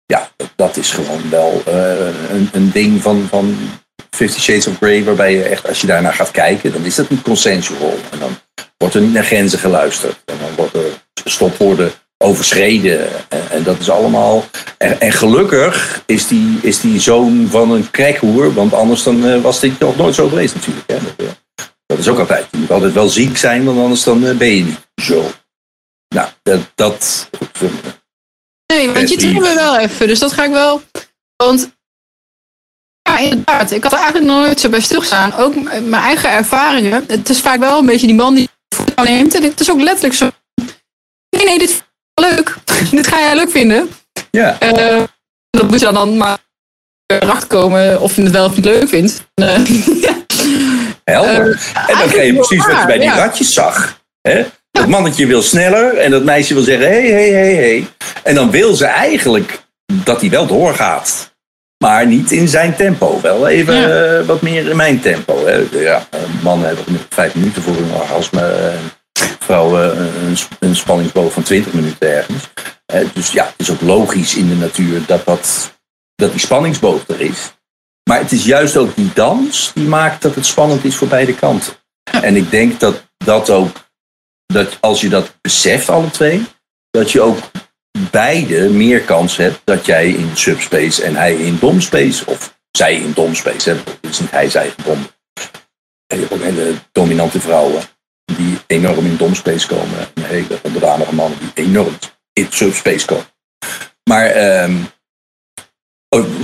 [0.06, 3.56] ja, dat is gewoon wel eh, een, een ding van, van
[4.10, 7.10] Fifty Shades of Grey, waarbij je echt, als je daarnaar gaat kijken, dan is dat
[7.10, 7.98] niet consensual.
[8.10, 8.38] En dan
[8.76, 10.22] wordt er niet naar grenzen geluisterd.
[10.24, 10.92] En dan worden
[11.24, 13.08] stopwoorden overschreden.
[13.28, 14.44] En, en dat is allemaal.
[14.78, 19.40] En, en gelukkig is die, is die zoon van een krekhoer, want anders dan, eh,
[19.40, 20.86] was dit nog nooit zo geweest natuurlijk.
[20.86, 20.94] Hè.
[20.94, 22.46] Dat, eh, dat is ook altijd.
[22.50, 25.30] Je moet altijd wel ziek zijn, want anders dan ben je niet zo.
[26.08, 26.60] Nou, dat.
[26.74, 27.28] dat
[28.66, 30.06] Nee, want je trillen we wel even.
[30.06, 30.82] Dus dat ga ik wel.
[31.36, 31.70] Want
[33.02, 33.70] Ja, inderdaad.
[33.70, 35.32] Ik had er eigenlijk nog nooit zo bij stilgestaan.
[35.34, 37.04] Ook mijn eigen ervaringen.
[37.06, 39.34] Het is vaak wel een beetje die man die voetbal neemt.
[39.34, 40.30] En het is ook letterlijk zo.
[41.30, 42.56] Nee, nee, dit vind ik wel leuk.
[42.90, 43.90] dit ga jij leuk vinden.
[44.30, 44.58] Ja.
[44.58, 45.02] Eh,
[45.50, 46.38] dat moet je dan, dan maar
[47.06, 49.24] erachter komen of je het wel of niet leuk vindt.
[49.34, 49.66] Eh,
[50.00, 50.24] ja.
[51.04, 51.70] Helder.
[51.74, 53.16] Eh, en dan krijg je precies wat je bij die ja.
[53.16, 54.00] ratjes zag.
[54.20, 54.46] Hè?
[54.76, 57.86] Dat mannetje wil sneller en dat meisje wil zeggen: hé, hé, hé, hé.
[58.22, 59.62] En dan wil ze eigenlijk
[60.04, 61.34] dat hij wel doorgaat.
[61.84, 63.20] Maar niet in zijn tempo.
[63.20, 63.88] Wel even Ja.
[64.18, 65.46] eh, wat meer in mijn tempo.
[65.46, 65.64] Hè?
[65.80, 66.06] Ja,
[66.42, 68.40] mannen hebben vijf minuten voor een orgasme.
[68.42, 68.78] en
[69.38, 69.98] Vrouwen eh,
[70.28, 72.50] een, een spanningsboog van 20 minuten ergens.
[73.14, 75.72] Dus ja, het is ook logisch in de natuur dat, dat,
[76.14, 77.54] dat die spanningsboog er is.
[78.10, 81.34] Maar het is juist ook die dans die maakt dat het spannend is voor beide
[81.34, 81.72] kanten.
[82.22, 83.76] En ik denk dat dat ook,
[84.46, 86.46] dat als je dat beseft, alle twee,
[86.90, 87.38] dat je ook
[88.10, 93.12] beide meer kans hebt dat jij in subspace en hij in domspace, of zij in
[93.12, 95.10] domspace, dat is niet hij, zij gebonden.
[96.06, 97.82] En je hebt ook hele dominante vrouwen
[98.24, 99.98] die enorm in domspace komen.
[100.14, 101.98] En hele onderdanige mannen die enorm
[102.32, 103.26] in subspace komen.
[104.04, 104.74] Maar ehm,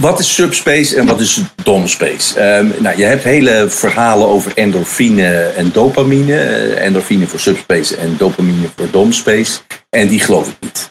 [0.01, 2.41] wat is subspace en wat is domspace?
[2.41, 6.41] Ehm nou, je hebt hele verhalen over endorfine en dopamine.
[6.41, 9.59] Eh, endorfine voor subspace en dopamine voor domspace.
[9.91, 10.91] En die geloof ik niet.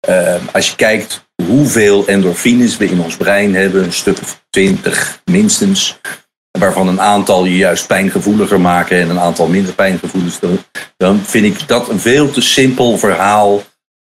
[0.00, 5.20] Ehm, als je kijkt hoeveel endorfines we in ons brein hebben, een stuk of twintig
[5.24, 5.98] minstens,
[6.58, 10.38] waarvan een aantal je juist pijngevoeliger maken en een aantal minder pijngevoelig,
[10.96, 13.62] dan vind ik dat een veel te simpel verhaal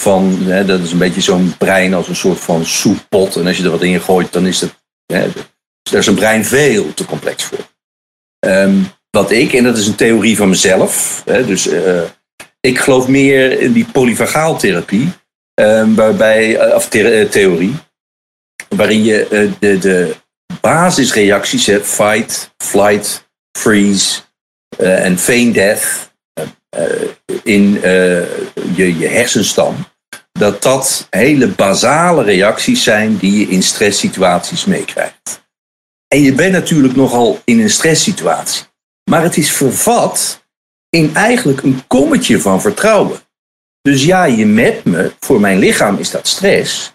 [0.04, 3.36] van, hè, dat is een beetje zo'n brein als een soort van soeppot.
[3.36, 4.74] En als je er wat in gooit, dan is het,
[5.06, 5.28] hè,
[5.90, 7.72] daar is een brein veel te complex voor.
[8.38, 8.76] Ehm,
[9.10, 12.02] wat ik, en dat is een theorie van mezelf, hè, dus eh,
[12.60, 15.12] ik geloof meer in die polyvagaaltherapie,
[15.54, 17.74] ehm, waarbij, eh, of eh, theorie,
[18.68, 20.14] waarin je de, de
[20.60, 23.28] basisreacties hebt, fight, flight,
[23.58, 24.20] freeze
[24.76, 26.12] en feign death,
[27.42, 27.72] in
[28.74, 29.86] je, je hersenstam,
[30.38, 35.42] dat dat hele basale reacties zijn die je in stresssituaties meekrijgt.
[36.08, 38.64] En je bent natuurlijk nogal in een stresssituatie,
[39.10, 40.46] maar het is vervat
[40.88, 43.18] in eigenlijk een kommetje van vertrouwen.
[43.82, 46.94] Dus ja, je met me, voor mijn lichaam is dat stress,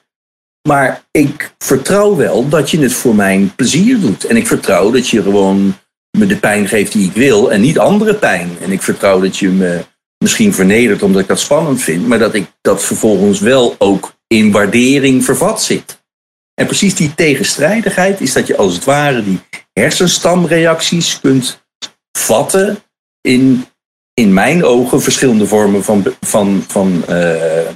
[0.68, 4.24] maar ik vertrouw wel dat je het voor mijn plezier doet.
[4.24, 5.78] En ik vertrouw dat je gewoon
[6.18, 8.58] me de pijn geeft die ik wil en niet andere pijn.
[8.62, 9.86] En ik vertrouw dat je me
[10.24, 14.52] misschien vernedert omdat ik dat spannend vind, maar dat ik dat vervolgens wel ook in
[14.52, 16.04] waardering vervat zit.
[16.54, 19.40] En precies die tegenstrijdigheid is dat je als het ware die
[19.74, 21.66] hersenstamreacties kunt
[22.18, 22.78] vatten
[23.22, 23.66] in,
[24.14, 27.68] in mijn ogen verschillende vormen van, van, van eh,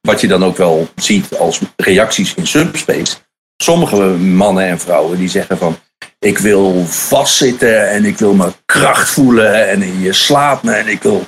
[0.00, 3.16] wat je dan ook wel ziet als reacties in subspace.
[3.62, 5.78] Sommige mannen en vrouwen die zeggen van
[6.18, 11.02] ik wil vastzitten en ik wil mijn kracht voelen en je slaapt me en ik
[11.02, 11.26] wil,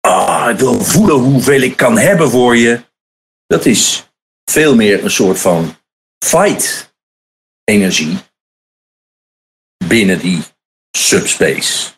[0.00, 2.80] ah, ik wil voelen hoeveel ik kan hebben voor je.
[3.46, 4.10] Dat is
[4.50, 5.76] veel meer een soort van
[6.24, 6.94] fight
[7.64, 8.18] energie
[9.86, 10.42] binnen die
[10.98, 11.88] subspace.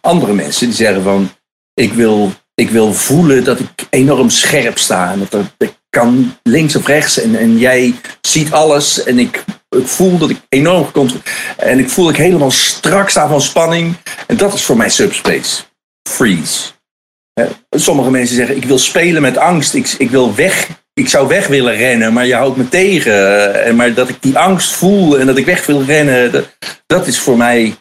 [0.00, 1.30] Andere mensen die zeggen van
[1.74, 6.76] ik wil, ik wil voelen dat ik enorm scherp sta en dat ik kan links
[6.76, 11.28] of rechts en, en jij ziet alles en ik, ik voel dat ik enorm gecontroleerd
[11.56, 13.96] en ik voel dat ik helemaal strak sta van spanning
[14.26, 15.62] en dat is voor mij subspace.
[16.08, 16.73] Freeze.
[17.70, 21.46] Sommige mensen zeggen ik wil spelen met angst, ik, ik wil weg, ik zou weg
[21.46, 23.54] willen rennen, maar je houdt me tegen.
[23.64, 26.44] En maar dat ik die angst voel en dat ik weg wil rennen,
[26.86, 27.76] dat, is voor mij.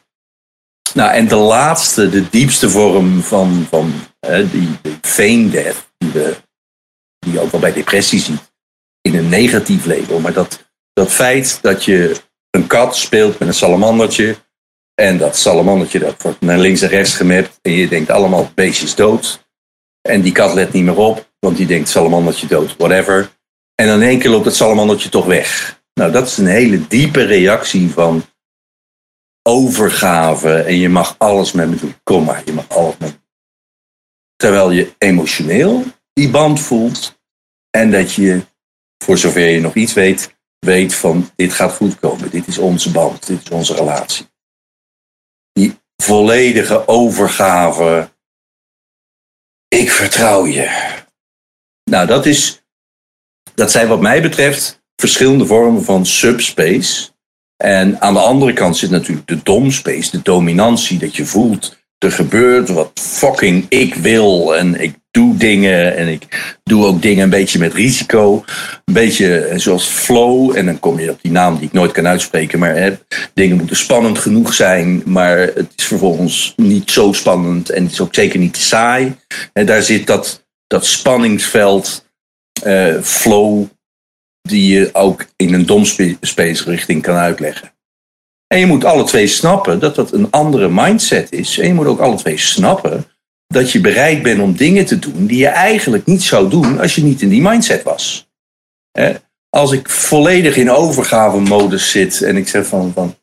[0.93, 4.99] Nou, en de laatste, de diepste vorm van, van hè, die, die
[5.97, 6.35] die, we,
[7.19, 8.53] je ook wel bij depressie ziet,
[9.01, 10.19] in een negatief label.
[10.19, 12.15] Maar dat, dat feit dat je
[12.49, 14.35] een kat speelt met een salamandertje,
[14.95, 18.95] en dat salamandertje dat wordt naar links en rechts gemapt, en je denkt allemaal beestjes
[18.95, 19.45] dood.
[20.01, 23.31] En die kat let niet meer op, want die denkt salamandertje dood, whatever.
[23.75, 25.81] En in één keer loopt het salamandertje toch weg.
[25.93, 28.23] Nou, dat is een hele diepe reactie van
[29.41, 30.55] overgave.
[30.55, 31.95] En je mag alles met me doen.
[32.03, 33.21] Kom maar, je mag alles met me.
[34.35, 35.83] Terwijl je emotioneel
[36.13, 37.21] die band voelt.
[37.69, 38.41] En dat je,
[39.03, 42.29] voor zover je nog iets weet, weet van dit gaat goed komen.
[42.29, 44.31] Dit is onze band, dit is onze relatie.
[46.03, 48.11] Volledige overgave.
[49.67, 50.91] Ik vertrouw je.
[51.83, 52.63] Nou, dat, is,
[53.55, 57.11] dat zijn wat mij betreft verschillende vormen van subspace.
[57.57, 62.11] En aan de andere kant zit natuurlijk de domspace, de dominantie, dat je voelt er
[62.11, 64.55] gebeurt wat fucking ik wil.
[64.55, 68.43] En ik doe dingen en ik doe ook dingen een beetje met risico.
[68.85, 70.57] Een beetje zoals flow.
[70.57, 72.59] En dan kom je op die naam die ik nooit kan uitspreken.
[72.59, 72.93] Maar hè,
[73.33, 75.03] dingen moeten spannend genoeg zijn.
[75.05, 77.69] Maar het is vervolgens niet zo spannend.
[77.69, 79.15] En het is ook zeker niet saai.
[79.53, 82.05] En daar zit dat, dat spanningsveld,
[82.63, 83.65] eh, flow,
[84.41, 87.72] die je ook in een domspace richting kan uitleggen.
[88.47, 91.59] En je moet alle twee snappen dat dat een andere mindset is.
[91.59, 93.05] En je moet ook alle twee snappen
[93.47, 96.95] dat je bereid bent om dingen te doen die je eigenlijk niet zou doen als
[96.95, 98.31] je niet in die mindset was.
[99.49, 103.15] Als ik volledig in overgave-modus zit en ik zeg van, van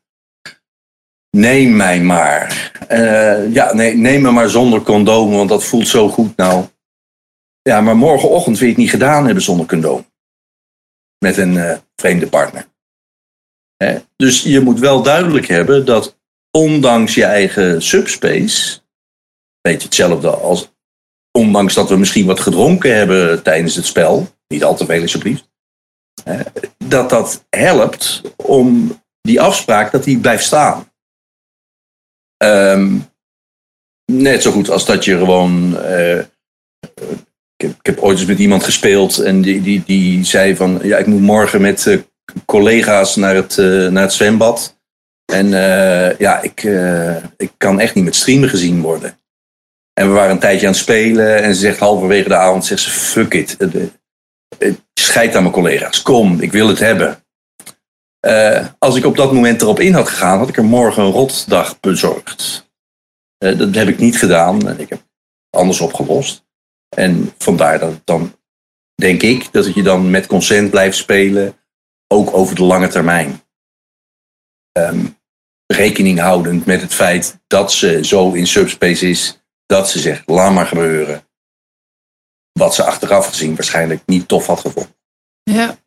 [1.30, 2.72] neem mij maar.
[2.90, 6.64] Uh, ja, nee, neem me maar zonder condoom, want dat voelt zo goed nou.
[7.62, 10.06] Ja, maar morgenochtend wil je het niet gedaan hebben zonder condoom.
[11.18, 12.69] Met een uh, vreemde partner.
[14.16, 16.18] Dus je moet wel duidelijk hebben dat
[16.50, 18.80] ondanks je eigen subspace,
[19.60, 20.72] beetje hetzelfde als
[21.32, 25.48] ondanks dat we misschien wat gedronken hebben tijdens het spel, niet al te veel alsjeblieft,
[26.78, 30.92] dat dat helpt om die afspraak dat die blijft staan.
[32.44, 33.08] Um,
[34.12, 35.76] net zo goed als dat je gewoon.
[35.76, 36.18] Uh,
[37.56, 41.06] ik, heb, ooit eens met iemand gespeeld en die, die, die zei van ja, ik
[41.06, 42.00] moet morgen met uh,
[42.44, 44.78] collega's naar het, uh, naar het zwembad.
[45.32, 45.48] En
[46.18, 46.62] ja, ik,
[47.36, 49.18] ik kan echt niet met streamen gezien worden.
[49.92, 51.42] En we waren een tijdje aan het spelen.
[51.42, 53.56] En ze zegt halverwege de avond, zegt ze, fuck it.
[54.94, 56.02] Scheid aan mijn collega's.
[56.02, 57.24] Kom, ik wil het hebben.
[58.78, 61.80] Als ik op dat moment erop in had gegaan, had ik er morgen een rotdag
[61.80, 62.70] bezorgd.
[63.38, 64.78] Dat heb ik niet gedaan.
[64.78, 65.02] Ik heb
[65.50, 66.44] anders opgelost.
[66.96, 68.34] En vandaar dat dan
[68.94, 71.59] denk ik dat je dan met consent blijft spelen.
[72.14, 73.42] Ook over de lange termijn.
[74.78, 75.18] Um,
[75.66, 80.52] rekening houdend met het feit dat ze zo in subspace is dat ze zegt, laat
[80.52, 81.24] maar gebeuren.
[82.52, 84.96] Wat ze achteraf gezien waarschijnlijk niet tof had gevonden.
[85.42, 85.78] Ja.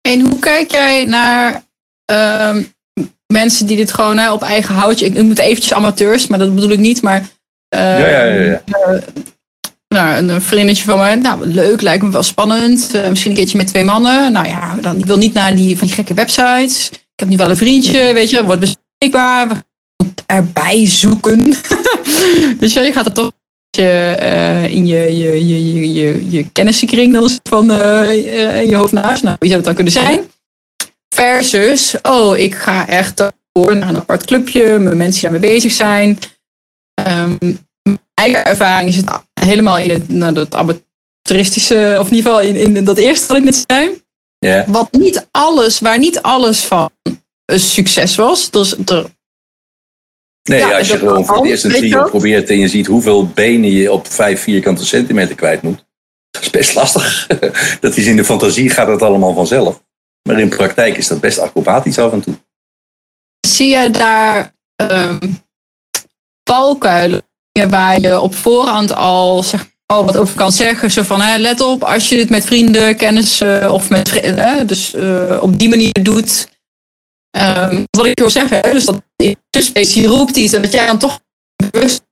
[0.00, 1.64] En hoe kijk jij naar
[2.12, 2.56] uh,
[3.26, 5.06] mensen die dit gewoon hè, op eigen houtje...
[5.06, 7.20] Ik moet eventjes amateurs, maar dat bedoel ik niet, maar...
[7.20, 8.62] Uh, ja, ja, ja.
[9.88, 12.94] Nou, een vriendinnetje van mij, nou leuk, lijkt me wel spannend.
[12.94, 14.32] Uh, misschien een keertje met twee mannen.
[14.32, 16.90] Nou ja, dan, ik wil niet naar die, van die gekke websites.
[16.90, 19.62] Ik heb nu wel een vriendje, weet je, wordt bespreekbaar.
[20.26, 21.54] erbij zoeken.
[22.60, 23.32] dus ja, je gaat er toch
[23.70, 29.22] je, uh, in je, je, je, je, je kennissenkring dan van uh, je hoofd naast.
[29.22, 30.20] Nou, wie zou het dan kunnen zijn?
[31.14, 35.72] Versus, oh, ik ga echt door naar een apart clubje, met mensen die daarmee bezig
[35.72, 36.18] zijn.
[37.08, 37.67] Um, mijn
[38.18, 42.76] eigen ervaring is het helemaal in het, nou, dat amateuristische, of in ieder geval in,
[42.76, 44.02] in dat eerste wat ik net zei.
[44.38, 44.68] Yeah.
[44.68, 46.90] Wat niet alles, waar niet alles van
[47.44, 48.50] een succes was.
[48.50, 49.06] Dus er
[50.48, 53.70] Nee, als je gewoon voor het eerst een trio probeert en je ziet hoeveel benen
[53.70, 55.86] je op vijf vierkante centimeter kwijt moet.
[56.30, 57.26] Dat is best lastig.
[57.80, 59.82] dat is in de fantasie gaat het allemaal vanzelf.
[60.22, 62.34] Maar in praktijk is dat best acrobatisch af en toe.
[63.46, 65.42] Zie je daar um,
[66.44, 67.27] valkuilen
[67.66, 70.90] waar je op voorhand al zeg, al wat over kan zeggen?
[70.90, 74.66] Zo van, hè, let op, als je dit met vrienden, kennis uh, of met vrienden,
[74.66, 76.48] dus uh, op die manier doet.
[77.38, 79.02] Um, wat ik wil zeggen, dus dat
[79.50, 81.20] tussenspace, je roept iets en dat jij dan toch
[81.70, 82.02] bewust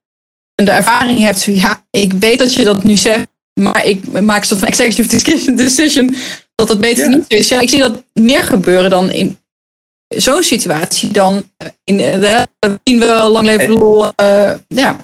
[0.55, 1.43] de ervaring hebt.
[1.43, 5.53] Ja, ik weet dat je dat nu zegt, maar ik maak een soort van executive
[5.53, 6.15] decision
[6.55, 7.47] dat het beter niet is.
[7.47, 9.39] Ja, ik zie dat meer gebeuren dan in
[10.07, 11.51] zo'n situatie dan
[11.83, 12.47] in de
[12.83, 14.05] zien we lang leven lol.
[14.21, 14.97] Uh, ja.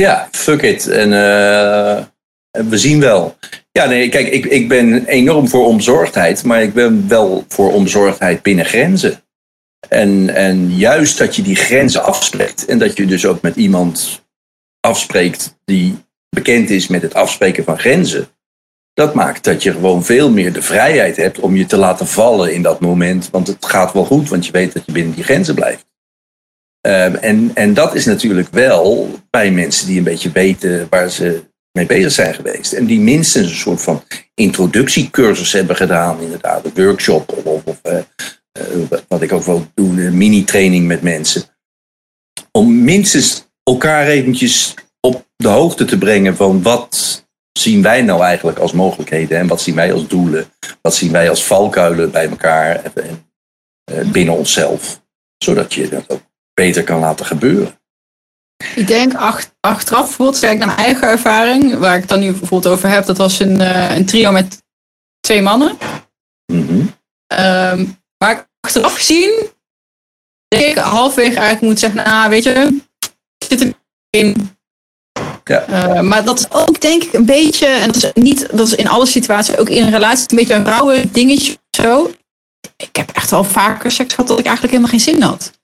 [0.00, 0.88] Ja, fuck it.
[0.88, 2.04] En uh,
[2.68, 3.36] we zien wel.
[3.72, 8.42] Ja, nee, kijk, ik, ik ben enorm voor omzorgdheid, maar ik ben wel voor omzorgdheid
[8.42, 9.22] binnen grenzen.
[9.88, 14.24] En, en juist dat je die grenzen afspreekt en dat je dus ook met iemand
[14.80, 18.28] afspreekt die bekend is met het afspreken van grenzen,
[18.94, 22.54] dat maakt dat je gewoon veel meer de vrijheid hebt om je te laten vallen
[22.54, 23.30] in dat moment.
[23.30, 25.89] Want het gaat wel goed, want je weet dat je binnen die grenzen blijft.
[26.86, 31.42] Um, en, en dat is natuurlijk wel bij mensen die een beetje weten waar ze
[31.72, 32.72] mee bezig zijn geweest.
[32.72, 34.02] En die minstens een soort van
[34.34, 37.98] introductiecursus hebben gedaan, inderdaad, een workshop of, of uh,
[38.58, 41.42] uh, wat ik ook wil doen, een mini-training met mensen.
[42.52, 48.58] Om minstens elkaar eventjes op de hoogte te brengen van wat zien wij nou eigenlijk
[48.58, 50.50] als mogelijkheden en wat zien wij als doelen,
[50.82, 53.32] wat zien wij als valkuilen bij elkaar en,
[53.92, 55.02] uh, binnen onszelf,
[55.38, 56.29] zodat je dat ook
[56.60, 57.80] beter kan laten gebeuren.
[58.74, 62.74] Ik denk ach, achteraf bijvoorbeeld, kijk naar mijn eigen ervaring, waar ik dan nu bijvoorbeeld
[62.74, 64.62] over heb, dat was een, uh, een trio met
[65.20, 65.78] twee mannen.
[66.52, 66.94] Mm -hmm.
[67.40, 69.48] um, maar ik achteraf gezien,
[70.48, 72.80] denk ik halfwege eigenlijk moet zeggen, nou weet je,
[73.48, 73.72] zit er
[74.10, 74.56] in.
[75.44, 75.68] Ja.
[75.68, 78.74] Uh, maar dat is ook denk ik een beetje, en dat is niet, dat is
[78.74, 82.10] in alle situaties, ook in een relatie, een beetje een rauwe dingetje of zo.
[82.76, 85.59] Ik heb echt wel vaker seks gehad dat ik eigenlijk helemaal geen zin had.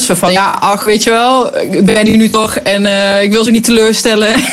[0.00, 3.32] Zo van, ja, ach, weet je wel, ik ben hier nu toch en uh, ik
[3.32, 4.34] wil ze niet teleurstellen.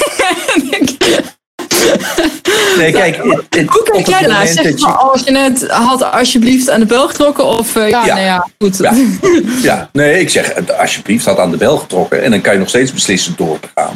[2.77, 3.15] Nee, kijk,
[3.49, 4.45] het, Hoe kijk jij daarna?
[4.45, 8.13] Zeg maar, als je net had alsjeblieft aan de bel getrokken of uh, ja, ja,
[8.13, 8.77] nou ja, goed.
[8.77, 8.93] Ja.
[9.69, 9.89] ja.
[9.93, 12.93] nee, ik zeg alsjeblieft had aan de bel getrokken en dan kan je nog steeds
[12.93, 13.95] beslissen door te gaan.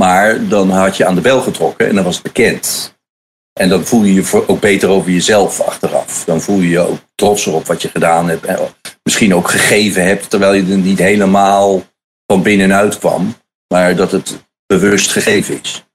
[0.00, 2.96] Maar dan had je aan de bel getrokken en dan was het bekend.
[3.60, 6.24] En dan voel je je ook beter over jezelf achteraf.
[6.24, 8.46] Dan voel je je ook trotser op wat je gedaan hebt.
[9.08, 11.82] Misschien ook gegeven hebt, terwijl je er niet helemaal
[12.26, 13.36] van binnenuit kwam.
[13.74, 15.86] Maar dat het bewust gegeven is.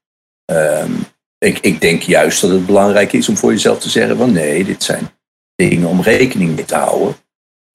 [0.52, 1.04] Um,
[1.38, 4.64] ik, ik denk juist dat het belangrijk is om voor jezelf te zeggen van nee,
[4.64, 5.10] dit zijn
[5.54, 7.16] dingen om rekening mee te houden.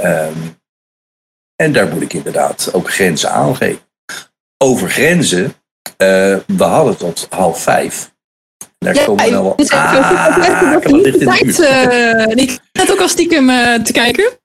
[0.04, 0.58] Um,
[1.56, 3.82] en daar moet ik inderdaad ook grenzen aangeven.
[4.58, 8.14] Over grenzen, uh, we hadden tot half vijf.
[8.78, 9.68] Daar ja, komen we nou wel.
[9.68, 14.39] Ah, ik ik net ook al stiekem uh, te kijken.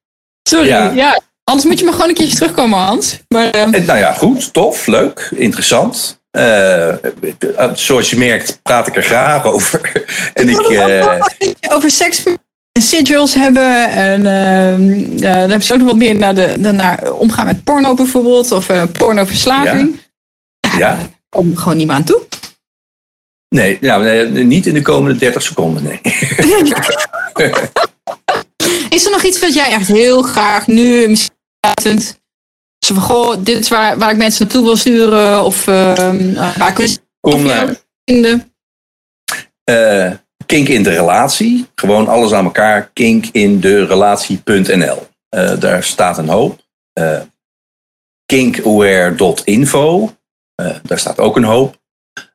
[0.48, 0.90] Sorry, ja.
[0.90, 1.20] ja.
[1.44, 3.18] Anders moet je maar gewoon een keertje terugkomen, Hans.
[3.28, 6.22] Maar, en, nou ja, goed, tof, leuk, interessant.
[6.32, 6.94] Uh,
[7.74, 10.04] zoals je merkt, praat ik er graag over.
[10.34, 11.20] en ik, uh,
[11.68, 12.22] over seks
[12.72, 13.90] sigils hebben.
[13.90, 17.94] En uh, dan heb je ook nog wat meer naar, de, naar omgaan met porno
[17.94, 18.52] bijvoorbeeld.
[18.52, 20.00] Of pornoverslaving.
[20.60, 20.78] Ja.
[20.78, 20.98] ja.
[21.28, 22.22] Kom gewoon niet meer aan toe.
[23.48, 26.00] Nee, nou, nee, niet in de komende 30 seconden, nee.
[28.94, 31.32] is er nog iets wat jij echt heel graag nu misschien
[32.86, 35.44] van, goh, dit is waar, waar ik mensen naartoe wil sturen.
[35.44, 35.94] Of uh,
[36.56, 38.52] waar kun je Kom naar vinden.
[39.70, 40.12] Uh,
[40.46, 41.66] kink in de relatie.
[41.74, 42.90] Gewoon alles aan elkaar.
[42.92, 45.06] Kink in de relatie.nl.
[45.36, 46.60] Uh, daar staat een hoop.
[46.98, 47.20] Uh,
[48.26, 50.16] kinkaware.info.
[50.82, 51.82] daar staat ook een hoop.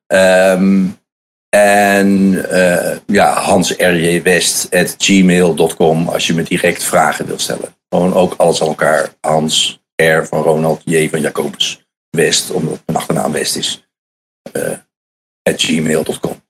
[0.08, 1.00] Um,
[1.50, 2.32] en
[3.08, 7.76] ja, hansrjwest.gmail.com als je me direct vragen wilt stellen.
[7.90, 9.14] Gewoon ook alles aan elkaar.
[9.22, 13.88] Hans R van Ronald, J van Jacobus, West, omdat mijn achternaam West is,
[14.54, 14.78] uh,
[15.44, 16.44] at gmail.com.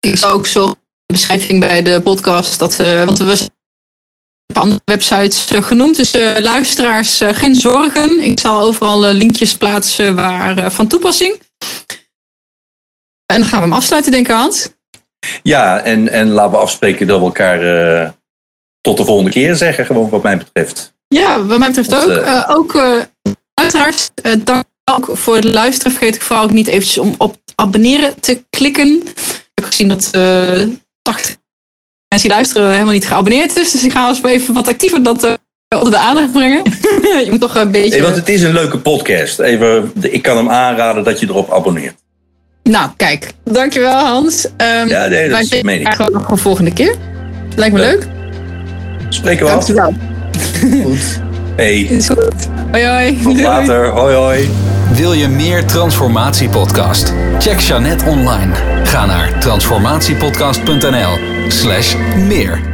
[0.00, 0.74] Ik zou ook zo
[1.06, 3.52] beschrijving bij de podcast, dat, uh, want we
[4.46, 5.96] op andere websites uh, genoemd.
[5.96, 8.20] Dus uh, luisteraars, geen zorgen.
[8.20, 11.40] Ik zal overal linkjes plaatsen waar van toepassing.
[13.26, 14.68] En dan gaan we hem afsluiten, denk ik, Hans.
[15.42, 18.14] Ja, en, en laten we afspreken dat we elkaar
[18.80, 20.94] tot de volgende keer zeggen, gewoon wat mij betreft.
[21.08, 22.10] Ja, wat mij betreft ook.
[22.10, 23.00] Uh, ook uh,
[23.54, 24.10] uiteraard,
[24.44, 25.92] dank ook voor het luisteren.
[25.92, 29.02] Vergeet ik vooral ook niet eventjes om op abonneren te klikken.
[29.06, 30.10] Ik heb gezien dat
[31.02, 31.36] 80
[32.08, 33.70] mensen die luisteren helemaal niet geabonneerd is.
[33.70, 35.38] Dus ik ga eens even wat actiever dat
[35.68, 36.62] onder de aandacht brengen.
[37.24, 37.90] je moet toch een beetje...
[37.90, 39.38] Nee, want het is een leuke podcast.
[39.38, 42.03] Even, ik kan hem aanraden dat je erop abonneert.
[42.70, 43.32] Nou, kijk.
[43.44, 44.44] Dankjewel Hans.
[44.44, 45.98] Um, ja, nee, dat is meen ik.
[46.12, 46.94] nog een volgende keer.
[47.56, 48.06] Lijkt me leuk.
[49.08, 49.64] Spreken we af.
[49.64, 49.94] Dankjewel.
[50.82, 51.20] Goed.
[51.56, 51.80] Hey.
[51.90, 52.48] Is goed.
[52.70, 53.18] Hoi hoi.
[53.22, 53.88] Tot later.
[53.88, 54.48] Hoi hoi.
[54.94, 57.12] Wil je meer Transformatiepodcast?
[57.38, 58.52] Check Jeannette online.
[58.84, 61.18] Ga naar transformatiepodcast.nl
[61.48, 62.73] slash meer.